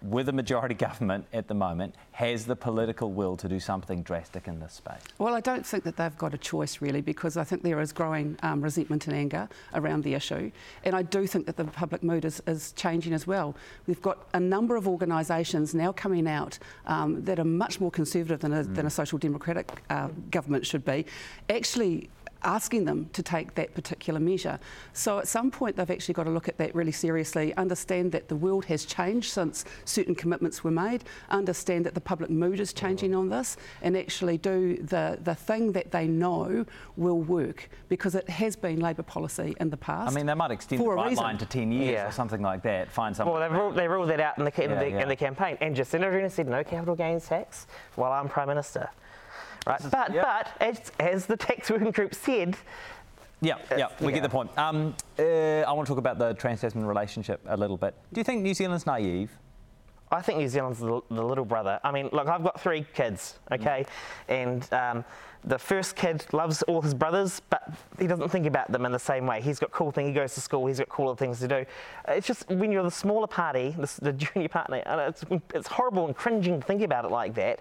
with 0.03 0.29
a 0.29 0.33
majority 0.33 0.75
government 0.87 1.27
at 1.33 1.49
the 1.49 1.55
moment, 1.55 1.95
has 2.13 2.47
the 2.47 2.57
political 2.57 3.13
will 3.13 3.37
to 3.37 3.49
do 3.49 3.61
something 3.61 4.03
drastic 4.03 4.49
in 4.49 4.61
this 4.61 4.75
space? 4.75 5.01
Well, 5.19 5.35
I 5.35 5.41
don't 5.41 5.65
think 5.65 5.85
that 5.85 5.97
they've 5.97 6.19
got 6.19 6.35
a 6.35 6.39
choice 6.39 6.81
really 6.81 7.01
because 7.01 7.37
I 7.37 7.45
think 7.45 7.63
there 7.63 7.81
is 7.81 7.93
growing 7.93 8.37
um, 8.43 8.61
resentment 8.61 9.07
and 9.07 9.17
anger 9.17 9.49
around 9.75 10.05
the 10.05 10.15
issue. 10.15 10.51
And 10.85 10.95
I 10.95 11.03
do 11.03 11.27
think 11.27 11.47
that 11.47 11.57
the 11.57 11.65
public 11.65 12.03
mood 12.03 12.25
is, 12.25 12.43
is 12.47 12.73
changing 12.73 13.13
as 13.13 13.27
well. 13.27 13.55
We've 13.87 14.03
got 14.03 14.27
a 14.35 14.41
number 14.41 14.77
of 14.77 14.89
organisations 14.89 15.75
now 15.75 15.93
coming 15.93 16.27
out 16.29 16.59
um, 16.87 17.23
that 17.25 17.39
are 17.39 17.45
much 17.45 17.81
more 17.81 17.91
conservative 17.91 18.41
than 18.41 18.53
a, 18.53 18.63
than 18.63 18.87
a 18.87 18.91
social 18.91 19.19
democratic 19.19 19.83
uh, 19.91 20.09
government 20.31 20.67
should 20.67 20.85
be, 20.85 21.07
actually 21.49 22.11
asking 22.43 22.85
them 22.85 23.09
to 23.13 23.23
take 23.23 23.55
that 23.55 23.75
particular 23.75 24.21
measure. 24.21 24.59
So 24.93 25.19
at 25.19 25.29
some 25.29 25.51
point 25.51 25.77
they've 25.77 25.91
actually 25.91 26.15
got 26.15 26.25
to 26.25 26.31
look 26.31 26.49
at 26.49 26.57
that 26.59 26.75
really 26.75 26.93
seriously, 26.93 27.55
understand 27.57 28.13
that 28.13 28.29
the 28.29 28.37
world 28.37 28.65
has 28.67 28.85
changed 28.85 29.31
since 29.33 29.65
certain 29.85 30.15
commitments 30.15 30.63
were 30.63 30.71
made, 30.71 31.05
understand 31.31 31.85
that 31.87 31.95
the 31.95 32.01
public 32.01 32.31
mood 32.31 32.61
is 32.61 32.73
changing 32.73 33.15
on 33.15 33.29
this, 33.29 33.57
and 33.83 33.97
actually 33.97 34.39
do 34.39 34.77
the, 34.77 35.19
the 35.23 35.35
thing 35.35 35.73
that 35.73 35.91
they 35.91 36.07
know 36.07 36.65
will 36.97 37.21
work 37.21 37.69
because 37.89 38.15
it 38.15 38.29
has 38.29 38.57
been 38.57 38.81
Labour 38.81 39.03
policy 39.03 39.55
in 39.61 39.71
the 39.71 39.77
past. 39.77 40.13
I 40.13 40.15
mean, 40.15 40.27
they 40.27 40.35
might 40.35 40.51
extend 40.51 40.81
the 40.81 40.85
bright 40.87 41.17
line 41.17 41.39
to 41.39 41.47
10 41.47 41.73
years 41.73 41.93
Yeah. 41.93 42.09
or 42.09 42.13
something 42.13 42.43
like 42.43 42.63
that. 42.63 42.91
Find 42.91 43.15
something. 43.17 43.33
Well, 43.33 43.49
they 43.49 43.55
ruled, 43.57 43.75
they 43.75 43.89
ruled 43.89 44.11
that 44.11 44.21
out 44.21 44.39
in 44.39 44.45
the, 44.45 44.51
ca- 44.51 44.63
in, 44.63 44.71
Yeah, 44.71 44.79
the, 44.79 44.91
yeah. 44.91 45.03
in 45.03 45.09
the 45.09 45.17
campaign. 45.17 45.57
And 45.61 45.75
Jacinda 45.75 46.05
Ardern 46.05 46.31
said 46.31 46.49
no 46.49 46.63
capital 46.65 46.95
gains 46.95 47.27
tax 47.27 47.67
while 47.97 48.13
I'm 48.13 48.29
Prime 48.29 48.49
Minister. 48.49 48.89
Right? 49.69 49.83
But, 49.91 50.15
yeah. 50.15 50.23
but 50.23 50.63
as, 50.63 50.93
as 50.99 51.27
the 51.27 51.37
tax 51.37 51.71
working 51.71 51.91
group 51.91 52.15
said, 52.15 52.57
Yeah, 53.41 53.57
yeah, 53.77 53.89
we 54.01 54.07
yeah. 54.07 54.13
get 54.13 54.23
the 54.23 54.29
point. 54.29 54.57
Um, 54.57 54.95
uh, 55.19 55.23
I 55.23 55.73
want 55.73 55.87
to 55.87 55.91
talk 55.91 55.99
about 55.99 56.19
the 56.19 56.35
trans-Tasman 56.35 56.87
relationship 56.87 57.41
a 57.47 57.57
little 57.57 57.77
bit. 57.77 57.95
Do 58.13 58.21
you 58.21 58.25
think 58.25 58.43
New 58.43 58.55
Zealand's 58.55 58.87
naive? 58.87 59.31
I 60.11 60.23
think 60.23 60.39
New 60.39 60.49
Zealand's 60.49 60.79
the, 60.79 61.03
the 61.11 61.23
little 61.23 61.45
brother. 61.45 61.79
I 61.85 61.93
mean, 61.93 62.09
look, 62.13 62.29
I've 62.29 62.43
got 62.43 62.59
three 62.59 62.87
kids, 62.95 63.39
okay? 63.53 63.85
And 64.29 64.67
um, 64.73 65.05
the 65.45 65.59
first 65.59 65.97
kid 65.97 66.25
loves 66.33 66.63
all 66.63 66.81
his 66.81 66.95
brothers, 66.95 67.43
but 67.51 67.71
he 67.99 68.07
doesn't 68.07 68.31
think 68.31 68.47
about 68.47 68.73
them 68.73 68.87
in 68.87 68.93
the 68.93 68.99
same 68.99 69.27
way. 69.27 69.43
He's 69.43 69.59
got 69.59 69.71
cool 69.71 69.91
things, 69.91 70.09
he 70.09 70.15
goes 70.15 70.35
to 70.35 70.41
school, 70.41 70.67
he's 70.67 70.79
got 70.79 70.89
cooler 70.89 71.15
things 71.15 71.41
to 71.41 71.49
do. 71.49 71.67
It's 72.09 72.27
just 72.27 72.49
when 72.49 72.73
you're 72.73 72.83
the 72.83 72.91
smaller 72.91 73.27
party, 73.27 73.75
the, 73.79 73.93
the 74.01 74.13
junior 74.15 74.49
partner, 74.59 74.83
and 74.87 75.01
it's, 75.01 75.25
it's 75.53 75.69
horrible 75.69 76.07
and 76.07 76.17
cringing 76.17 76.61
to 76.61 76.67
think 76.67 76.81
about 76.81 77.05
it 77.05 77.11
like 77.11 77.35
that. 77.35 77.61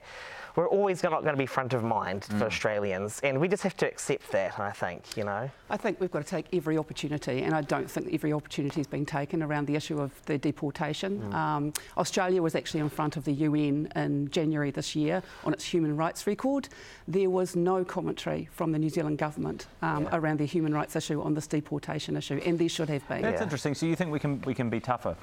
We're 0.57 0.67
always 0.67 1.03
not 1.03 1.11
going 1.21 1.35
to 1.35 1.37
be 1.37 1.45
front 1.45 1.73
of 1.73 1.83
mind 1.83 2.25
for 2.25 2.45
Australians, 2.45 3.19
and 3.19 3.39
we 3.39 3.47
just 3.47 3.61
have 3.61 3.77
to 3.77 3.85
accept 3.85 4.31
that, 4.31 4.57
I 4.59 4.71
think, 4.71 5.15
you 5.15 5.23
know? 5.23 5.51
I 5.69 5.77
think 5.77 6.01
we've 6.01 6.09
got 6.09 6.23
to 6.25 6.27
take 6.27 6.47
every 6.51 6.79
opportunity, 6.79 7.43
and 7.43 7.53
I 7.53 7.61
don't 7.61 7.87
think 7.89 8.11
every 8.11 8.33
opportunity 8.33 8.79
has 8.79 8.87
been 8.87 9.05
taken 9.05 9.43
around 9.43 9.67
the 9.67 9.75
issue 9.75 10.01
of 10.01 10.11
the 10.25 10.39
deportation. 10.39 11.31
Um, 11.31 11.73
Australia 11.95 12.41
was 12.41 12.55
actually 12.55 12.79
in 12.79 12.89
front 12.89 13.17
of 13.17 13.23
the 13.25 13.33
UN 13.33 13.91
in 13.95 14.31
January 14.31 14.71
this 14.71 14.95
year 14.95 15.21
on 15.45 15.53
its 15.53 15.63
human 15.63 15.95
rights 15.95 16.25
record. 16.25 16.69
There 17.07 17.29
was 17.29 17.55
no 17.55 17.85
commentary 17.85 18.49
from 18.51 18.71
the 18.71 18.79
New 18.79 18.89
Zealand 18.89 19.19
government 19.19 19.67
um, 19.83 20.09
around 20.11 20.39
the 20.39 20.45
human 20.45 20.73
rights 20.73 20.95
issue 20.95 21.21
on 21.21 21.35
this 21.35 21.45
deportation 21.45 22.17
issue, 22.17 22.41
and 22.43 22.57
there 22.57 22.67
should 22.67 22.89
have 22.89 23.07
been. 23.07 23.21
That's 23.21 23.37
Yeah. 23.37 23.43
interesting. 23.43 23.75
So 23.75 23.85
you 23.85 23.95
think 23.95 24.11
we 24.11 24.17
can 24.19 24.41
we 24.41 24.55
can 24.55 24.71
be 24.71 24.79
tougher? 24.79 25.15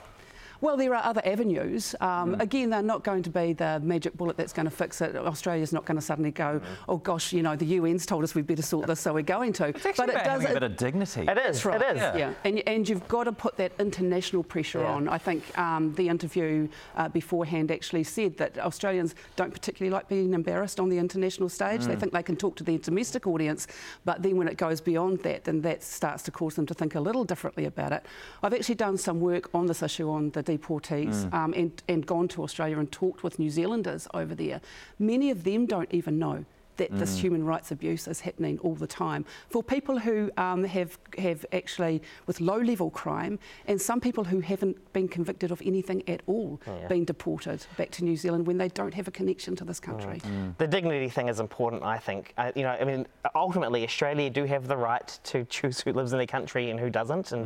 Well, 0.61 0.77
there 0.77 0.95
are 0.95 1.05
other 1.05 1.23
avenues. 1.25 1.95
Um, 2.01 2.35
Again, 2.41 2.71
they're 2.71 2.83
not 2.83 3.05
going 3.05 3.23
to 3.25 3.31
be 3.31 3.53
the 3.53 3.81
magic 3.83 4.17
bullet 4.17 4.37
that's 4.37 4.53
going 4.53 4.65
to 4.67 4.71
fix 4.71 5.01
it. 5.01 5.17
Australia's 5.17 5.73
not 5.73 5.85
going 5.85 5.97
to 5.97 6.03
suddenly 6.03 6.31
go, 6.31 6.61
oh 6.89 6.97
gosh, 6.99 7.33
you 7.33 7.43
know, 7.43 7.57
the 7.57 7.79
UN's 7.79 8.07
told 8.07 8.25
us 8.25 8.35
we 8.35 8.43
better 8.43 8.63
sort 8.63 8.87
this, 8.87 9.01
so 9.01 9.13
we're 9.15 9.23
going 9.23 9.53
to. 9.55 9.69
It's 9.69 9.87
actually 9.87 10.11
about 10.11 10.27
having 10.27 10.47
a 10.49 10.53
bit 10.53 10.63
of 10.63 10.77
dignity. 10.77 11.23
It 11.29 11.39
is. 11.39 11.65
Right. 11.65 11.81
It 11.81 11.97
is. 11.97 12.03
Yeah. 12.03 12.17
Yeah, 12.17 12.35
and, 12.45 12.63
and 12.67 12.89
you've 12.89 13.07
got 13.09 13.25
to 13.25 13.33
put 13.33 13.57
that 13.57 13.73
international 13.79 14.43
pressure 14.43 14.81
Yeah. 14.81 14.93
on. 14.93 15.09
I 15.09 15.19
think 15.19 15.57
um, 15.59 15.93
the 15.95 16.09
interview 16.09 16.69
uh, 16.97 17.09
beforehand 17.09 17.71
actually 17.71 18.05
said 18.05 18.37
that 18.39 18.59
Australians 18.59 19.15
don't 19.37 19.53
particularly 19.53 19.93
like 19.93 20.09
being 20.09 20.33
embarrassed 20.35 20.79
on 20.81 20.89
the 20.89 20.99
international 20.99 21.49
stage. 21.49 21.83
Mm. 21.83 21.87
They 21.87 21.97
think 21.97 22.13
they 22.13 22.23
can 22.23 22.37
talk 22.37 22.57
to 22.57 22.65
their 22.65 22.79
domestic 22.79 23.27
audience, 23.27 23.67
but 24.05 24.23
then 24.23 24.37
when 24.37 24.49
it 24.49 24.57
goes 24.57 24.81
beyond 24.81 25.21
that, 25.25 25.45
then 25.45 25.61
that 25.63 25.83
starts 25.83 26.23
to 26.25 26.31
cause 26.31 26.55
them 26.55 26.67
to 26.67 26.75
think 26.75 26.95
a 26.95 27.01
little 27.01 27.25
differently 27.25 27.65
about 27.65 27.93
it. 27.93 28.05
I've 28.43 28.55
actually 28.55 28.77
done 28.77 28.97
some 28.99 29.21
work 29.21 29.51
on 29.55 29.67
this 29.67 29.83
issue 29.83 30.09
on 30.11 30.31
the 30.31 30.43
deportees 30.45 31.25
Mm. 31.27 31.35
um, 31.35 31.55
and, 31.55 31.83
and 31.89 32.07
gone 32.07 32.29
to 32.29 32.43
Australia 32.43 32.79
and 32.79 32.91
talked 32.91 33.23
with 33.23 33.39
New 33.39 33.51
Zealanders 33.51 34.07
over 34.15 34.35
there. 34.35 34.61
Many 34.99 35.31
of 35.31 35.45
them 35.45 35.67
don't 35.67 35.93
even 35.93 36.19
know 36.19 36.45
that 36.77 36.93
Mm. 36.93 36.99
this 36.99 37.19
human 37.19 37.45
rights 37.45 37.71
abuse 37.71 38.07
is 38.09 38.21
happening 38.21 38.59
all 38.61 38.75
the 38.75 38.87
time. 38.87 39.25
For 39.49 39.63
people 39.63 39.99
who 39.99 40.31
um, 40.37 40.65
have 40.65 40.99
have 41.19 41.47
actually 41.53 42.03
with 42.27 42.41
low 42.41 42.59
level 42.59 42.91
crime, 42.91 43.39
and 43.67 43.81
some 43.81 44.01
people 44.01 44.25
who 44.25 44.41
haven't 44.41 44.77
been 44.93 45.09
convicted 45.09 45.51
of 45.51 45.63
anything 45.65 46.03
at 46.09 46.23
all, 46.27 46.61
Oh, 46.67 46.77
Yeah. 46.81 46.89
being 46.89 47.05
deported 47.05 47.65
back 47.77 47.91
to 47.93 48.05
New 48.05 48.17
Zealand 48.17 48.47
when 48.47 48.59
they 48.59 48.69
don't 48.69 48.95
have 48.95 49.07
a 49.09 49.11
connection 49.11 49.55
to 49.57 49.65
this 49.65 49.81
country. 49.81 50.21
The 50.59 50.67
dignity 50.67 51.09
thing 51.09 51.29
is 51.29 51.41
important, 51.41 51.83
I 51.83 51.99
think. 51.99 52.33
Uh, 52.37 52.53
you 52.55 52.63
know, 52.63 52.71
I 52.81 52.85
mean, 52.85 53.07
ultimately, 53.35 53.85
Australia 53.85 54.29
do 54.31 54.45
have 54.45 54.67
the 54.69 54.77
right 54.77 55.07
to 55.25 55.45
choose 55.45 55.81
who 55.81 55.93
lives 55.93 56.13
in 56.13 56.19
their 56.19 56.27
country 56.27 56.71
and 56.71 56.79
who 56.81 56.91
doesn't, 56.91 57.33
and 57.33 57.45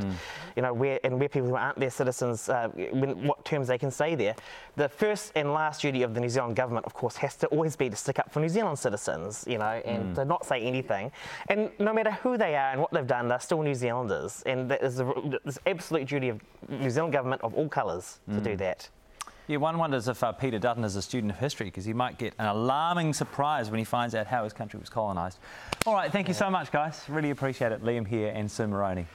you 0.57 0.62
know, 0.62 0.73
where 0.73 0.99
and 1.05 1.19
where 1.21 1.29
people 1.29 1.49
who 1.49 1.57
aren't 1.57 1.79
their 1.79 1.91
citizens, 1.91 2.49
uh, 2.49 2.69
when, 3.01 3.27
what 3.27 3.45
terms 3.45 3.69
they 3.69 3.79
can 3.79 3.91
stay 3.91 4.14
there. 4.14 4.35
The 4.77 4.88
first 4.88 5.33
and 5.37 5.53
last 5.53 5.83
duty 5.83 6.03
of 6.03 6.14
the 6.14 6.21
New 6.21 6.29
Zealand 6.29 6.57
government, 6.57 6.87
of 6.87 6.95
course, 6.95 7.17
has 7.19 7.35
to 7.37 7.47
always 7.49 7.77
be 7.77 7.88
to 7.91 7.97
stick 7.97 8.19
up 8.19 8.31
for 8.33 8.41
New 8.41 8.49
Zealand 8.49 8.79
citizens. 8.79 9.17
You 9.46 9.59
know, 9.59 9.83
and 9.85 10.14
to 10.14 10.24
not 10.24 10.46
say 10.46 10.61
anything. 10.61 11.11
And 11.48 11.70
no 11.78 11.92
matter 11.92 12.11
who 12.11 12.37
they 12.37 12.54
are 12.54 12.72
and 12.72 12.81
what 12.81 12.92
they've 12.92 13.07
done, 13.07 13.28
they're 13.28 13.40
still 13.40 13.62
New 13.62 13.74
Zealanders, 13.74 14.42
and 14.46 14.70
that 14.70 14.83
is 14.83 14.96
the 14.96 15.59
absolute 15.66 16.07
duty 16.09 16.28
of 16.28 16.40
New 16.68 16.90
Zealand 16.90 17.12
government 17.12 17.42
of 17.42 17.54
all 17.54 17.68
colours 17.68 18.20
to 18.33 18.40
do 18.40 18.57
that. 18.57 18.88
Yeah, 19.48 19.56
one 19.56 19.79
wonders 19.79 20.08
if 20.08 20.23
uh, 20.23 20.33
Peter 20.33 20.58
Dutton 20.58 20.85
is 20.85 20.94
a 20.94 21.00
student 21.00 21.33
of 21.33 21.38
history 21.38 21.66
because 21.66 21.87
he 21.87 21.94
might 21.94 22.19
get 22.19 22.35
an 22.38 22.44
alarming 22.44 23.14
surprise 23.14 23.71
when 23.71 23.79
he 23.79 23.85
finds 23.85 24.14
out 24.14 24.27
how 24.27 24.44
his 24.44 24.52
country 24.52 24.79
was 24.79 24.90
colonised. 24.90 25.38
All 25.87 25.94
right, 25.94 26.12
thank 26.12 26.29
you 26.29 26.35
so 26.35 26.50
much, 26.50 26.71
guys. 26.71 27.02
Really 27.08 27.31
appreciate 27.31 27.73
it. 27.73 27.83
Liam 27.83 28.06
Hehir 28.06 28.31
and 28.35 28.50
Sue 28.50 28.66
Moroney. 28.66 29.06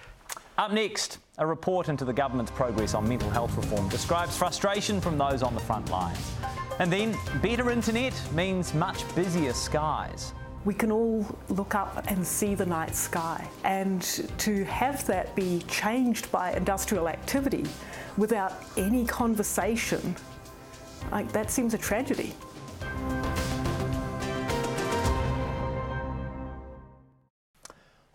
Up 0.58 0.72
next, 0.72 1.20
a 1.38 1.46
report 1.46 1.88
into 1.88 2.04
the 2.04 2.14
government's 2.14 2.52
progress 2.52 2.96
on 2.96 3.08
mental 3.08 3.30
health 3.30 3.56
reform 3.56 3.90
describes 3.90 4.36
frustration 4.36 5.00
from 5.00 5.20
those 5.20 5.44
on 5.44 5.54
the 5.54 5.62
front 5.62 5.90
lines. 5.90 6.34
And 6.80 6.92
then 6.92 7.16
better 7.42 7.70
internet 7.70 8.20
means 8.34 8.74
much 8.74 9.04
busier 9.16 9.54
skies. 9.54 10.34
We 10.66 10.74
can 10.74 10.92
all 10.92 11.26
look 11.50 11.76
up 11.76 12.04
and 12.08 12.26
see 12.26 12.56
the 12.56 12.66
night 12.66 12.96
sky, 12.96 13.48
and 13.64 14.02
to 14.40 14.64
have 14.66 15.06
that 15.08 15.36
be 15.36 15.60
changed 15.68 16.32
by 16.32 16.54
industrial 16.54 17.10
activity 17.10 17.66
without 18.18 18.54
any 18.76 19.06
conversation, 19.06 20.16
like 21.12 21.32
that 21.34 21.52
seems 21.52 21.74
a 21.74 21.78
tragedy. 21.78 22.34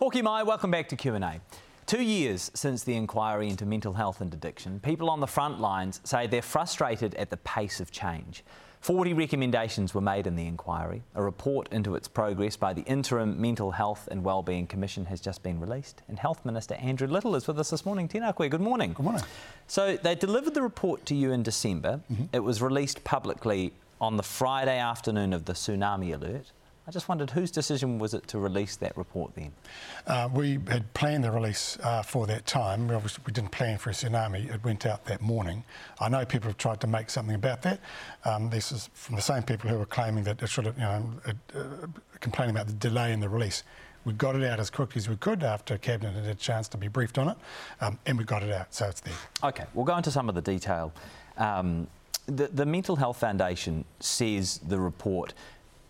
Haere 0.00 0.22
mai, 0.22 0.42
welcome 0.42 0.70
back 0.70 0.88
to 0.88 0.96
Q&A. 0.96 1.40
Two 1.88 2.02
years 2.02 2.50
since 2.52 2.84
the 2.84 2.94
inquiry 2.94 3.48
into 3.48 3.64
mental 3.64 3.94
health 3.94 4.20
and 4.20 4.34
addiction, 4.34 4.78
people 4.78 5.08
on 5.08 5.20
the 5.20 5.26
front 5.26 5.58
lines 5.58 6.02
say 6.04 6.26
they're 6.26 6.42
frustrated 6.42 7.14
at 7.14 7.30
the 7.30 7.38
pace 7.38 7.80
of 7.80 7.90
change. 7.90 8.44
40 8.82 9.14
recommendations 9.14 9.94
were 9.94 10.02
made 10.02 10.26
in 10.26 10.36
the 10.36 10.46
inquiry. 10.46 11.02
A 11.14 11.22
report 11.22 11.66
into 11.72 11.94
its 11.94 12.06
progress 12.06 12.56
by 12.56 12.74
the 12.74 12.82
interim 12.82 13.40
Mental 13.40 13.70
Health 13.70 14.06
and 14.10 14.22
Wellbeing 14.22 14.66
Commission 14.66 15.06
has 15.06 15.18
just 15.18 15.42
been 15.42 15.58
released. 15.60 16.02
And 16.08 16.18
Health 16.18 16.44
Minister 16.44 16.74
Andrew 16.74 17.08
Little 17.08 17.34
is 17.34 17.46
with 17.46 17.58
us 17.58 17.70
this 17.70 17.86
morning. 17.86 18.06
Tēnā 18.06 18.36
koe, 18.36 18.50
good 18.50 18.60
morning. 18.60 18.92
Good 18.92 19.04
morning. 19.04 19.22
So 19.66 19.96
they 19.96 20.14
delivered 20.14 20.52
the 20.52 20.60
report 20.60 21.06
to 21.06 21.14
you 21.14 21.32
in 21.32 21.42
December. 21.42 22.02
Mm-hmm. 22.12 22.24
It 22.34 22.40
was 22.40 22.60
released 22.60 23.02
publicly 23.02 23.72
on 23.98 24.18
the 24.18 24.22
Friday 24.22 24.78
afternoon 24.78 25.32
of 25.32 25.46
the 25.46 25.54
tsunami 25.54 26.14
alert. 26.14 26.52
I 26.88 26.90
just 26.90 27.06
wondered 27.06 27.28
whose 27.28 27.50
decision 27.50 27.98
was 27.98 28.14
it 28.14 28.26
to 28.28 28.38
release 28.38 28.76
that 28.76 28.96
report 28.96 29.34
then? 29.34 29.52
Uh, 30.06 30.26
we 30.32 30.58
had 30.68 30.90
planned 30.94 31.22
the 31.22 31.30
release 31.30 31.76
uh, 31.82 32.00
for 32.00 32.26
that 32.28 32.46
time. 32.46 32.88
We 32.88 32.94
obviously 32.94 33.22
we 33.26 33.32
didn't 33.34 33.50
plan 33.50 33.76
for 33.76 33.90
a 33.90 33.92
tsunami. 33.92 34.50
It 34.50 34.64
went 34.64 34.86
out 34.86 35.04
that 35.04 35.20
morning. 35.20 35.64
I 36.00 36.08
know 36.08 36.24
people 36.24 36.48
have 36.48 36.56
tried 36.56 36.80
to 36.80 36.86
make 36.86 37.10
something 37.10 37.34
about 37.34 37.60
that. 37.60 37.80
Um, 38.24 38.48
this 38.48 38.72
is 38.72 38.88
from 38.94 39.16
the 39.16 39.20
same 39.22 39.42
people 39.42 39.68
who 39.68 39.76
were 39.76 39.84
claiming 39.84 40.24
that 40.24 40.42
it 40.42 40.46
should 40.46 40.64
have, 40.64 40.78
you 40.78 40.84
know, 40.84 41.04
it, 41.26 41.36
uh, 41.54 41.86
complaining 42.20 42.56
about 42.56 42.68
the 42.68 42.72
delay 42.72 43.12
in 43.12 43.20
the 43.20 43.28
release. 43.28 43.64
We 44.06 44.14
got 44.14 44.34
it 44.34 44.44
out 44.44 44.58
as 44.58 44.70
quickly 44.70 44.98
as 45.00 45.10
we 45.10 45.16
could 45.16 45.42
after 45.42 45.76
Cabinet 45.76 46.14
had 46.14 46.24
a 46.24 46.34
chance 46.34 46.68
to 46.68 46.78
be 46.78 46.88
briefed 46.88 47.18
on 47.18 47.28
it, 47.28 47.36
um, 47.82 47.98
and 48.06 48.16
we 48.16 48.24
got 48.24 48.42
it 48.42 48.50
out, 48.50 48.72
so 48.72 48.86
it's 48.88 49.02
there. 49.02 49.12
Okay, 49.44 49.64
we'll 49.74 49.84
go 49.84 49.98
into 49.98 50.10
some 50.10 50.30
of 50.30 50.34
the 50.34 50.40
detail. 50.40 50.94
Um, 51.36 51.86
the, 52.24 52.46
the 52.46 52.64
Mental 52.64 52.96
Health 52.96 53.18
Foundation 53.18 53.84
says 54.00 54.60
the 54.66 54.78
report 54.78 55.34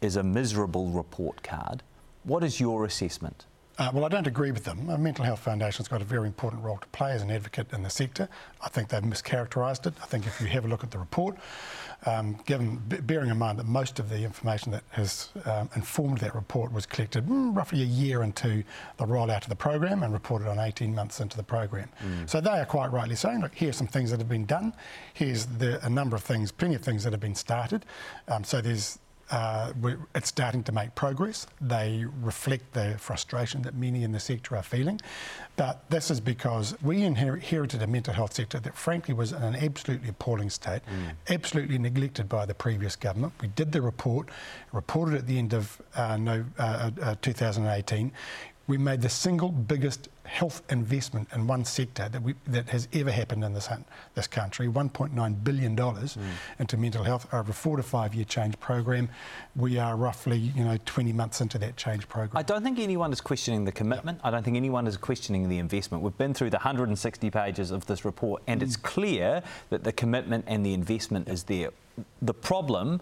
is 0.01 0.17
a 0.17 0.23
miserable 0.23 0.89
report 0.89 1.43
card. 1.43 1.83
What 2.25 2.45
is 2.45 2.61
your 2.61 2.85
assessment? 2.85 3.47
Uh, 3.79 3.91
well, 3.95 4.05
I 4.05 4.09
don't 4.09 4.27
agree 4.27 4.51
with 4.51 4.65
them. 4.65 4.91
A 4.91 4.99
Mental 4.99 5.25
Health 5.25 5.39
Foundation's 5.39 5.87
got 5.87 6.03
a 6.03 6.05
very 6.05 6.27
important 6.27 6.65
role 6.65 6.79
to 6.79 6.89
play 6.89 7.13
as 7.13 7.23
an 7.23 7.31
advocate 7.31 7.73
in 7.73 7.85
the 7.85 7.91
sector. 7.91 8.29
I 8.61 8.69
think 8.69 8.89
they've 8.89 9.01
mischaracterised 9.01 9.87
it. 9.87 9.95
I 10.03 10.07
think 10.07 10.27
if 10.27 10.41
you 10.41 10.49
have 10.49 10.65
a 10.65 10.69
look 10.69 10.83
at 10.83 10.91
the 10.91 10.99
report, 10.99 11.37
um, 12.05 12.41
given 12.45 12.83
bearing 12.89 13.31
in 13.31 13.39
mind 13.39 13.61
that 13.61 13.67
most 13.67 14.01
of 14.01 14.09
the 14.09 14.25
information 14.25 14.73
that 14.73 14.83
has 14.91 15.29
um, 15.45 15.71
informed 15.77 16.19
that 16.19 16.35
report 16.35 16.73
was 16.73 16.87
collected 16.87 17.27
mm, 17.27 17.57
roughly 17.57 17.83
a 17.83 17.87
year 17.87 18.25
into 18.25 18.65
the 18.97 19.05
rollout 19.05 19.43
of 19.43 19.49
the 19.49 19.57
program 19.57 20.03
and 20.03 20.13
reported 20.13 20.49
on 20.49 20.59
18 20.59 20.93
months 20.93 21.21
into 21.21 21.37
the 21.37 21.45
program. 21.45 21.89
Mm. 22.05 22.29
So 22.29 22.41
they 22.41 22.51
are 22.59 22.67
quite 22.67 22.91
rightly 22.91 23.15
saying, 23.15 23.43
look, 23.43 23.53
here's 23.55 23.77
some 23.77 23.87
things 23.87 24.11
that 24.11 24.19
have 24.19 24.29
been 24.29 24.47
done. 24.47 24.75
Here's 25.15 25.47
the, 25.47 25.85
a 25.87 25.91
number 25.91 26.17
of 26.17 26.25
things, 26.25 26.51
plenty 26.51 26.75
of 26.75 26.83
things 26.83 27.05
that 27.05 27.13
have 27.13 27.21
been 27.21 27.37
started. 27.37 27.85
Um, 28.27 28.43
so 28.43 28.61
there's 28.61 28.99
uh, 29.31 29.73
it's 30.15 30.29
starting 30.29 30.63
to 30.65 30.73
make 30.73 30.95
progress. 30.95 31.47
They 31.61 32.05
reflect 32.23 32.73
the 32.73 32.97
frustration 32.99 33.63
that 33.63 33.75
many 33.75 34.03
in 34.03 34.13
the 34.13 34.21
sector 34.21 34.57
are 34.57 34.63
feeling. 34.63 35.01
But 35.57 35.89
this 35.91 36.11
is 36.11 36.21
because 36.21 36.77
we 36.83 37.03
inherited 37.03 37.83
a 37.83 37.87
mental 37.87 38.15
health 38.15 38.35
sector 38.35 38.61
that, 38.61 38.77
frankly, 38.77 39.15
was 39.15 39.33
in 39.33 39.43
an 39.43 39.57
absolutely 39.57 40.09
appalling 40.09 40.51
state, 40.51 40.83
mm. 40.87 41.13
absolutely 41.29 41.79
neglected 41.79 42.29
by 42.29 42.47
the 42.47 42.55
previous 42.55 42.97
government. 42.97 43.33
We 43.41 43.49
did 43.49 43.73
the 43.73 43.83
report, 43.83 44.29
reported 44.73 45.15
at 45.15 45.27
the 45.27 45.39
end 45.39 45.53
of 45.53 45.81
uh, 45.95 46.17
no, 46.17 46.45
uh, 46.59 46.91
uh 47.03 47.15
2018 47.21 48.13
we 48.69 48.77
made 48.77 49.01
the 49.01 49.09
single 49.09 49.49
biggest 49.49 50.09
health 50.25 50.63
investment 50.69 51.27
in 51.35 51.47
one 51.47 51.65
sector 51.65 52.07
that, 52.11 52.23
we, 52.23 52.35
that 52.47 52.69
has 52.69 52.87
ever 52.93 53.11
happened 53.11 53.43
in 53.43 53.55
this, 53.55 53.67
this 54.15 54.27
country, 54.27 54.69
$1.9 54.69 55.45
billion 55.45 55.75
mm. 55.75 56.19
into 56.59 56.77
mental 56.77 57.03
health 57.03 57.27
over 57.33 57.51
a 57.51 57.55
four 57.55 57.79
to 57.79 57.83
five 57.83 58.15
year 58.15 58.27
change 58.27 58.61
program. 58.61 59.09
We 59.57 59.79
are 59.79 59.97
roughly, 59.97 60.37
you 60.37 60.65
know, 60.65 60.79
20 60.85 61.15
months 61.15 61.41
into 61.41 61.57
that 61.59 61.79
change 61.79 62.07
program. 62.09 62.37
I 62.37 62.43
don't 62.43 62.63
think 62.63 62.79
anyone 62.79 63.11
is 63.11 63.23
questioning 63.23 63.65
the 63.65 63.73
commitment. 63.73 64.21
I 64.23 64.31
don't 64.31 64.43
think 64.43 64.59
anyone 64.59 64.87
is 64.87 64.99
questioning 64.99 65.49
the 65.49 65.59
investment. 65.59 66.05
We've 66.05 66.19
been 66.19 66.35
through 66.35 66.51
the 66.51 66.59
160 66.59 67.31
pages 67.31 67.71
of 67.71 67.87
this 67.87 68.05
report 68.05 68.43
and 68.47 68.61
mm. 68.61 68.65
it's 68.65 68.77
clear 68.77 69.43
that 69.71 69.83
the 69.83 69.93
commitment 69.93 70.45
and 70.47 70.65
the 70.65 70.75
investment 70.75 71.29
is 71.29 71.45
there. 71.45 71.71
The 72.21 72.35
problem 72.35 73.01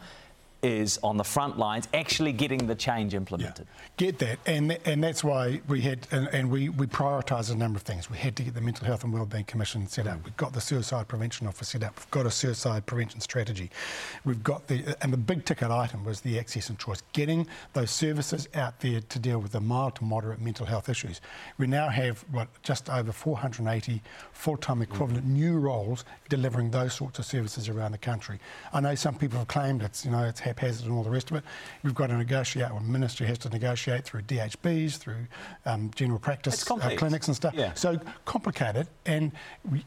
is 0.67 0.99
on 1.03 1.17
the 1.17 1.25
front 1.25 1.59
lines 1.59 1.89
actually 1.95 2.33
getting 2.33 2.67
the 2.67 2.75
change 2.75 3.15
implemented. 3.15 3.67
Yeah. 3.67 3.83
Get 3.97 4.19
that, 4.19 4.39
and 4.47 4.79
and 4.85 5.03
that's 5.03 5.23
why 5.23 5.61
we 5.69 5.81
had 5.81 6.07
and, 6.11 6.29
and 6.33 6.51
we 6.51 6.69
we 6.69 6.87
prioritised 6.87 7.53
a 7.53 7.55
number 7.55 7.77
of 7.77 7.83
things. 7.83 8.11
We 8.11 8.19
had 8.19 8.35
to 8.37 8.43
get 8.43 8.55
the 8.55 8.61
Mental 8.61 8.85
Health 8.85 9.05
and 9.05 9.13
Wellbeing 9.13 9.45
Commission 9.45 9.87
set 9.87 10.07
up. 10.07 10.19
Mm. 10.19 10.25
We've 10.25 10.37
got 10.37 10.53
the 10.53 10.61
Suicide 10.61 11.07
Prevention 11.07 11.47
Office 11.47 11.69
set 11.69 11.85
up. 11.85 11.97
We've 11.97 12.11
got 12.11 12.27
a 12.27 12.31
suicide 12.31 12.85
prevention 12.85 13.21
strategy. 13.21 13.71
We've 14.25 14.43
got 14.43 14.67
the 14.67 14.97
and 15.03 15.13
the 15.13 15.17
big 15.17 15.45
ticket 15.45 15.71
item 15.71 16.05
was 16.05 16.21
the 16.21 16.39
access 16.39 16.69
and 16.69 16.79
choice, 16.79 17.03
getting 17.13 17.47
those 17.73 17.91
services 17.91 18.49
out 18.55 18.81
there 18.81 19.01
to 19.01 19.19
deal 19.19 19.39
with 19.39 19.53
the 19.53 19.61
mild 19.61 19.95
to 19.97 20.05
moderate 20.05 20.41
mental 20.41 20.67
health 20.67 20.89
issues. 20.89 21.21
We 21.59 21.69
now 21.69 21.89
have 21.89 22.25
what 22.33 22.49
just 22.63 22.91
over 22.91 23.13
480 23.13 24.03
full-time 24.33 24.83
equivalent 24.83 25.27
mm. 25.27 25.33
new 25.33 25.59
roles 25.59 26.05
delivering 26.29 26.71
those 26.71 26.93
sorts 26.93 27.19
of 27.21 27.25
services 27.25 27.69
around 27.69 27.93
the 27.93 27.99
country. 27.99 28.41
I 28.73 28.81
know 28.81 28.95
some 28.97 29.15
people 29.15 29.39
have 29.39 29.49
claimed 29.49 29.83
it's 29.83 30.05
you 30.05 30.11
know 30.11 30.25
it's 30.25 30.41
haphazard 30.57 30.87
and 30.87 30.97
all 30.97 31.03
the 31.03 31.11
rest 31.11 31.31
of 31.31 31.37
it. 31.37 31.45
We've 31.83 31.95
got 31.95 32.09
to 32.09 32.17
negotiate, 32.17 32.71
or 32.71 32.81
ministry 32.81 33.27
has 33.27 33.39
to 33.39 33.49
negotiate 33.49 34.05
through 34.05 34.23
DHBs, 34.23 34.97
through 34.97 35.27
um, 35.65 35.91
general 35.95 36.19
practice 36.19 36.69
uh, 36.71 36.95
clinics 36.97 37.29
and 37.29 37.37
stuff. 37.37 37.55
Yeah. 37.55 37.75
So 37.75 38.01
complicated, 38.25 38.89
and 39.05 39.33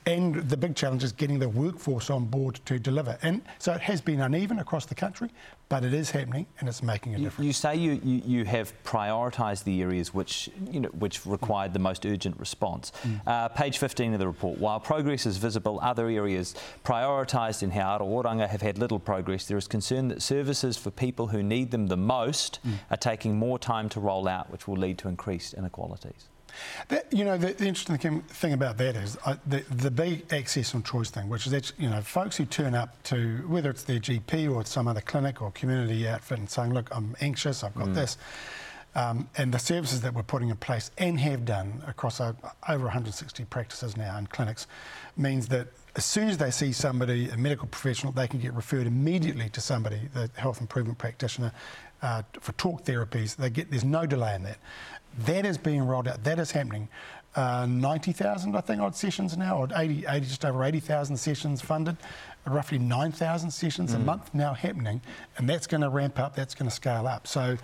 and 0.06 0.36
the 0.50 0.58
big 0.58 0.76
challenge 0.76 1.04
is 1.04 1.12
getting 1.12 1.40
the 1.40 1.50
workforce 1.50 2.10
on 2.10 2.26
board 2.26 2.60
to 2.66 2.80
deliver. 2.80 3.18
And 3.22 3.42
so 3.58 3.74
it 3.74 3.82
has 3.82 4.02
been 4.02 4.22
uneven 4.22 4.60
across 4.60 4.86
the 4.86 4.96
country, 4.96 5.30
but 5.70 5.86
it 5.86 5.94
is 5.94 6.10
happening 6.10 6.48
and 6.60 6.68
it's 6.68 6.82
making 6.82 7.14
a 7.14 7.18
you, 7.20 7.26
difference. 7.26 7.46
You 7.46 7.54
say 7.54 7.76
you, 7.76 8.02
you, 8.04 8.22
you 8.26 8.46
have 8.46 8.74
prioritised 8.84 9.64
the 9.64 9.82
areas 9.82 10.14
which 10.14 10.50
you 10.72 10.80
know 10.80 10.90
which 10.90 11.26
required 11.28 11.74
the 11.74 11.80
most 11.80 12.06
urgent 12.08 12.40
response. 12.40 12.92
Mm. 13.04 13.22
Uh, 13.28 13.48
page 13.50 13.78
15 13.78 14.14
of 14.14 14.20
the 14.20 14.28
report. 14.28 14.58
While 14.58 14.80
progress 14.80 15.28
is 15.28 15.38
visible, 15.38 15.80
other 15.82 16.10
areas 16.10 16.56
prioritised 16.84 17.62
in 17.62 17.70
He 17.70 17.80
Ara 17.80 18.00
Oranga 18.00 18.50
have 18.50 18.62
had 18.62 18.80
little 18.80 19.00
progress. 19.00 19.46
There 19.46 19.58
is 19.58 19.68
concern 19.68 20.08
that 20.08 20.24
services 20.24 20.76
for 20.76 20.90
people 20.90 21.28
who 21.28 21.44
need 21.44 21.70
them 21.70 21.88
the 21.88 21.98
most 21.98 22.60
mm. 22.66 22.74
are 22.90 22.98
taking 22.98 23.38
more 23.38 23.60
time 23.60 23.90
to 23.90 24.00
roll 24.00 24.28
out, 24.28 24.52
which 24.52 24.68
will 24.68 24.78
lead 24.78 24.98
to 25.00 25.08
increased 25.08 25.54
inequalities. 25.54 26.30
That, 26.90 27.12
you 27.12 27.26
know, 27.26 27.38
the, 27.38 27.54
the, 27.54 27.66
interesting 27.66 28.22
thing 28.22 28.54
about 28.54 28.78
that 28.78 28.96
is 28.96 29.18
uh, 29.26 29.36
the, 29.46 29.60
the 29.70 29.92
big 29.92 30.32
access 30.34 30.74
and 30.74 30.86
choice 30.86 31.10
thing, 31.10 31.30
which 31.30 31.46
is 31.46 31.52
that, 31.52 31.72
you 31.78 31.90
know, 31.90 32.02
folks 32.02 32.38
who 32.38 32.46
turn 32.46 32.76
up 32.76 33.02
to, 33.04 33.38
whether 33.48 33.70
it's 33.70 33.84
their 33.84 34.00
GP 34.00 34.54
or 34.54 34.66
some 34.66 34.88
other 34.88 35.02
clinic 35.02 35.42
or 35.42 35.52
community 35.52 36.08
outfit 36.08 36.40
and 36.40 36.50
saying, 36.50 36.74
look, 36.74 36.90
I'm 36.96 37.16
anxious, 37.22 37.64
I've 37.64 37.76
got 37.76 37.90
mm. 37.90 37.96
this. 37.96 38.18
Um, 38.96 39.30
and 39.38 39.54
the 39.54 39.60
services 39.60 40.02
that 40.02 40.14
we're 40.14 40.24
putting 40.24 40.50
in 40.50 40.58
place 40.58 40.90
and 40.98 41.20
have 41.20 41.46
done 41.46 41.84
across 41.88 42.20
over 42.20 42.34
160 42.68 43.46
practices 43.46 43.96
now 43.96 44.18
and 44.18 44.30
clinics 44.30 44.66
means 45.16 45.48
that 45.50 45.68
as 45.96 46.06
soon 46.06 46.30
as 46.30 46.38
they 46.38 46.50
see 46.50 46.72
somebody, 46.72 47.30
a 47.30 47.38
medical 47.38 47.68
professional, 47.68 48.12
they 48.12 48.28
can 48.28 48.40
get 48.40 48.54
referred 48.54 48.88
immediately 48.88 49.50
to 49.50 49.62
somebody, 49.62 50.00
the 50.14 50.30
health 50.36 50.62
improvement 50.62 50.98
practitioner, 50.98 51.52
uh, 52.02 52.24
for 52.40 52.54
talk 52.54 52.86
therapies. 52.86 53.36
They 53.36 53.50
get 53.50 53.70
there's 53.70 53.84
no 53.84 54.06
delay 54.06 54.36
in 54.36 54.44
that. 54.44 54.58
That 55.26 55.46
is 55.46 55.58
being 55.58 55.82
rolled 55.82 56.08
out. 56.08 56.24
That 56.24 56.40
is 56.40 56.52
happening. 56.52 56.90
Uh, 57.36 57.68
90,000, 57.68 58.56
I 58.56 58.62
think, 58.62 58.82
odd 58.82 58.96
sessions 58.96 59.38
now, 59.38 59.58
or 59.58 59.68
80, 59.76 60.06
80 60.08 60.26
just 60.26 60.46
over 60.46 60.64
80,000 60.64 61.16
sessions 61.16 61.62
funded 61.62 61.96
roughly 62.50 62.80
9,000 62.80 63.52
sessions 63.52 63.92
mm. 63.92 63.96
a 63.96 64.00
month 64.00 64.34
now 64.34 64.54
happening, 64.54 65.02
and 65.38 65.48
that's 65.48 65.68
going 65.68 65.82
to 65.82 65.90
ramp 65.90 66.20
up, 66.20 66.36
that's 66.36 66.56
going 66.56 66.70
to 66.70 66.76
scale 66.76 67.08
up. 67.08 67.28
So, 67.28 67.58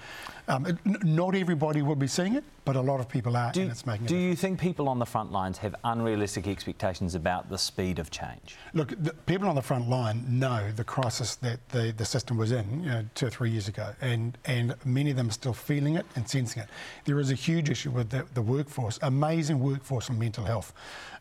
um, 0.47 0.65
it, 0.65 0.77
n- 0.85 0.97
not 1.03 1.35
everybody 1.35 1.81
will 1.81 1.95
be 1.95 2.07
seeing 2.07 2.35
it, 2.35 2.43
but 2.65 2.75
a 2.75 2.81
lot 2.81 2.99
of 2.99 3.07
people 3.07 3.35
are, 3.35 3.51
do, 3.51 3.61
and 3.61 3.71
it's 3.71 3.85
making 3.85 4.07
Do 4.07 4.17
you 4.17 4.35
think 4.35 4.59
people 4.59 4.89
on 4.89 4.99
the 4.99 5.05
front 5.05 5.31
lines 5.31 5.57
have 5.59 5.75
unrealistic 5.83 6.47
expectations 6.47 7.15
about 7.15 7.49
the 7.49 7.57
speed 7.57 7.99
of 7.99 8.11
change? 8.11 8.55
Look, 8.73 8.93
the 9.01 9.13
people 9.13 9.47
on 9.47 9.55
the 9.55 9.61
front 9.61 9.89
line 9.89 10.23
know 10.27 10.71
the 10.71 10.83
crisis 10.83 11.35
that 11.37 11.67
the, 11.69 11.93
the 11.95 12.05
system 12.05 12.37
was 12.37 12.51
in 12.51 12.83
you 12.83 12.89
know, 12.89 13.05
two 13.15 13.27
or 13.27 13.29
three 13.29 13.49
years 13.49 13.67
ago, 13.67 13.93
and, 14.01 14.37
and 14.45 14.75
many 14.85 15.11
of 15.11 15.17
them 15.17 15.29
are 15.29 15.31
still 15.33 15.53
feeling 15.53 15.95
it 15.95 16.05
and 16.15 16.27
sensing 16.27 16.63
it. 16.63 16.69
There 17.05 17.19
is 17.19 17.31
a 17.31 17.35
huge 17.35 17.69
issue 17.69 17.91
with 17.91 18.09
the, 18.09 18.25
the 18.33 18.41
workforce, 18.41 18.99
amazing 19.01 19.59
workforce 19.59 20.09
in 20.09 20.19
mental 20.19 20.43
health 20.43 20.73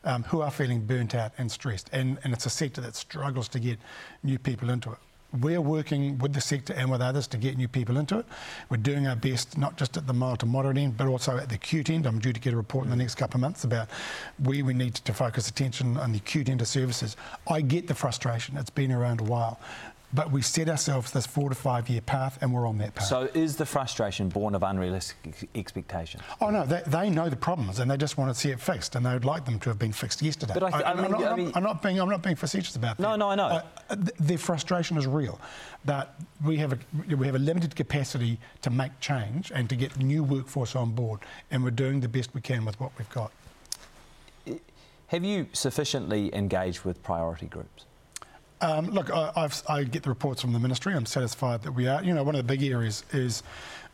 um, 0.05 0.23
who 0.25 0.41
are 0.41 0.51
feeling 0.51 0.81
burnt 0.85 1.15
out 1.15 1.33
and 1.39 1.51
stressed. 1.51 1.89
And, 1.93 2.19
and 2.25 2.33
it's 2.33 2.47
a 2.47 2.51
sector 2.51 2.81
that 2.83 2.95
struggles 2.95 3.49
to 3.49 3.59
get 3.59 3.79
new 4.23 4.39
people 4.39 4.71
into 4.71 4.93
it. 4.93 4.99
We're 5.41 5.61
working 5.61 6.19
with 6.19 6.33
the 6.33 6.41
sector 6.41 6.73
and 6.75 6.91
with 6.91 7.01
others 7.01 7.27
to 7.29 7.37
get 7.37 7.57
new 7.57 7.69
people 7.69 7.97
into 7.97 8.19
it. 8.19 8.27
We're 8.69 8.77
doing 8.77 9.07
our 9.07 9.17
best, 9.17 9.59
not 9.59 9.77
just 9.77 9.97
at 9.97 10.07
the 10.07 10.13
mild 10.13 10.41
to 10.41 10.47
moderate 10.47 10.79
end, 10.79 10.97
but 10.97 11.07
also 11.07 11.37
at 11.37 11.49
the 11.49 11.57
acute 11.57 11.91
end. 11.91 12.07
I'm 12.07 12.19
due 12.19 12.33
to 12.33 12.41
get 12.41 12.53
a 12.53 12.57
report 12.57 12.85
in 12.85 12.91
the 12.91 12.97
mm. 12.97 13.01
next 13.01 13.17
couple 13.17 13.39
of 13.39 13.41
months 13.41 13.65
about 13.65 13.89
where 14.39 14.65
we 14.65 14.75
need 14.75 14.95
to 14.95 15.13
focus 15.13 15.49
attention 15.49 15.97
on 15.97 16.13
the 16.13 16.19
acute 16.19 16.49
end 16.49 16.61
of 16.61 16.69
services. 16.69 17.17
I 17.49 17.61
get 17.61 17.89
the 17.89 17.95
frustration. 17.95 18.57
It's 18.57 18.71
been 18.71 18.93
around 18.93 19.21
a 19.21 19.25
while 19.25 19.59
but 20.15 20.31
we 20.31 20.41
set 20.43 20.69
ourselves 20.69 21.11
this 21.11 21.27
four 21.27 21.49
to 21.49 21.55
five 21.55 21.89
year 21.89 22.01
path, 22.01 22.39
and 22.41 22.53
we're 22.53 22.67
on 22.67 22.79
that 22.79 22.95
path. 22.95 23.07
So, 23.07 23.29
is 23.35 23.57
the 23.57 23.67
frustration 23.67 24.29
born 24.29 24.55
of 24.55 24.63
unrealistic 24.63 25.17
ex- 25.27 25.45
expectations? 25.55 26.23
Oh 26.41 26.51
no, 26.51 26.65
they, 26.65 26.83
they 26.87 27.11
know 27.11 27.29
the 27.29 27.37
problems, 27.37 27.81
and 27.81 27.91
they 27.91 27.97
just 27.97 28.17
want 28.17 28.33
to 28.33 28.39
see 28.41 28.51
it 28.51 28.61
fixed, 28.61 28.95
and 28.95 29.05
they 29.05 29.13
would 29.13 29.25
like 29.25 29.45
them 29.45 29.59
to 29.61 29.69
have 29.71 29.79
been 29.79 29.93
fixed 29.93 30.23
yesterday. 30.23 30.55
But 30.55 30.63
I 30.63 30.71
th- 30.71 30.83
I 30.85 30.91
am 30.93 31.03
mean- 31.03 31.11
not, 31.11 31.23
I 31.25 31.35
mean- 31.37 31.53
I'm 31.55 31.63
not 31.65 31.83
being 31.83 31.99
I'm 32.01 32.09
not 32.09 32.23
being 32.23 32.37
facetious 32.37 32.77
about 32.77 32.97
that. 32.97 33.03
No, 33.03 33.17
no, 33.17 33.31
I 33.31 33.35
know. 33.35 33.47
Uh, 33.91 33.95
th- 33.97 34.11
their 34.19 34.39
frustration 34.39 34.97
is 34.97 35.07
real, 35.07 35.41
that 35.85 36.15
we 36.45 36.57
have 36.59 36.73
a 36.73 36.79
we 37.17 37.27
have 37.27 37.35
a 37.35 37.39
limited 37.41 37.75
capacity 37.75 38.39
to 38.63 38.71
make 38.71 38.99
change 39.01 39.51
and 39.55 39.69
to 39.69 39.77
get 39.77 39.99
new 39.99 40.23
workforce 40.23 40.77
on 40.77 40.93
board, 40.93 41.21
and 41.51 41.65
we're 41.65 41.71
doing 41.71 42.01
the 42.01 42.09
best 42.09 42.33
we 42.35 42.41
can 42.41 42.65
with 42.65 42.79
what 42.79 42.93
we've 42.99 43.11
got. 43.11 43.33
Have 45.09 45.25
you 45.25 45.47
sufficiently 45.53 46.35
engaged 46.35 46.85
with 46.85 47.03
priority 47.03 47.47
groups? 47.47 47.85
Um, 48.65 48.87
look, 48.87 49.11
I, 49.11 49.31
I've, 49.37 49.63
I 49.69 49.85
get 49.85 50.03
the 50.05 50.09
reports 50.09 50.41
from 50.41 50.53
the 50.55 50.59
ministry. 50.59 50.95
I'm 50.95 51.05
satisfied 51.07 51.63
that 51.63 51.73
we 51.73 51.87
are. 51.87 52.03
You 52.03 52.15
know, 52.15 52.23
one 52.23 52.35
of 52.35 52.39
the 52.39 52.57
big 52.57 52.63
areas 52.63 53.05
is 53.13 53.43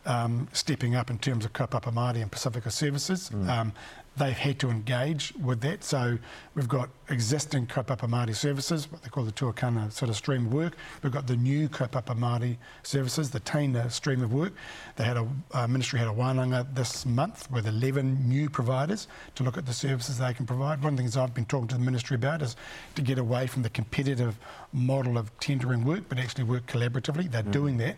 um, 0.07 0.47
stepping 0.53 0.95
up 0.95 1.11
in 1.11 1.19
terms 1.19 1.45
of 1.45 1.53
Kaupapa 1.53 1.93
Māori 1.93 2.23
and 2.23 2.31
Pasifika 2.31 2.71
services. 2.71 3.31
Um, 3.51 3.73
they've 4.17 4.37
had 4.37 4.59
to 4.59 4.71
engage 4.71 5.33
with 5.43 5.61
that. 5.63 5.85
So 5.85 6.19
we've 6.55 6.69
got 6.69 6.91
existing 7.09 7.67
Kaupapa 7.67 8.09
Māori 8.09 8.35
services, 8.35 8.91
what 8.91 9.03
they 9.03 9.09
call 9.09 9.25
the 9.25 9.33
Tuakana 9.33 9.91
sort 9.93 10.09
of 10.09 10.17
stream 10.17 10.47
of 10.47 10.53
work. 10.53 10.77
We've 11.03 11.13
got 11.13 11.27
the 11.27 11.37
new 11.37 11.69
Kaupapa 11.69 12.19
Māori 12.19 12.57
services, 12.83 13.31
the 13.31 13.41
Teina 13.41 13.91
stream 13.91 14.23
of 14.23 14.33
work. 14.33 14.53
They 14.97 15.05
had 15.05 15.17
a 15.17 15.27
uh, 15.53 15.67
ministry 15.67 15.99
had 15.99 16.09
a 16.09 16.13
wānanga 16.13 16.75
this 16.75 17.07
month 17.07 17.51
with 17.51 17.67
11 17.67 18.29
new 18.29 18.51
providers 18.51 19.09
to 19.37 19.43
look 19.43 19.57
at 19.57 19.67
the 19.67 19.73
services 19.73 20.19
they 20.19 20.35
can 20.35 20.47
provide. 20.47 20.83
One 20.83 20.95
of 20.95 20.97
the 20.97 21.03
things 21.03 21.17
I've 21.17 21.35
been 21.35 21.47
talking 21.47 21.69
to 21.69 21.77
the 21.77 21.81
ministry 21.81 22.17
about 22.17 22.43
is 22.43 22.57
to 22.97 23.03
get 23.03 23.19
away 23.19 23.47
from 23.47 23.63
the 23.63 23.71
competitive 23.71 24.39
model 24.73 25.19
of 25.19 25.37
tendering 25.41 25.85
work, 25.85 26.05
but 26.09 26.19
actually 26.19 26.45
work 26.45 26.67
collaboratively. 26.67 27.31
They're 27.31 27.43
doing 27.43 27.77
that. 27.79 27.97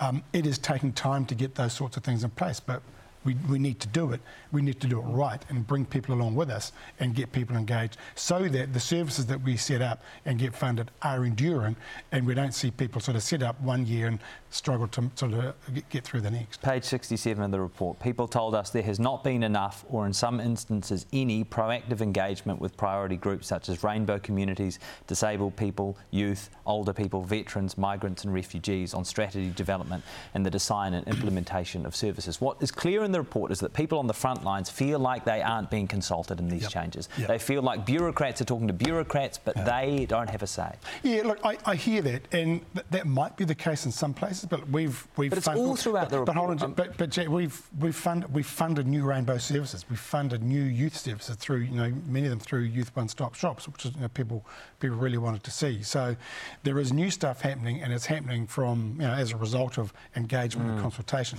Um, 0.00 0.22
it 0.32 0.46
is 0.46 0.58
taking 0.58 0.92
time 0.92 1.24
to 1.26 1.34
get 1.34 1.54
those 1.54 1.72
sorts 1.72 1.96
of 1.96 2.04
things 2.04 2.24
in 2.24 2.30
place, 2.30 2.60
but 2.60 2.82
we, 3.24 3.34
we 3.48 3.58
need 3.58 3.80
to 3.80 3.88
do 3.88 4.12
it. 4.12 4.20
We 4.50 4.62
need 4.62 4.80
to 4.80 4.86
do 4.86 4.98
it 4.98 5.04
right 5.04 5.42
and 5.48 5.66
bring 5.66 5.84
people 5.84 6.14
along 6.14 6.34
with 6.34 6.50
us 6.50 6.72
and 7.00 7.14
get 7.14 7.32
people 7.32 7.56
engaged 7.56 7.96
so 8.14 8.48
that 8.48 8.72
the 8.72 8.80
services 8.80 9.26
that 9.26 9.40
we 9.42 9.56
set 9.56 9.82
up 9.82 10.02
and 10.24 10.38
get 10.38 10.54
funded 10.54 10.90
are 11.02 11.24
enduring 11.24 11.76
and 12.10 12.26
we 12.26 12.34
don't 12.34 12.52
see 12.52 12.70
people 12.70 13.00
sort 13.00 13.16
of 13.16 13.22
set 13.22 13.42
up 13.42 13.60
one 13.60 13.86
year 13.86 14.08
and 14.08 14.18
struggle 14.50 14.86
to 14.88 15.10
sort 15.14 15.32
of 15.32 15.54
get- 15.88 16.02
through 16.02 16.20
the 16.20 16.30
next. 16.30 16.60
Page 16.62 16.84
67 16.84 17.42
of 17.42 17.52
the 17.52 17.60
report. 17.60 17.98
People 18.00 18.26
told 18.26 18.54
us 18.54 18.70
there 18.70 18.82
has 18.82 18.98
not 18.98 19.22
been 19.22 19.44
enough, 19.44 19.84
or 19.88 20.04
in 20.04 20.12
some 20.12 20.40
instances, 20.40 21.06
any 21.12 21.44
proactive 21.44 22.00
engagement 22.00 22.60
with 22.60 22.76
priority 22.76 23.16
groups 23.16 23.46
such 23.46 23.68
as 23.68 23.84
rainbow 23.84 24.18
communities, 24.18 24.80
disabled 25.06 25.56
people, 25.56 25.96
youth, 26.10 26.50
older 26.66 26.92
people, 26.92 27.22
veterans, 27.22 27.78
migrants, 27.78 28.24
and 28.24 28.34
refugees 28.34 28.94
on 28.94 29.04
strategy 29.04 29.50
development 29.54 30.02
and 30.34 30.44
the 30.44 30.50
design 30.50 30.94
and 30.94 31.06
implementation 31.06 31.86
of 31.86 31.94
services. 31.94 32.40
What 32.40 32.60
is 32.60 32.72
clear 32.72 33.04
in 33.04 33.11
the 33.12 33.20
report 33.20 33.52
is 33.52 33.60
that 33.60 33.72
people 33.72 33.98
on 33.98 34.06
the 34.06 34.14
front 34.14 34.44
lines 34.44 34.68
feel 34.70 34.98
like 34.98 35.24
they 35.24 35.42
aren't 35.42 35.70
being 35.70 35.86
consulted 35.86 36.38
in 36.40 36.48
these 36.48 36.62
Yep. 36.62 36.70
changes. 36.70 37.08
Yep. 37.18 37.28
They 37.28 37.38
feel 37.38 37.62
like 37.62 37.86
bureaucrats 37.86 38.40
are 38.40 38.44
talking 38.44 38.66
to 38.66 38.72
bureaucrats, 38.72 39.38
but 39.38 39.54
they 39.64 40.06
don't 40.08 40.28
have 40.30 40.42
a 40.42 40.46
say. 40.46 40.72
Yeah, 41.02 41.22
look, 41.24 41.38
I, 41.44 41.56
I 41.64 41.74
hear 41.76 42.02
that, 42.02 42.22
and 42.32 42.60
th- 42.74 42.86
that 42.90 43.06
might 43.06 43.36
be 43.36 43.44
the 43.44 43.54
case 43.54 43.86
in 43.86 43.92
some 43.92 44.14
places, 44.14 44.46
but 44.46 44.68
we've 44.68 45.06
we've 45.16 45.30
But 45.30 45.38
it's 45.38 45.46
fund- 45.46 45.58
all 45.60 45.76
throughout 45.76 46.10
the 46.10 46.18
but, 46.18 46.26
but 46.26 46.36
hold 46.36 46.50
report. 46.50 46.62
on, 46.70 46.74
but, 46.74 46.96
but 46.96 47.10
Jack, 47.10 47.28
we've 47.28 47.60
we've 47.78 47.94
funded 47.96 48.32
we've 48.34 48.46
funded 48.46 48.86
new 48.86 49.04
rainbow 49.04 49.38
services. 49.38 49.84
We've 49.88 49.98
funded 49.98 50.42
new 50.42 50.62
youth 50.62 50.96
services 50.96 51.36
through 51.36 51.58
you 51.60 51.76
know 51.76 51.92
many 52.06 52.26
of 52.26 52.30
them 52.30 52.40
through 52.40 52.60
youth 52.62 52.90
one 52.96 53.08
stop 53.08 53.34
shops, 53.34 53.68
which 53.68 53.84
is 53.86 53.94
you 53.94 54.00
know, 54.00 54.08
people 54.08 54.44
people 54.80 54.96
really 54.96 55.18
wanted 55.18 55.42
to 55.44 55.50
see. 55.50 55.82
So 55.82 56.16
there 56.62 56.78
is 56.78 56.92
new 56.92 57.10
stuff 57.10 57.40
happening, 57.42 57.82
and 57.82 57.92
it's 57.92 58.06
happening 58.06 58.46
from 58.46 58.96
you 59.00 59.06
know 59.06 59.12
as 59.12 59.32
a 59.32 59.36
result 59.36 59.78
of 59.78 59.92
engagement 60.16 60.68
Mm. 60.68 60.72
and 60.74 60.80
consultation. 60.82 61.38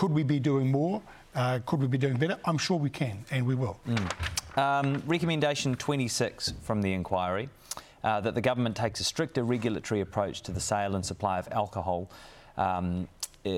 Could 0.00 0.12
we 0.12 0.22
be 0.22 0.40
doing 0.40 0.72
more? 0.72 1.02
Uh, 1.34 1.58
could 1.66 1.78
we 1.78 1.86
be 1.86 1.98
doing 1.98 2.16
better? 2.16 2.38
I'm 2.46 2.56
sure 2.56 2.78
we 2.78 2.88
can, 2.88 3.22
and 3.30 3.46
we 3.46 3.54
will. 3.54 3.78
Um, 4.56 5.02
recommendation 5.06 5.74
26 5.74 6.54
from 6.62 6.80
the 6.80 6.94
inquiry 6.94 7.50
uh, 8.02 8.22
that 8.22 8.34
the 8.34 8.40
government 8.40 8.76
takes 8.76 9.00
a 9.00 9.04
stricter 9.04 9.44
regulatory 9.44 10.00
approach 10.00 10.40
to 10.44 10.52
the 10.52 10.60
sale 10.60 10.94
and 10.94 11.04
supply 11.04 11.38
of 11.38 11.48
alcohol. 11.52 12.10
Um, 12.56 13.08
uh, 13.44 13.50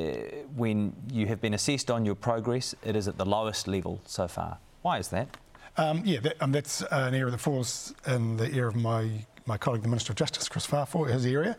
when 0.56 0.92
you 1.12 1.28
have 1.28 1.40
been 1.40 1.54
assessed 1.54 1.92
on 1.92 2.04
your 2.04 2.16
progress, 2.16 2.74
it 2.84 2.96
is 2.96 3.06
at 3.06 3.18
the 3.18 3.24
lowest 3.24 3.68
level 3.68 4.00
so 4.04 4.26
far. 4.26 4.58
Why 4.82 4.98
is 4.98 5.10
that? 5.10 5.28
Um, 5.76 6.02
yeah, 6.04 6.18
that, 6.18 6.42
um, 6.42 6.50
that's 6.50 6.82
an 6.90 7.14
area 7.14 7.30
that 7.30 7.38
falls 7.38 7.94
in 8.04 8.36
the 8.36 8.46
area 8.46 8.66
of 8.66 8.74
my, 8.74 9.08
my 9.46 9.58
colleague, 9.58 9.82
the 9.82 9.88
Minister 9.88 10.10
of 10.10 10.16
Justice, 10.16 10.48
Kris 10.48 10.66
Faafoi, 10.66 11.12
his 11.12 11.24
area. 11.24 11.56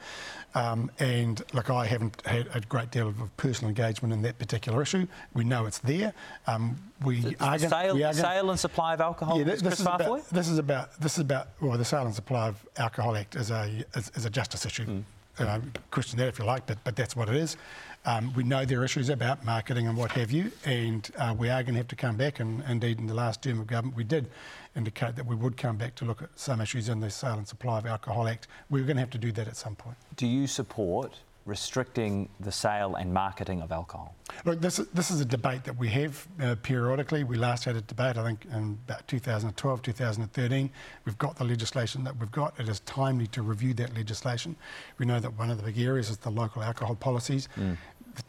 Um, 0.55 0.91
and 0.99 1.41
look, 1.53 1.69
I 1.69 1.85
haven't 1.85 2.21
had 2.25 2.47
a 2.53 2.61
great 2.61 2.91
deal 2.91 3.07
of 3.07 3.37
personal 3.37 3.69
engagement 3.69 4.13
in 4.13 4.21
that 4.21 4.37
particular 4.37 4.81
issue. 4.81 5.07
We 5.33 5.43
know 5.43 5.65
it's 5.65 5.79
there. 5.79 6.13
Um, 6.47 6.77
we 7.03 7.35
are 7.39 7.57
going 7.57 7.69
sale, 7.69 7.95
we 7.95 8.03
are 8.03 8.11
gonna- 8.11 8.21
sale 8.21 8.49
and 8.51 8.59
supply 8.59 8.93
of 8.93 9.01
alcohol. 9.01 9.37
yeah, 9.37 9.45
is 9.45 9.61
this, 9.61 9.61
Chris 9.61 9.79
is 9.79 9.85
about, 9.85 10.29
this 10.29 10.47
is 10.47 10.57
about 10.57 10.99
this 10.99 11.13
is 11.13 11.19
about 11.19 11.47
well, 11.59 11.77
the 11.77 11.85
Sale 11.85 12.05
and 12.05 12.15
Supply 12.15 12.47
of 12.47 12.65
Alcohol 12.77 13.15
Act 13.15 13.35
is 13.35 13.49
a 13.51 13.83
is, 13.95 14.11
is 14.15 14.25
a 14.25 14.29
justice 14.29 14.65
issue. 14.65 14.85
Hmm. 14.85 14.99
Uh, 15.39 15.59
question 15.89 16.19
that 16.19 16.27
if 16.27 16.37
you 16.37 16.45
like, 16.45 16.67
but 16.67 16.77
but 16.83 16.95
that's 16.95 17.15
what 17.15 17.27
it 17.27 17.35
is. 17.35 17.57
Um, 18.05 18.33
we 18.33 18.43
know 18.43 18.65
there 18.65 18.81
are 18.81 18.85
issues 18.85 19.09
about 19.09 19.45
marketing 19.45 19.87
and 19.87 19.97
what 19.97 20.11
have 20.11 20.29
you, 20.29 20.51
and 20.65 21.09
uh, 21.17 21.33
we 21.37 21.49
are 21.49 21.63
going 21.63 21.73
to 21.73 21.79
have 21.79 21.87
to 21.87 21.95
come 21.95 22.17
back. 22.17 22.39
And 22.39 22.61
indeed, 22.69 22.99
in 22.99 23.07
the 23.07 23.13
last 23.13 23.41
term 23.41 23.61
of 23.61 23.67
government, 23.67 23.95
we 23.95 24.03
did 24.03 24.27
indicate 24.75 25.15
that 25.15 25.25
we 25.25 25.35
would 25.35 25.57
come 25.57 25.77
back 25.77 25.95
to 25.95 26.05
look 26.05 26.21
at 26.21 26.29
some 26.35 26.61
issues 26.61 26.89
in 26.89 26.99
the 26.99 27.09
Sale 27.09 27.37
and 27.37 27.47
Supply 27.47 27.77
of 27.79 27.85
Alcohol 27.85 28.27
Act. 28.27 28.47
We're 28.69 28.83
going 28.83 28.97
to 28.97 29.01
have 29.01 29.11
to 29.11 29.17
do 29.17 29.31
that 29.33 29.47
at 29.47 29.55
some 29.55 29.75
point. 29.75 29.97
Do 30.15 30.27
you 30.27 30.47
support 30.47 31.19
restricting 31.45 32.29
the 32.39 32.51
sale 32.51 32.95
and 32.95 33.13
marketing 33.13 33.61
of 33.61 33.71
alcohol? 33.71 34.15
Look, 34.45 34.61
this, 34.61 34.77
this 34.93 35.11
is 35.11 35.19
a 35.19 35.25
debate 35.25 35.65
that 35.65 35.77
we 35.77 35.89
have 35.89 36.27
uh, 36.41 36.55
periodically. 36.63 37.23
We 37.25 37.35
last 37.35 37.65
had 37.65 37.75
a 37.75 37.81
debate, 37.81 38.17
I 38.17 38.23
think, 38.23 38.45
in 38.45 38.79
about 38.87 39.07
2012, 39.07 39.81
2013. 39.81 40.69
We've 41.05 41.17
got 41.17 41.35
the 41.35 41.43
legislation 41.43 42.03
that 42.05 42.17
we've 42.17 42.31
got. 42.31 42.57
It 42.59 42.69
is 42.69 42.79
timely 42.81 43.27
to 43.27 43.41
review 43.41 43.73
that 43.75 43.93
legislation. 43.93 44.55
We 44.97 45.05
know 45.05 45.19
that 45.19 45.37
one 45.37 45.49
of 45.49 45.57
the 45.57 45.63
big 45.63 45.79
areas 45.79 46.09
is 46.09 46.17
the 46.17 46.31
local 46.31 46.63
alcohol 46.63 46.95
policies. 46.95 47.49
It 47.57 47.77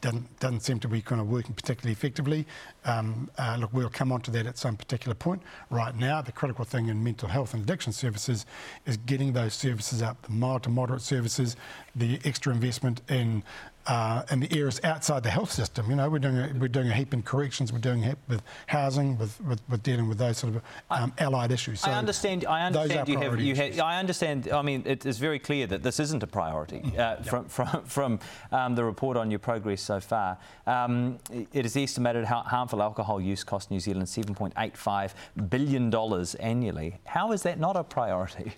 doesn't, 0.01 0.41
doesn't 0.41 0.61
seem 0.61 0.81
to 0.81 0.89
be 0.89 1.01
kind 1.01 1.21
of 1.21 1.29
working 1.29 1.55
particularly 1.55 1.93
effectively. 1.93 2.47
Um, 2.85 3.31
uh, 3.39 3.57
look, 3.61 3.73
we'll 3.73 3.89
come 3.89 4.13
on 4.13 4.21
to 4.23 4.31
that 4.33 4.47
at 4.47 4.59
some 4.59 4.77
particular 4.77 5.15
point. 5.15 5.43
Right 5.71 5.95
now, 5.97 6.23
the 6.23 6.33
critical 6.33 6.65
thing 6.65 6.89
in 6.89 7.03
mental 7.03 7.29
health 7.29 7.55
and 7.55 7.63
addiction 7.63 7.93
services 7.93 8.47
is 8.87 8.97
getting 8.97 9.33
those 9.33 9.55
services 9.55 10.03
up, 10.03 10.23
the 10.23 10.33
mild 10.33 10.63
to 10.65 10.71
moderate 10.71 11.03
services, 11.03 11.57
the 11.95 12.19
extra 12.25 12.53
investment 12.53 13.03
in 13.09 13.43
uh, 13.87 14.23
in 14.31 14.41
the 14.41 14.59
areas 14.59 14.81
outside 14.85 15.23
the 15.23 15.31
health 15.31 15.53
system. 15.53 15.89
You 15.91 15.97
know, 15.97 16.09
we're 16.09 16.19
doing 16.19 16.39
a, 16.39 16.53
we're 16.59 16.69
doing 16.69 16.89
a 16.89 16.95
heap 16.95 17.13
in 17.13 17.23
corrections, 17.23 17.73
we're 17.73 17.79
doing 17.79 18.03
a 18.05 18.09
heap 18.09 18.19
with 18.29 18.43
housing, 18.67 19.19
with, 19.19 19.41
with, 19.43 19.61
with 19.69 19.83
dealing 19.83 20.09
with 20.09 20.19
those 20.19 20.39
sort 20.39 20.57
of 20.57 20.63
um, 20.91 21.13
allied 21.19 21.53
issues. 21.53 21.81
So 21.81 21.91
I 21.91 21.95
understand. 21.95 22.45
I 22.47 22.67
understand 22.67 23.09
you 23.09 23.19
have. 23.19 23.41
You 23.41 23.55
have. 23.55 23.81
I 23.81 23.99
understand. 23.99 24.51
I 24.51 24.63
mean, 24.63 24.83
it 24.87 25.05
is 25.05 25.19
very 25.19 25.39
clear 25.39 25.67
that 25.67 25.83
this 25.83 26.01
isn't 26.01 26.23
a 26.23 26.27
priority 26.27 26.83
uh, 26.97 27.17
from 27.17 27.47
from, 27.47 27.85
from 27.85 28.19
um, 28.53 28.75
the 28.75 28.85
report 28.85 29.17
on 29.17 29.31
your 29.31 29.41
progress 29.41 29.83
so 29.83 30.01
far. 30.01 30.39
Um, 30.67 31.19
it 31.31 31.67
is 31.67 31.77
estimated 31.77 32.25
how 32.25 32.41
harmful 32.41 32.83
alcohol 32.83 33.21
use 33.21 33.45
costs 33.45 33.71
New 33.71 33.81
Zealand 33.81 34.07
7.85 34.07 35.13
billion 35.51 35.91
dollars 35.91 36.35
annually. 36.37 36.99
How 37.05 37.33
is 37.33 37.43
that 37.43 37.59
not 37.59 37.77
a 37.77 37.85
priority? 37.85 38.53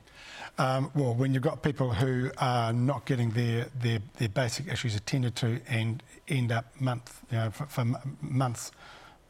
Um, 0.59 0.91
well, 0.95 1.15
when 1.15 1.35
you've 1.35 1.43
got 1.43 1.63
people 1.63 1.93
who 1.93 2.31
are 2.39 2.73
not 2.73 3.05
getting 3.05 3.31
their, 3.31 3.67
their, 3.79 3.99
their 4.17 4.29
basic 4.29 4.69
issues 4.69 4.95
attended 4.95 5.37
to 5.37 5.61
and 5.69 6.03
end 6.29 6.51
up 6.51 6.65
month, 6.81 7.21
you 7.31 7.37
know, 7.37 7.51
for, 7.51 7.67
for 7.67 7.85
months 8.21 8.73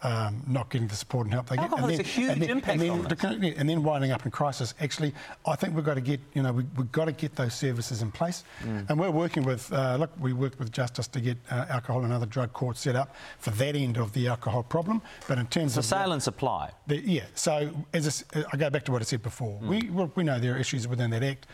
um, 0.03 0.43
not 0.47 0.69
getting 0.71 0.89
the 0.89 0.95
support 0.95 1.27
and 1.27 1.35
help 1.35 1.47
they 1.49 1.57
get. 1.57 1.65
Alcohol 1.65 1.89
and 1.89 1.97
has 1.97 2.01
a 2.01 2.03
huge 2.03 2.31
and 2.31 2.43
then, 2.43 2.51
impact 2.51 2.81
and 2.81 2.91
on 2.91 3.41
then, 3.41 3.55
and 3.57 3.69
then 3.69 3.83
winding 3.83 4.11
up 4.11 4.25
in 4.25 4.31
crisis. 4.31 4.75
Actually, 4.81 5.15
I 5.47 5.57
think 5.57 5.75
we've 5.75 5.85
got 5.85 5.95
to 5.95 6.01
get, 6.01 6.21
you 6.35 6.43
know, 6.43 6.53
we, 6.53 6.65
we've 6.77 6.93
got 6.93 7.07
to 7.07 7.13
get 7.13 7.35
those 7.37 7.55
services 7.55 8.03
in 8.03 8.11
place. 8.13 8.45
Mm. 8.63 8.91
And 8.91 9.01
we're 9.01 9.11
working 9.11 9.43
with, 9.43 9.73
uh, 9.73 9.97
look, 9.97 10.11
we 10.21 10.33
worked 10.33 10.59
with 10.59 10.71
Justice 10.71 11.09
to 11.09 11.21
get 11.21 11.39
uh, 11.51 11.67
alcohol 11.69 12.05
and 12.05 12.13
other 12.13 12.27
drug 12.27 12.53
courts 12.53 12.81
set 12.81 12.97
up 12.97 13.15
for 13.39 13.51
that 13.51 13.75
end 13.75 13.97
of 13.97 14.13
the 14.13 14.29
alcohol 14.29 14.63
problem. 14.63 15.01
But 15.29 15.39
in 15.39 15.47
terms 15.47 15.75
So 15.75 15.79
of 15.79 15.85
sale 15.85 16.13
and 16.13 16.23
supply. 16.23 16.71
the, 16.87 16.99
yeah, 16.99 17.25
so 17.35 17.71
as 17.93 18.25
I 18.35 18.41
uh, 18.41 18.45
I 18.53 18.57
go 18.57 18.71
back 18.71 18.85
to 18.85 18.93
what 18.93 19.03
I 19.03 19.05
said 19.05 19.23
before. 19.23 19.59
Mm. 19.61 19.69
We, 19.69 20.07
we 20.15 20.25
know 20.25 20.39
there 20.39 20.55
are 20.55 20.59
issues 20.59 20.87
within 20.87 21.11
that 21.11 21.23
Act. 21.23 21.47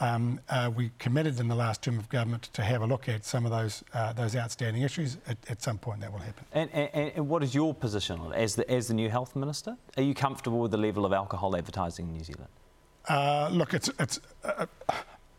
Um, 0.00 0.40
uh, 0.48 0.70
we 0.74 0.90
committed 0.98 1.38
in 1.40 1.48
the 1.48 1.54
last 1.54 1.82
term 1.82 1.98
of 1.98 2.08
government 2.08 2.50
to 2.52 2.62
have 2.62 2.82
a 2.82 2.86
look 2.86 3.08
at 3.08 3.24
some 3.24 3.44
of 3.46 3.52
those 3.52 3.84
uh, 3.92 4.12
those 4.12 4.36
outstanding 4.36 4.82
issues. 4.82 5.18
At, 5.26 5.38
at 5.48 5.62
some 5.62 5.78
point, 5.78 6.00
that 6.00 6.12
will 6.12 6.18
happen. 6.18 6.44
And, 6.52 6.70
and, 6.72 7.12
and 7.16 7.28
what 7.28 7.42
is 7.42 7.54
your 7.54 7.74
position 7.74 8.20
on 8.20 8.32
it 8.32 8.36
as 8.36 8.54
the 8.56 8.68
as 8.70 8.88
the 8.88 8.94
new 8.94 9.08
health 9.08 9.36
minister? 9.36 9.76
Are 9.96 10.02
you 10.02 10.14
comfortable 10.14 10.58
with 10.58 10.70
the 10.70 10.78
level 10.78 11.04
of 11.04 11.12
alcohol 11.12 11.56
advertising 11.56 12.06
in 12.06 12.12
New 12.12 12.24
Zealand? 12.24 12.48
Uh, 13.08 13.48
look, 13.52 13.74
it's 13.74 13.90
it's. 13.98 14.20
Uh, 14.44 14.66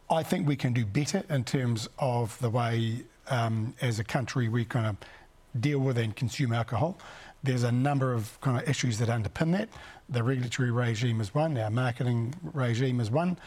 I 0.10 0.22
think 0.24 0.48
we 0.48 0.56
can 0.56 0.72
do 0.74 0.86
better 0.86 1.24
in 1.30 1.44
terms 1.44 1.90
of 1.98 2.38
the 2.40 2.50
way, 2.50 3.04
um, 3.28 3.74
as 3.82 3.98
a 3.98 4.04
country, 4.04 4.48
we 4.48 4.64
kind 4.64 4.86
of 4.86 4.98
deal 5.60 5.80
with 5.80 5.98
and 5.98 6.16
consume 6.16 6.54
alcohol. 6.54 6.98
There's 7.42 7.64
a 7.64 7.72
number 7.72 8.14
of 8.14 8.40
kind 8.40 8.62
of 8.62 8.70
issues 8.70 9.00
that 9.00 9.10
underpin 9.10 9.52
that. 9.54 9.70
the 10.10 10.24
regulatory 10.24 10.72
regime 10.72 11.20
is 11.20 11.34
one, 11.34 11.58
our 11.58 11.70
marketing 11.70 12.34
regime 12.54 13.00
is 13.00 13.10
one, 13.10 13.38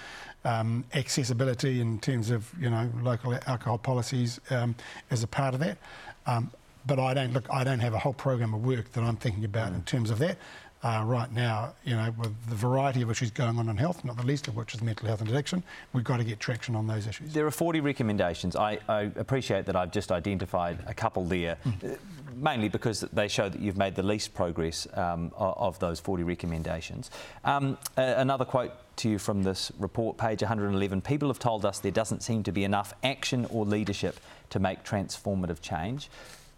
um, 0.44 0.84
accessibility 0.94 1.80
in 1.80 1.98
terms 1.98 2.30
of 2.30 2.50
you 2.60 2.70
know 2.70 2.90
local 3.02 3.34
alcohol 3.46 3.78
policies 3.78 4.40
um, 4.50 4.74
is 5.10 5.22
a 5.22 5.26
part 5.26 5.54
of 5.54 5.60
that. 5.60 5.78
Um, 6.26 6.50
but 6.86 6.98
I 6.98 7.12
don't 7.12 7.32
look. 7.32 7.46
I 7.50 7.64
don't 7.64 7.80
have 7.80 7.94
a 7.94 7.98
whole 7.98 8.14
program 8.14 8.54
of 8.54 8.64
work 8.64 8.92
that 8.92 9.02
I'm 9.02 9.16
thinking 9.16 9.44
about 9.44 9.72
mm. 9.72 9.76
in 9.76 9.82
terms 9.82 10.10
of 10.10 10.18
that 10.18 10.38
uh, 10.82 11.02
right 11.04 11.32
now, 11.32 11.74
you 11.84 11.94
know, 11.96 12.14
with 12.18 12.34
the 12.48 12.54
variety 12.54 13.02
of 13.02 13.10
issues 13.10 13.30
going 13.30 13.58
on 13.58 13.68
in 13.68 13.76
health, 13.76 14.04
not 14.04 14.16
the 14.16 14.24
least 14.24 14.46
of 14.48 14.56
which 14.56 14.74
is 14.74 14.82
mental 14.82 15.08
health 15.08 15.20
and 15.20 15.28
addiction, 15.28 15.62
we've 15.92 16.04
got 16.04 16.18
to 16.18 16.24
get 16.24 16.38
traction 16.38 16.76
on 16.76 16.86
those 16.86 17.06
issues. 17.06 17.32
There 17.32 17.46
are 17.46 17.50
40 17.50 17.80
recommendations. 17.80 18.54
I, 18.54 18.78
I 18.88 19.10
appreciate 19.16 19.66
that 19.66 19.76
I've 19.76 19.90
just 19.90 20.12
identified 20.12 20.78
a 20.86 20.94
couple 20.94 21.24
there, 21.24 21.58
mm. 21.64 21.98
mainly 22.36 22.68
because 22.68 23.00
they 23.12 23.26
show 23.26 23.48
that 23.48 23.60
you've 23.60 23.76
made 23.76 23.96
the 23.96 24.04
least 24.04 24.34
progress 24.34 24.86
um, 24.94 25.32
of 25.36 25.78
those 25.80 25.98
40 25.98 26.22
recommendations. 26.22 27.10
Um, 27.44 27.76
another 27.96 28.44
quote 28.44 28.72
to 28.98 29.08
you 29.08 29.18
from 29.18 29.42
this 29.42 29.72
report, 29.78 30.16
page 30.16 30.42
111 30.42 31.00
People 31.02 31.28
have 31.28 31.38
told 31.38 31.64
us 31.64 31.78
there 31.78 31.90
doesn't 31.90 32.22
seem 32.22 32.42
to 32.42 32.52
be 32.52 32.64
enough 32.64 32.92
action 33.02 33.46
or 33.50 33.64
leadership 33.64 34.20
to 34.50 34.58
make 34.58 34.84
transformative 34.84 35.60
change. 35.60 36.08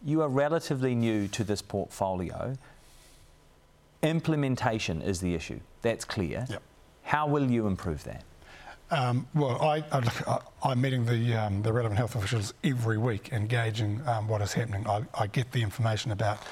You 0.04 0.22
are 0.22 0.28
relatively 0.28 0.94
new 0.94 1.28
to 1.28 1.44
this 1.44 1.62
portfolio. 1.62 2.56
Implementation 4.02 5.02
is 5.02 5.20
the 5.20 5.34
issue. 5.34 5.60
That's 5.82 6.04
clear. 6.04 6.46
Yep. 6.48 6.62
How 7.04 7.26
will 7.26 7.50
you 7.50 7.66
improve 7.66 8.04
that? 8.04 8.24
Um, 8.92 9.28
well, 9.34 9.62
I, 9.62 9.84
am 10.64 10.80
meeting 10.80 11.06
the, 11.06 11.34
um, 11.34 11.62
the 11.62 11.72
relevant 11.72 11.96
health 11.96 12.16
officials 12.16 12.54
every 12.64 12.98
week, 12.98 13.32
engaging 13.32 14.02
um, 14.06 14.26
what 14.26 14.42
is 14.42 14.52
happening. 14.52 14.84
I, 14.86 15.02
I, 15.14 15.28
get 15.28 15.52
the 15.52 15.62
information 15.62 16.10
about, 16.10 16.42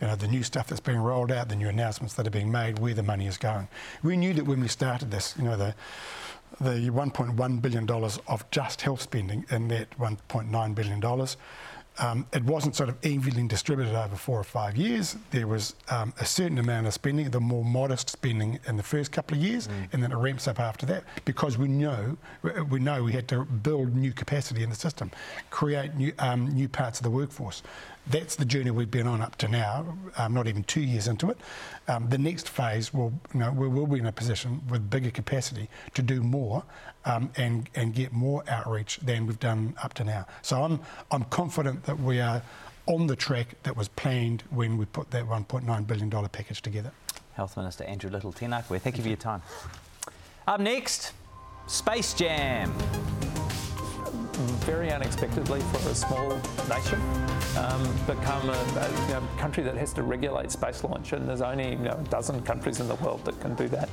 you 0.00 0.06
know, 0.06 0.14
the 0.14 0.28
new 0.28 0.44
stuff 0.44 0.68
that's 0.68 0.80
being 0.80 0.98
rolled 0.98 1.32
out, 1.32 1.48
the 1.48 1.56
new 1.56 1.68
announcements 1.68 2.14
that 2.14 2.24
are 2.24 2.30
being 2.30 2.52
made, 2.52 2.78
where 2.78 2.94
the 2.94 3.02
money 3.02 3.26
is 3.26 3.36
going. 3.36 3.66
We 4.04 4.16
knew 4.16 4.32
that 4.34 4.44
when 4.44 4.60
we 4.60 4.68
started 4.68 5.10
this, 5.10 5.34
you 5.36 5.44
know, 5.44 5.56
the 5.56 5.74
the 6.60 6.90
1.1 6.90 7.62
billion 7.62 7.84
dollars 7.84 8.18
of 8.26 8.50
just 8.50 8.80
health 8.80 9.02
spending 9.02 9.44
in 9.50 9.68
that 9.68 9.90
1.9 9.98 10.74
billion 10.74 10.98
dollars 10.98 11.36
um, 11.98 12.26
it 12.32 12.44
wasn't 12.44 12.76
sort 12.76 12.88
of 12.88 12.96
evenly 13.04 13.46
distributed 13.48 13.94
over 13.94 14.16
four 14.16 14.38
or 14.38 14.44
five 14.44 14.76
years. 14.76 15.16
There 15.30 15.46
was 15.46 15.74
um, 15.90 16.12
a 16.20 16.24
certain 16.24 16.58
amount 16.58 16.86
of 16.86 16.94
spending, 16.94 17.30
the 17.30 17.40
more 17.40 17.64
modest 17.64 18.10
spending 18.10 18.58
in 18.66 18.76
the 18.76 18.82
first 18.82 19.12
couple 19.12 19.36
of 19.36 19.42
years, 19.42 19.68
mm. 19.68 19.92
and 19.92 20.02
then 20.02 20.12
it 20.12 20.16
ramps 20.16 20.46
up 20.46 20.60
after 20.60 20.86
that 20.86 21.04
because 21.24 21.58
we 21.58 21.68
know 21.68 22.16
we 22.70 22.78
know 22.78 23.02
we 23.02 23.12
had 23.12 23.28
to 23.28 23.44
build 23.44 23.94
new 23.94 24.12
capacity 24.12 24.62
in 24.62 24.70
the 24.70 24.76
system, 24.76 25.10
create 25.50 25.94
new 25.94 26.12
um, 26.18 26.48
new 26.48 26.68
parts 26.68 26.98
of 26.98 27.04
the 27.04 27.10
workforce 27.10 27.62
that's 28.10 28.36
the 28.36 28.44
journey 28.44 28.70
we've 28.70 28.90
been 28.90 29.06
on 29.06 29.20
up 29.20 29.36
to 29.36 29.48
now, 29.48 29.96
um, 30.16 30.34
not 30.34 30.46
even 30.46 30.64
two 30.64 30.80
years 30.80 31.08
into 31.08 31.30
it. 31.30 31.38
Um, 31.88 32.08
the 32.08 32.18
next 32.18 32.48
phase 32.48 32.92
will, 32.92 33.12
you 33.32 33.40
know, 33.40 33.52
we 33.52 33.68
will 33.68 33.86
be 33.86 33.98
in 33.98 34.06
a 34.06 34.12
position 34.12 34.62
with 34.68 34.88
bigger 34.88 35.10
capacity 35.10 35.68
to 35.94 36.02
do 36.02 36.22
more 36.22 36.64
um, 37.04 37.30
and, 37.36 37.68
and 37.74 37.94
get 37.94 38.12
more 38.12 38.42
outreach 38.48 38.98
than 38.98 39.26
we've 39.26 39.40
done 39.40 39.74
up 39.82 39.94
to 39.94 40.04
now. 40.04 40.26
So 40.42 40.62
I'm, 40.62 40.80
I'm 41.10 41.24
confident 41.24 41.84
that 41.84 41.98
we 41.98 42.20
are 42.20 42.42
on 42.86 43.06
the 43.06 43.16
track 43.16 43.62
that 43.62 43.76
was 43.76 43.88
planned 43.88 44.42
when 44.50 44.78
we 44.78 44.86
put 44.86 45.10
that 45.10 45.24
$1.9 45.24 45.86
billion 45.86 46.10
package 46.10 46.62
together. 46.62 46.92
Health 47.34 47.56
Minister 47.56 47.84
Andrew 47.84 48.10
Little, 48.10 48.32
tēnā 48.32 48.66
koe. 48.66 48.78
Thank 48.78 48.96
you 48.96 49.02
for 49.02 49.08
your 49.08 49.16
time. 49.16 49.42
Up 50.46 50.60
next, 50.60 51.12
Space 51.66 52.14
Jam 52.14 52.72
very 54.66 54.92
unexpectedly 54.92 55.60
for 55.60 55.88
a 55.88 55.94
small 55.94 56.28
nation, 56.68 57.00
um, 57.56 57.82
become 58.06 58.48
a, 58.48 58.52
a 58.52 59.06
you 59.06 59.14
know, 59.14 59.22
country 59.38 59.62
that 59.64 59.76
has 59.76 59.92
to 59.94 60.02
regulate 60.02 60.50
space 60.50 60.84
launch, 60.84 61.12
and 61.12 61.28
there's 61.28 61.40
only 61.40 61.70
you 61.70 61.78
know, 61.78 61.98
a 62.00 62.10
dozen 62.10 62.40
countries 62.42 62.80
in 62.80 62.88
the 62.88 62.94
world 62.96 63.24
that 63.24 63.40
can 63.40 63.54
do 63.54 63.68
that. 63.68 63.88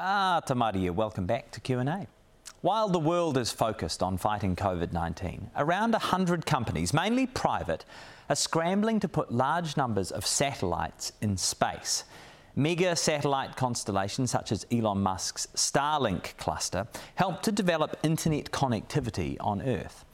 Ah, 0.00 0.40
Tamaria, 0.46 0.92
welcome 0.92 1.26
back 1.26 1.50
to 1.52 1.60
Q&A. 1.60 2.06
While 2.60 2.88
the 2.88 2.98
world 2.98 3.38
is 3.38 3.52
focused 3.52 4.02
on 4.02 4.18
fighting 4.18 4.56
COVID 4.56 4.92
19, 4.92 5.50
around 5.56 5.92
100 5.92 6.44
companies, 6.44 6.92
mainly 6.92 7.26
private, 7.26 7.84
are 8.28 8.36
scrambling 8.36 8.98
to 9.00 9.08
put 9.08 9.30
large 9.30 9.76
numbers 9.76 10.10
of 10.10 10.26
satellites 10.26 11.12
in 11.20 11.36
space. 11.36 12.04
Mega 12.58 12.96
satellite 12.96 13.54
constellations 13.54 14.32
such 14.32 14.50
as 14.50 14.66
Elon 14.72 15.00
Musk's 15.00 15.46
Starlink 15.54 16.36
cluster 16.38 16.88
help 17.14 17.40
to 17.42 17.52
develop 17.52 17.96
internet 18.02 18.50
connectivity 18.50 19.36
on 19.38 19.62
Earth. 19.62 20.04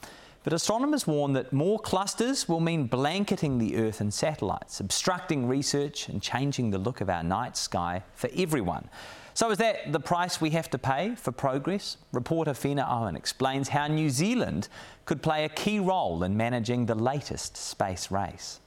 But 0.43 0.53
astronomers 0.53 1.07
warn 1.07 1.33
that 1.33 1.51
more 1.51 1.79
clusters 1.79 2.47
will 2.47 2.59
mean 2.59 2.85
blanketing 2.85 3.57
the 3.57 3.77
Earth 3.77 3.99
in 3.99 4.11
satellites, 4.11 4.79
obstructing 4.79 5.47
research 5.47 6.07
and 6.07 6.21
changing 6.21 6.69
the 6.69 6.77
look 6.77 7.01
of 7.01 7.09
our 7.09 7.23
night 7.23 7.57
sky 7.57 8.03
for 8.13 8.29
everyone. 8.37 8.91
So, 9.33 9.49
is 9.49 9.57
that 9.57 9.91
the 9.91 9.99
price 9.99 10.39
we 10.39 10.51
have 10.51 10.69
to 10.69 10.77
pay 10.77 11.15
for 11.15 11.31
progress? 11.31 11.97
Reporter 12.11 12.53
Fina 12.53 12.85
Owen 12.87 13.15
explains 13.15 13.69
how 13.69 13.87
New 13.87 14.11
Zealand 14.11 14.69
could 15.05 15.23
play 15.23 15.45
a 15.45 15.49
key 15.49 15.79
role 15.79 16.21
in 16.21 16.37
managing 16.37 16.85
the 16.85 16.93
latest 16.93 17.57
space 17.57 18.11
race. 18.11 18.59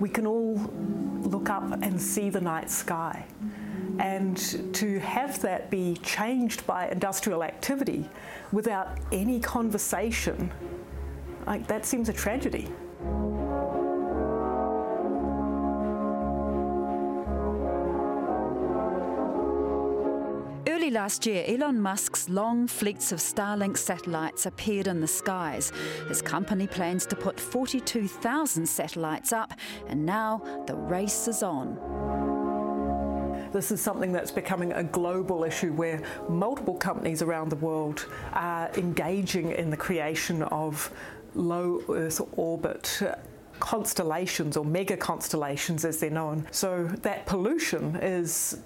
We 0.00 0.08
can 0.08 0.26
all 0.26 0.54
look 1.22 1.50
up 1.50 1.82
and 1.82 2.00
see 2.00 2.30
the 2.30 2.40
night 2.40 2.70
sky. 2.70 3.24
And 3.98 4.36
to 4.74 4.98
have 5.00 5.40
that 5.42 5.70
be 5.70 5.96
changed 6.02 6.66
by 6.66 6.88
industrial 6.88 7.44
activity 7.44 8.08
without 8.50 8.98
any 9.12 9.38
conversation, 9.38 10.50
like 11.46 11.66
that 11.66 11.84
seems 11.84 12.08
a 12.08 12.14
tragedy. 12.14 12.68
Last 20.90 21.26
year, 21.26 21.44
Elon 21.46 21.80
Musk's 21.80 22.28
long 22.28 22.66
fleets 22.66 23.12
of 23.12 23.18
Starlink 23.18 23.76
satellites 23.76 24.46
appeared 24.46 24.86
in 24.86 25.00
the 25.00 25.06
skies. 25.06 25.72
His 26.08 26.20
company 26.20 26.66
plans 26.66 27.06
to 27.06 27.16
put 27.16 27.38
42,000 27.38 28.66
satellites 28.66 29.32
up, 29.32 29.52
and 29.86 30.04
now 30.04 30.42
the 30.66 30.74
race 30.74 31.28
is 31.28 31.42
on. 31.42 31.78
This 33.52 33.70
is 33.70 33.80
something 33.80 34.12
that's 34.12 34.30
becoming 34.30 34.72
a 34.72 34.84
global 34.84 35.44
issue 35.44 35.72
where 35.72 36.02
multiple 36.28 36.74
companies 36.74 37.22
around 37.22 37.50
the 37.50 37.56
world 37.56 38.06
are 38.32 38.70
engaging 38.76 39.52
in 39.52 39.70
the 39.70 39.76
creation 39.76 40.42
of 40.44 40.92
low 41.34 41.82
Earth 41.88 42.20
orbit 42.36 43.00
constellations 43.58 44.56
or 44.56 44.64
mega 44.64 44.96
constellations 44.96 45.84
as 45.84 46.00
they're 46.00 46.10
known. 46.10 46.46
So 46.50 46.84
that 47.02 47.26
pollution 47.26 47.96
is 47.96 48.60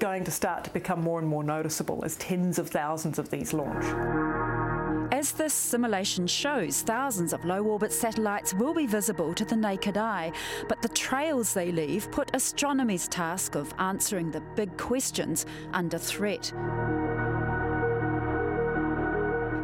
going 0.00 0.24
to 0.24 0.30
start 0.30 0.64
to 0.64 0.70
become 0.70 1.00
more 1.00 1.18
and 1.18 1.28
more 1.28 1.44
noticeable 1.44 2.02
as 2.04 2.16
tens 2.16 2.58
of 2.58 2.68
thousands 2.68 3.18
of 3.18 3.30
these 3.30 3.52
launch. 3.52 3.84
As 5.12 5.32
this 5.32 5.52
simulation 5.52 6.26
shows, 6.26 6.82
thousands 6.82 7.32
of 7.32 7.44
low 7.44 7.62
orbit 7.64 7.92
satellites 7.92 8.54
will 8.54 8.72
be 8.72 8.86
visible 8.86 9.34
to 9.34 9.44
the 9.44 9.56
naked 9.56 9.98
eye, 9.98 10.32
but 10.68 10.80
the 10.80 10.88
trails 10.88 11.52
they 11.52 11.70
leave 11.70 12.10
put 12.10 12.34
astronomy's 12.34 13.06
task 13.08 13.54
of 13.54 13.74
answering 13.78 14.30
the 14.30 14.40
big 14.56 14.74
questions 14.78 15.44
under 15.72 15.98
threat. 15.98 16.52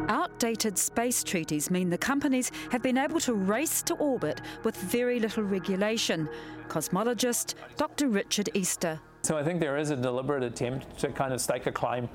Outdated 0.09 0.77
space 0.77 1.23
treaties 1.23 1.71
mean 1.71 1.89
the 1.89 1.97
companies 1.97 2.51
have 2.71 2.83
been 2.83 2.97
able 2.97 3.19
to 3.21 3.33
race 3.33 3.81
to 3.83 3.95
orbit 3.95 4.41
with 4.63 4.77
very 4.77 5.19
little 5.19 5.43
regulation. 5.43 6.29
Cosmologist 6.67 7.55
Dr. 7.77 8.09
Richard 8.09 8.49
Easther 8.53 8.99
so 9.27 9.37
I 9.37 9.43
think 9.43 9.59
there 9.59 9.75
is 9.75 9.89
a 9.89 9.95
deliberate 9.97 10.41
attempt 10.41 10.97
to 10.99 11.09
kind 11.09 11.33
of 11.33 11.41
stake 11.41 11.65
a 11.65 11.71
claim 11.73 12.07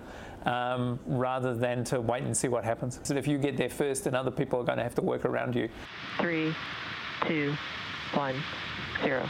um, 0.46 0.98
rather 1.04 1.54
than 1.54 1.84
to 1.84 2.00
wait 2.00 2.22
and 2.22 2.34
see 2.34 2.48
what 2.48 2.64
happens. 2.64 3.00
So 3.02 3.14
if 3.16 3.28
you 3.28 3.36
get 3.36 3.58
there 3.58 3.68
first, 3.68 4.04
then 4.04 4.14
other 4.14 4.30
people 4.30 4.58
are 4.60 4.64
going 4.64 4.78
to 4.78 4.82
have 4.82 4.94
to 4.94 5.02
work 5.02 5.26
around 5.26 5.54
you. 5.54 5.68
Three, 6.18 6.54
two, 7.26 7.54
one, 8.14 8.34
zero. 9.02 9.28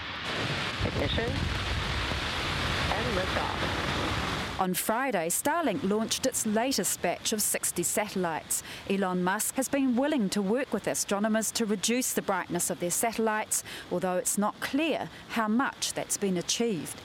Ignition 0.86 1.24
and 1.24 3.18
liftoff. 3.18 4.60
On 4.60 4.74
Friday, 4.74 5.28
Starlink 5.28 5.82
launched 5.82 6.24
its 6.24 6.46
latest 6.46 7.02
batch 7.02 7.32
of 7.32 7.42
60 7.42 7.82
satellites. 7.82 8.62
Elon 8.88 9.24
Musk 9.24 9.56
has 9.56 9.68
been 9.68 9.96
willing 9.96 10.30
to 10.30 10.40
work 10.40 10.72
with 10.72 10.86
astronomers 10.86 11.50
to 11.50 11.66
reduce 11.66 12.12
the 12.12 12.22
brightness 12.22 12.70
of 12.70 12.78
their 12.78 12.92
satellites, 12.92 13.64
although 13.90 14.18
it's 14.18 14.38
not 14.38 14.60
clear 14.60 15.10
how 15.30 15.48
much 15.48 15.94
that's 15.94 16.16
been 16.16 16.36
achieved. 16.36 17.00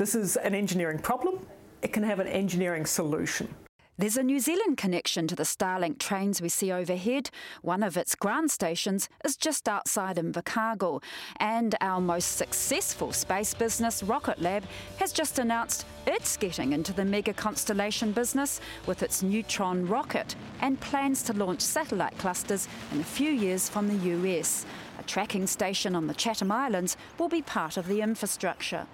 This 0.00 0.14
is 0.14 0.36
an 0.36 0.54
engineering 0.54 0.98
problem. 0.98 1.46
It 1.82 1.92
can 1.92 2.04
have 2.04 2.20
an 2.20 2.26
engineering 2.26 2.86
solution. 2.86 3.54
There's 3.98 4.16
a 4.16 4.22
New 4.22 4.40
Zealand 4.40 4.78
connection 4.78 5.26
to 5.26 5.36
the 5.36 5.42
Starlink 5.42 5.98
trains 5.98 6.40
we 6.40 6.48
see 6.48 6.72
overhead. 6.72 7.28
One 7.60 7.82
of 7.82 7.98
its 7.98 8.14
ground 8.14 8.50
stations 8.50 9.10
is 9.26 9.36
just 9.36 9.68
outside 9.68 10.16
Invercargill. 10.16 11.02
And 11.36 11.74
our 11.82 12.00
most 12.00 12.38
successful 12.38 13.12
space 13.12 13.52
business, 13.52 14.02
Rocket 14.02 14.40
Lab, 14.40 14.64
has 14.96 15.12
just 15.12 15.38
announced 15.38 15.84
it's 16.06 16.38
getting 16.38 16.72
into 16.72 16.94
the 16.94 17.04
mega 17.04 17.34
constellation 17.34 18.12
business 18.12 18.62
with 18.86 19.02
its 19.02 19.22
Neutron 19.22 19.86
rocket 19.86 20.34
and 20.62 20.80
plans 20.80 21.22
to 21.24 21.34
launch 21.34 21.60
satellite 21.60 22.16
clusters 22.16 22.68
in 22.92 23.00
a 23.00 23.04
few 23.04 23.30
years 23.30 23.68
from 23.68 23.86
the 23.86 24.08
US. 24.16 24.64
A 24.98 25.02
tracking 25.02 25.46
station 25.46 25.94
on 25.94 26.06
the 26.06 26.14
Chatham 26.14 26.50
Islands 26.50 26.96
will 27.18 27.28
be 27.28 27.42
part 27.42 27.76
of 27.76 27.86
the 27.86 28.00
infrastructure. 28.00 28.86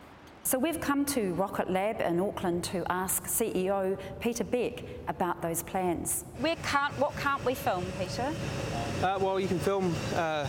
So 0.47 0.61
we've 0.61 0.80
come 0.80 1.05
to 1.07 1.34
Rocket 1.34 1.68
Lab 1.68 2.01
in 2.01 2.20
Auckland 2.20 2.62
to 2.66 2.84
ask 2.88 3.24
CEO 3.24 3.99
Peter 4.20 4.44
Beck 4.44 4.84
about 5.09 5.42
those 5.42 5.64
plans. 5.64 6.24
Where 6.38 6.55
can't, 6.62 6.97
what 7.01 7.16
can't 7.16 7.44
we 7.44 7.55
film, 7.55 7.84
Peter? 7.99 8.32
Uh, 9.03 9.18
well, 9.20 9.40
you 9.40 9.49
can 9.49 9.59
film 9.59 9.92
uh, 10.14 10.47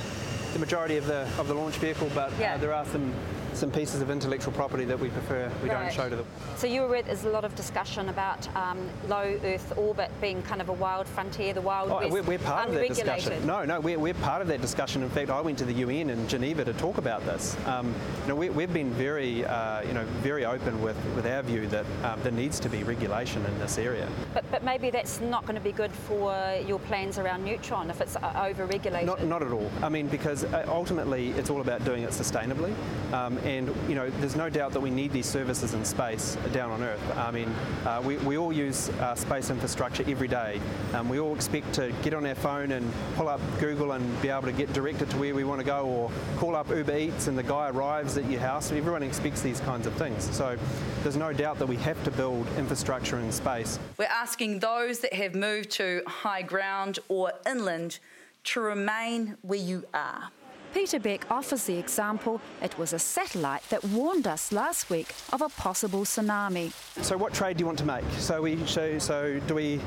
the 0.53 0.59
majority 0.59 0.97
of 0.97 1.07
the 1.07 1.27
of 1.39 1.47
the 1.47 1.55
launch 1.55 1.77
vehicle, 1.77 2.11
but 2.13 2.31
yeah. 2.39 2.53
uh, 2.53 2.57
there 2.59 2.73
are 2.73 2.85
some 2.85 3.11
some 3.57 3.71
pieces 3.71 4.01
of 4.01 4.09
intellectual 4.09 4.53
property 4.53 4.85
that 4.85 4.99
we 4.99 5.09
prefer 5.09 5.51
we 5.63 5.69
right. 5.69 5.83
don't 5.83 5.93
show 5.93 6.09
to 6.09 6.15
them. 6.15 6.25
So 6.55 6.67
you 6.67 6.81
were 6.81 6.87
aware 6.87 7.01
there's 7.01 7.25
a 7.25 7.29
lot 7.29 7.43
of 7.43 7.55
discussion 7.55 8.09
about 8.09 8.55
um, 8.55 8.89
low 9.07 9.39
Earth 9.43 9.73
orbit 9.77 10.11
being 10.21 10.43
kind 10.43 10.61
of 10.61 10.69
a 10.69 10.73
wild 10.73 11.07
frontier, 11.07 11.53
the 11.53 11.61
wild 11.61 11.91
oh, 11.91 11.97
west, 11.97 12.11
we're, 12.11 12.21
we're 12.21 12.39
part 12.39 12.69
of 12.69 12.75
that 12.75 12.87
discussion. 12.87 13.45
No, 13.45 13.65
no, 13.65 13.79
we're, 13.79 13.97
we're 13.97 14.13
part 14.13 14.41
of 14.41 14.47
that 14.49 14.61
discussion. 14.61 15.01
In 15.01 15.09
fact, 15.09 15.29
I 15.29 15.41
went 15.41 15.57
to 15.57 15.65
the 15.65 15.73
UN 15.73 16.09
in 16.09 16.27
Geneva 16.27 16.63
to 16.65 16.73
talk 16.73 16.97
about 16.97 17.25
this. 17.25 17.57
Um, 17.65 17.93
you 18.21 18.27
know, 18.29 18.35
we, 18.35 18.61
have 18.61 18.73
been 18.73 18.91
very, 18.91 19.45
uh, 19.45 19.81
you 19.81 19.93
know, 19.93 20.05
very 20.21 20.45
open 20.45 20.81
with, 20.81 20.97
with 21.15 21.25
our 21.25 21.41
view 21.41 21.67
that 21.67 21.85
um, 22.03 22.21
there 22.21 22.31
needs 22.31 22.59
to 22.59 22.69
be 22.69 22.83
regulation 22.83 23.43
in 23.45 23.59
this 23.59 23.77
area. 23.77 24.07
But, 24.33 24.49
but 24.51 24.63
maybe 24.63 24.89
that's 24.91 25.19
not 25.19 25.43
going 25.43 25.55
to 25.55 25.61
be 25.61 25.71
good 25.71 25.91
for 25.91 26.33
your 26.67 26.79
plans 26.79 27.17
around 27.17 27.43
Neutron 27.43 27.89
if 27.89 28.01
it's 28.01 28.15
uh, 28.15 28.45
over-regulated. 28.47 29.07
Not, 29.07 29.23
not 29.23 29.41
at 29.41 29.51
all. 29.51 29.69
I 29.81 29.89
mean, 29.89 30.07
because 30.07 30.43
uh, 30.43 30.65
ultimately 30.67 31.29
it's 31.31 31.49
all 31.49 31.61
about 31.61 31.83
doing 31.85 32.03
it 32.03 32.11
sustainably. 32.11 32.73
Um, 33.13 33.37
and 33.47 33.73
you 33.87 33.95
know, 33.95 34.09
there's 34.19 34.35
no 34.35 34.49
doubt 34.49 34.73
that 34.73 34.81
we 34.81 34.89
need 34.89 35.13
these 35.13 35.25
services 35.25 35.73
in 35.73 35.85
space 35.85 36.37
down 36.51 36.69
on 36.69 36.83
Earth. 36.83 37.17
I 37.17 37.31
mean, 37.31 37.47
uh, 37.85 38.01
we, 38.03 38.17
we 38.17 38.37
all 38.37 38.51
use 38.51 38.89
uh, 38.89 39.15
space 39.15 39.49
infrastructure 39.49 40.03
every 40.05 40.27
day. 40.27 40.59
Um, 40.93 41.07
we 41.07 41.19
all 41.19 41.33
expect 41.33 41.73
to 41.75 41.93
get 42.03 42.13
on 42.13 42.25
our 42.25 42.35
phone 42.35 42.73
and 42.73 42.91
pull 43.15 43.29
up 43.29 43.39
Google 43.59 43.93
and 43.93 44.21
be 44.21 44.27
able 44.27 44.43
to 44.43 44.51
get 44.51 44.73
directed 44.73 45.09
to 45.11 45.17
where 45.17 45.33
we 45.33 45.45
want 45.45 45.61
to 45.61 45.65
go, 45.65 45.85
or 45.85 46.11
call 46.37 46.55
up 46.55 46.69
Uber 46.69 46.97
Eats 46.97 47.27
and 47.27 47.37
the 47.37 47.43
guy 47.43 47.69
arrives 47.69 48.17
at 48.17 48.29
your 48.29 48.41
house. 48.41 48.71
Everyone 48.71 49.01
expects 49.01 49.41
these 49.41 49.61
kinds 49.61 49.87
of 49.87 49.93
things. 49.93 50.29
So 50.35 50.57
there's 51.03 51.17
no 51.17 51.31
doubt 51.31 51.57
that 51.59 51.67
we 51.67 51.77
have 51.77 52.03
to 52.03 52.11
build 52.11 52.45
infrastructure 52.57 53.17
in 53.19 53.31
space. 53.31 53.79
We're 53.97 54.05
asking 54.05 54.59
those 54.59 54.99
that 54.99 55.13
have 55.13 55.35
moved 55.35 55.71
to 55.71 56.03
high 56.05 56.41
ground 56.41 56.99
or 57.07 57.31
inland 57.45 57.99
to 58.43 58.59
remain 58.59 59.37
where 59.41 59.59
you 59.59 59.85
are. 59.93 60.31
Peter 60.77 60.99
Beck 60.99 61.25
offers 61.31 61.63
the 61.63 61.75
example 61.75 62.39
it 62.61 62.77
was 62.77 62.93
a 62.93 62.99
satellite 62.99 63.63
that 63.69 63.83
warned 63.85 64.27
us 64.27 64.51
last 64.51 64.91
week 64.91 65.11
of 65.33 65.41
a 65.41 65.49
possible 65.49 66.01
tsunami. 66.01 66.71
So, 67.03 67.17
what 67.17 67.33
trade 67.33 67.57
do 67.57 67.63
you 67.63 67.65
want 67.65 67.79
to 67.79 67.85
make? 67.85 68.03
So, 68.19 68.43
we 68.43 68.63
so, 68.67 68.99
so 68.99 69.39
do 69.47 69.55
we 69.55 69.81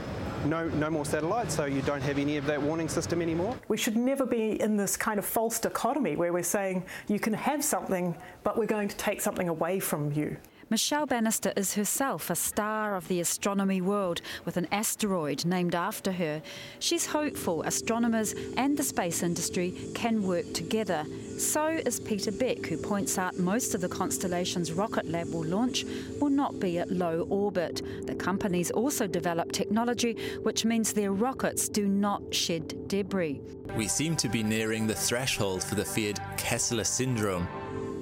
no, 0.47 0.68
no 0.70 0.91
more 0.91 1.05
satellites, 1.05 1.55
so 1.55 1.66
you 1.66 1.80
don't 1.82 2.03
have 2.03 2.18
any 2.18 2.38
of 2.38 2.47
that 2.47 2.61
warning 2.61 2.88
system 2.88 3.22
anymore? 3.22 3.57
We 3.68 3.76
should 3.76 3.97
never 3.97 4.26
be 4.26 4.61
in 4.61 4.76
this 4.76 4.97
kind 4.97 5.20
of 5.20 5.24
false 5.24 5.61
dichotomy 5.61 6.16
where 6.16 6.32
we're 6.32 6.43
saying 6.43 6.84
you 7.07 7.20
can 7.20 7.34
have 7.34 7.62
something, 7.62 8.16
but 8.43 8.59
we're 8.59 8.66
going 8.66 8.88
to 8.88 8.97
take 8.97 9.20
something 9.20 9.49
away 9.49 9.78
from 9.78 10.11
you. 10.11 10.38
Michele 10.71 11.05
Bannister 11.05 11.53
is 11.57 11.75
herself 11.75 12.31
a 12.31 12.37
star 12.37 12.95
of 12.95 13.09
the 13.09 13.18
astronomy 13.18 13.81
world 13.81 14.23
with 14.45 14.57
an 14.57 14.68
asteroid 14.71 15.45
named 15.45 15.75
after 15.75 16.12
her. 16.12 16.41
She's 16.79 17.07
hopeful 17.07 17.64
astronomers 17.64 18.37
and 18.57 18.77
the 18.77 18.85
space 18.85 19.25
industry 19.25 19.75
can 19.97 20.23
work 20.23 20.53
together. 20.55 21.05
So 21.39 21.66
is 21.66 21.99
Peter 21.99 22.31
Beck, 22.31 22.66
who 22.66 22.77
points 22.77 23.18
out 23.18 23.37
most 23.37 23.75
of 23.75 23.81
the 23.81 23.89
constellations 23.89 24.71
Rocket 24.71 25.09
Lab 25.09 25.35
will 25.35 25.45
launch 25.45 25.85
will 26.21 26.31
not 26.31 26.61
be 26.61 26.79
at 26.79 26.89
low 26.89 27.27
orbit. 27.31 27.83
The 28.07 28.14
companies 28.14 28.71
also 28.71 29.09
develop 29.09 29.51
technology 29.51 30.16
which 30.45 30.64
means 30.64 30.93
their 30.93 31.11
rockets 31.11 31.68
do 31.68 31.89
not 31.89 32.33
shed 32.33 32.87
debris. 32.87 33.41
We 33.77 33.89
seem 33.89 34.14
to 34.14 34.29
be 34.29 34.45
nearing 34.45 34.87
the 34.87 34.95
threshold 34.95 35.64
for 35.64 35.75
the 35.75 35.85
feared 35.85 36.21
Kessler 36.37 36.85
syndrome 36.85 37.49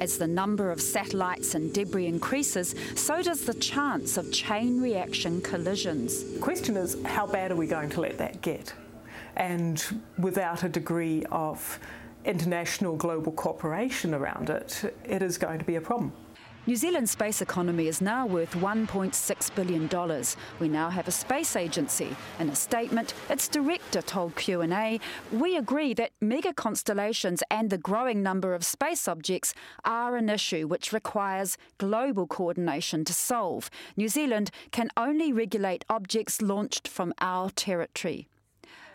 as 0.01 0.19
the 0.19 0.27
number 0.27 0.71
of 0.71 0.81
satellites 0.81 1.55
and 1.55 1.73
debris 1.73 2.07
increases, 2.07 2.75
so 2.95 3.23
does 3.23 3.45
the 3.45 3.55
chance 3.55 4.17
of 4.17 4.33
chain 4.33 4.81
reaction 4.81 5.41
collisions. 5.41 6.25
The 6.35 6.41
question 6.41 6.77
is 6.77 6.97
how 7.05 7.27
bad 7.27 7.51
are 7.51 7.57
we 7.57 7.67
going 7.67 7.91
to 7.91 8.01
let 8.01 8.19
that 8.19 8.41
get? 8.43 8.73
And 9.37 9.83
without 10.19 10.63
a 10.65 10.69
degree 10.69 11.25
of 11.31 11.79
international 12.25 12.97
global 12.97 13.33
cooperation 13.33 14.15
around 14.15 14.51
it, 14.51 14.95
it 15.05 15.23
is 15.23 15.39
going 15.39 15.59
to 15.59 15.65
be 15.65 15.77
a 15.77 15.81
problem. 15.81 16.13
New 16.69 16.77
Zealand's 16.77 17.12
space 17.12 17.41
economy 17.41 17.89
is 17.89 18.03
now 18.03 18.27
worth 18.27 18.53
$1.6 18.53 19.55
billion. 19.55 20.25
We 20.61 20.69
now 20.69 20.91
have 20.91 21.09
a 21.09 21.11
space 21.11 21.57
agency. 21.57 22.14
In 22.39 22.51
a 22.51 22.55
statement, 22.55 23.14
its 23.31 23.49
director 23.49 24.03
told 24.03 24.37
Q&A, 24.37 25.01
we 25.33 25.57
agree 25.57 25.95
that 25.95 26.11
mega 26.21 26.53
constellations 26.53 27.43
and 27.51 27.71
the 27.71 27.79
growing 27.79 28.23
number 28.23 28.53
of 28.53 28.66
space 28.66 29.09
objects 29.09 29.55
are 29.87 30.19
an 30.19 30.29
issue 30.29 30.69
which 30.69 30.93
requires 30.93 31.57
global 31.79 32.27
coordination 32.27 33.03
to 33.07 33.14
solve. 33.14 33.71
New 33.97 34.09
Zealand 34.09 34.51
can 34.71 34.91
only 34.95 35.33
regulate 35.33 35.87
objects 35.89 36.43
launched 36.43 36.87
from 36.87 37.14
our 37.19 37.49
territory. 37.49 38.29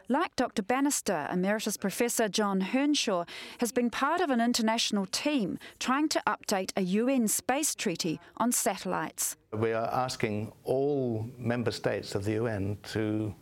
Like 0.09 0.35
Dr. 0.35 0.61
Bannister, 0.61 1.29
Emeritus 1.31 1.77
Professor 1.77 2.27
John 2.27 2.59
Hearnshaw 2.59 3.25
has 3.59 3.71
been 3.71 3.89
part 3.89 4.19
of 4.19 4.29
an 4.29 4.41
international 4.41 5.05
team 5.05 5.57
trying 5.79 6.09
to 6.09 6.21
update 6.27 6.71
a 6.75 6.81
UN 6.81 7.29
space 7.29 7.73
treaty 7.73 8.19
on 8.35 8.51
satellites. 8.51 9.37
We 9.53 9.71
are 9.71 9.87
asking 9.87 10.51
all 10.65 11.29
member 11.37 11.71
states 11.71 12.15
of 12.15 12.25
the 12.25 12.33
UN 12.33 12.77
to 12.91 13.33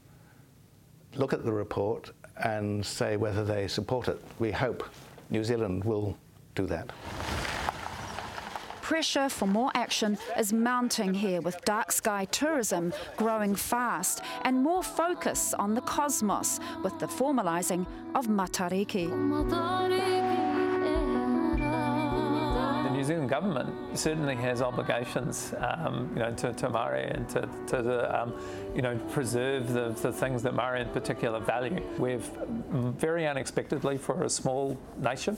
look 1.16 1.34
at 1.34 1.44
the 1.44 1.52
report 1.52 2.12
and 2.44 2.86
say 2.86 3.18
whether 3.18 3.44
they 3.44 3.68
support 3.68 4.08
it. 4.08 4.22
We 4.38 4.52
hope 4.52 4.84
New 5.32 5.44
Zealand 5.44 5.84
will 5.84 6.16
do 6.54 6.68
that 6.68 6.92
pressure 8.92 9.30
for 9.30 9.48
more 9.48 9.72
action 9.74 10.18
is 10.38 10.52
mounting 10.52 11.14
here 11.14 11.40
with 11.40 11.56
dark 11.64 11.94
sky 11.94 12.26
tourism 12.26 12.92
growing 13.16 13.56
fast 13.56 14.20
and 14.42 14.62
more 14.62 14.84
focus 14.84 15.54
on 15.54 15.74
the 15.74 15.80
cosmos 15.80 16.60
with 16.84 17.00
the 17.00 17.06
formalising 17.06 17.88
of 18.16 18.28
Matariki. 18.28 19.08
The 22.84 22.90
New 22.90 23.04
Zealand 23.06 23.30
government 23.30 23.98
certainly 23.98 24.36
has 24.36 24.62
obligations, 24.62 25.54
um, 25.60 26.12
you 26.14 26.20
know, 26.20 26.34
to, 26.34 26.52
to 26.52 26.70
Maori 26.70 27.06
and 27.06 27.30
to, 27.30 27.48
to 27.68 28.22
um, 28.22 28.34
you 28.76 28.82
know, 28.82 28.98
preserve 29.10 29.72
the, 29.72 29.92
the 30.02 30.12
things 30.12 30.44
that 30.44 30.54
Maori 30.54 30.82
in 30.82 30.90
particular 30.90 31.40
value. 31.40 31.82
We've 31.98 32.30
very 32.70 33.26
unexpectedly 33.26 33.98
for 33.98 34.24
a 34.24 34.30
small 34.30 34.78
nation 34.98 35.38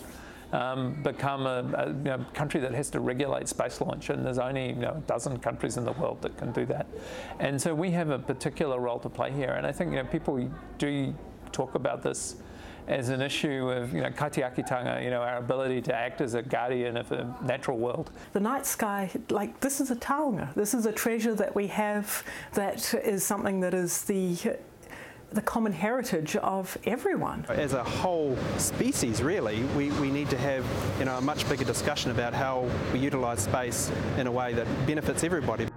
um, 0.54 0.94
become 1.02 1.48
a, 1.48 1.66
a 1.74 1.88
you 1.88 2.04
know, 2.04 2.26
country 2.34 2.60
that 2.62 2.74
has 2.74 2.90
to 2.92 3.00
regulate 3.00 3.48
space 3.50 3.82
launch, 3.82 4.10
and 4.10 4.24
there's 4.26 4.38
only 4.38 4.70
you 4.70 4.76
know, 4.76 4.92
a 4.92 5.02
dozen 5.08 5.40
countries 5.40 5.78
in 5.78 5.84
the 5.84 5.92
world 5.94 6.22
that 6.22 6.38
can 6.38 6.52
do 6.52 6.66
that. 6.68 6.86
And 7.40 7.60
so 7.60 7.74
we 7.74 7.90
have 7.92 8.12
a 8.12 8.20
particular 8.20 8.80
role 8.80 9.00
to 9.00 9.10
play 9.10 9.32
here, 9.32 9.54
and 9.54 9.66
I 9.66 9.72
think 9.72 9.92
you 9.92 9.98
know, 9.98 10.06
people 10.06 10.50
do 10.78 11.14
talk 11.52 11.76
about 11.76 12.04
this 12.04 12.36
as 12.88 13.10
an 13.10 13.22
issue 13.22 13.70
of 13.70 13.94
you 13.94 14.02
know 14.02 14.10
kaitiakitanga, 14.10 15.04
you 15.04 15.10
know 15.10 15.22
our 15.22 15.38
ability 15.38 15.82
to 15.82 15.96
act 15.96 16.22
as 16.22 16.34
a 16.34 16.42
guardian 16.42 16.98
of 16.98 17.10
the 17.10 17.28
natural 17.42 17.78
world. 17.78 18.12
The 18.34 18.40
night 18.40 18.66
sky, 18.66 19.10
like 19.30 19.60
this 19.60 19.82
is 19.82 19.90
a 19.90 19.96
taonga. 19.96 20.54
This 20.54 20.74
is 20.74 20.86
a 20.86 20.92
treasure 20.92 21.34
that 21.36 21.56
we 21.56 21.68
have. 21.68 22.24
That 22.54 22.94
is 22.94 23.24
something 23.24 23.62
that 23.62 23.74
is 23.74 24.04
the 24.04 24.38
the 25.34 25.42
common 25.42 25.72
heritage 25.72 26.36
of 26.38 26.78
everyone. 26.86 27.46
As 27.50 27.74
a 27.74 27.84
whole 27.84 28.38
species, 28.58 29.22
really, 29.22 29.64
we, 29.76 29.92
we 29.94 30.12
need 30.12 30.30
to 30.30 30.38
have 30.38 30.66
you 31.00 31.06
know, 31.06 31.18
a 31.18 31.22
much 31.22 31.48
bigger 31.50 31.66
discussion 31.66 32.12
about 32.12 32.34
how 32.34 32.70
we 32.92 33.00
utilise 33.00 33.44
space 33.44 33.92
in 34.18 34.28
a 34.28 34.32
way 34.32 34.54
that 34.54 34.68
benefits 34.86 35.24
everybody. 35.24 35.68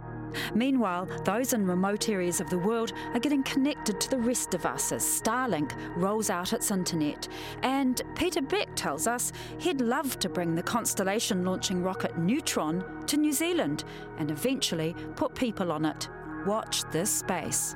Meanwhile, 0.55 1.09
those 1.25 1.55
in 1.55 1.67
remote 1.67 2.09
areas 2.09 2.41
of 2.41 2.51
the 2.51 2.59
world 2.59 2.93
are 3.15 3.21
getting 3.21 3.43
connected 3.43 4.01
to 4.01 4.11
the 4.11 4.19
rest 4.19 4.55
of 4.55 4.67
us 4.67 4.93
as 4.93 5.03
Starlink 5.03 5.73
rolls 5.97 6.31
out 6.31 6.53
its 6.53 6.71
internet. 6.71 7.29
And 7.63 8.03
Peter 8.15 8.43
Beck 8.43 8.69
tells 8.75 9.07
us 9.07 9.33
he'd 9.59 9.81
love 9.81 10.19
to 10.19 10.29
bring 10.29 10.55
the 10.55 10.63
constellation 10.63 11.45
launching 11.45 11.83
rocket 11.83 12.19
Neutron 12.19 12.85
to 13.07 13.17
New 13.17 13.33
Zealand 13.33 13.85
and 14.19 14.31
eventually 14.31 14.95
put 15.15 15.35
people 15.35 15.73
on 15.73 15.85
it. 15.85 16.09
Watch 16.47 16.83
this 16.91 17.11
space. 17.11 17.75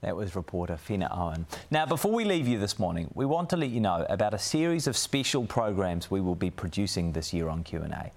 That 0.00 0.14
was 0.14 0.36
reporter 0.36 0.76
Fina 0.76 1.08
Owen. 1.12 1.46
Now, 1.72 1.84
before 1.84 2.12
we 2.12 2.24
leave 2.24 2.46
you 2.46 2.58
this 2.60 2.78
morning, 2.78 3.10
we 3.14 3.26
want 3.26 3.50
to 3.50 3.56
let 3.56 3.70
you 3.70 3.80
know 3.80 4.06
about 4.08 4.32
a 4.32 4.38
series 4.38 4.86
of 4.86 4.96
special 4.96 5.44
programs 5.44 6.08
we 6.08 6.20
will 6.20 6.36
be 6.36 6.50
producing 6.50 7.12
this 7.12 7.32
year 7.32 7.48
on 7.48 7.64
Q&A. 7.64 8.12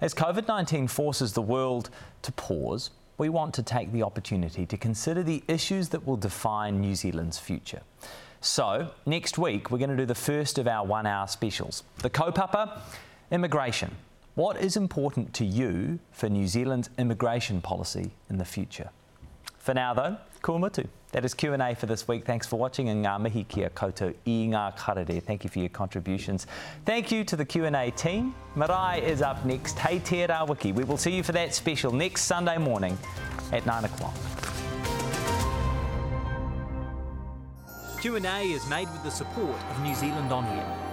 As 0.00 0.14
COVID-19 0.14 0.88
forces 0.88 1.34
the 1.34 1.42
world 1.42 1.90
to 2.22 2.32
pause, 2.32 2.90
we 3.18 3.28
want 3.28 3.52
to 3.54 3.62
take 3.62 3.92
the 3.92 4.02
opportunity 4.02 4.64
to 4.64 4.76
consider 4.78 5.22
the 5.22 5.42
issues 5.46 5.90
that 5.90 6.06
will 6.06 6.16
define 6.16 6.80
New 6.80 6.94
Zealand's 6.94 7.38
future. 7.38 7.82
So, 8.40 8.90
next 9.04 9.36
week, 9.36 9.70
we're 9.70 9.78
going 9.78 9.90
to 9.90 9.96
do 9.96 10.06
the 10.06 10.14
first 10.14 10.56
of 10.56 10.66
our 10.66 10.86
one 10.86 11.06
hour 11.06 11.26
specials. 11.26 11.82
The 11.98 12.10
kaupapa, 12.10 12.80
immigration. 13.30 13.94
What 14.36 14.58
is 14.58 14.76
important 14.76 15.34
to 15.34 15.44
you 15.44 15.98
for 16.12 16.28
New 16.30 16.46
Zealand's 16.46 16.88
immigration 16.98 17.60
policy 17.60 18.12
in 18.30 18.38
the 18.38 18.44
future? 18.44 18.90
For 19.58 19.74
now, 19.74 19.94
though, 19.94 20.16
kua 20.46 20.70
That 21.10 21.24
is 21.24 21.34
Q&A 21.34 21.74
for 21.74 21.86
this 21.86 22.06
week. 22.06 22.24
Thanks 22.24 22.46
for 22.46 22.56
watching 22.56 22.88
and 22.88 23.04
ngā 23.04 23.20
mihi 23.20 23.42
kia 23.48 23.68
koutou 23.70 24.14
i 24.26 24.46
ngā 24.52 24.76
karere. 24.78 25.20
Thank 25.20 25.42
you 25.42 25.50
for 25.50 25.58
your 25.58 25.70
contributions. 25.70 26.46
Thank 26.84 27.10
you 27.10 27.24
to 27.24 27.34
the 27.34 27.44
Q&A 27.44 27.90
team. 27.90 28.32
Marae 28.54 29.02
is 29.02 29.22
up 29.22 29.44
next. 29.44 29.76
Hey 29.76 29.98
Te 29.98 30.24
Wiki. 30.48 30.70
We 30.70 30.84
will 30.84 30.98
see 30.98 31.16
you 31.16 31.24
for 31.24 31.32
that 31.32 31.52
special 31.52 31.90
next 31.90 32.22
Sunday 32.22 32.58
morning 32.58 32.96
at 33.50 33.66
9 33.66 33.86
o'clock. 33.86 34.14
Q&A 38.00 38.42
is 38.52 38.68
made 38.70 38.88
with 38.92 39.02
the 39.02 39.10
support 39.10 39.60
of 39.70 39.82
New 39.82 39.96
Zealand 39.96 40.30
On 40.30 40.44
Air. 40.44 40.85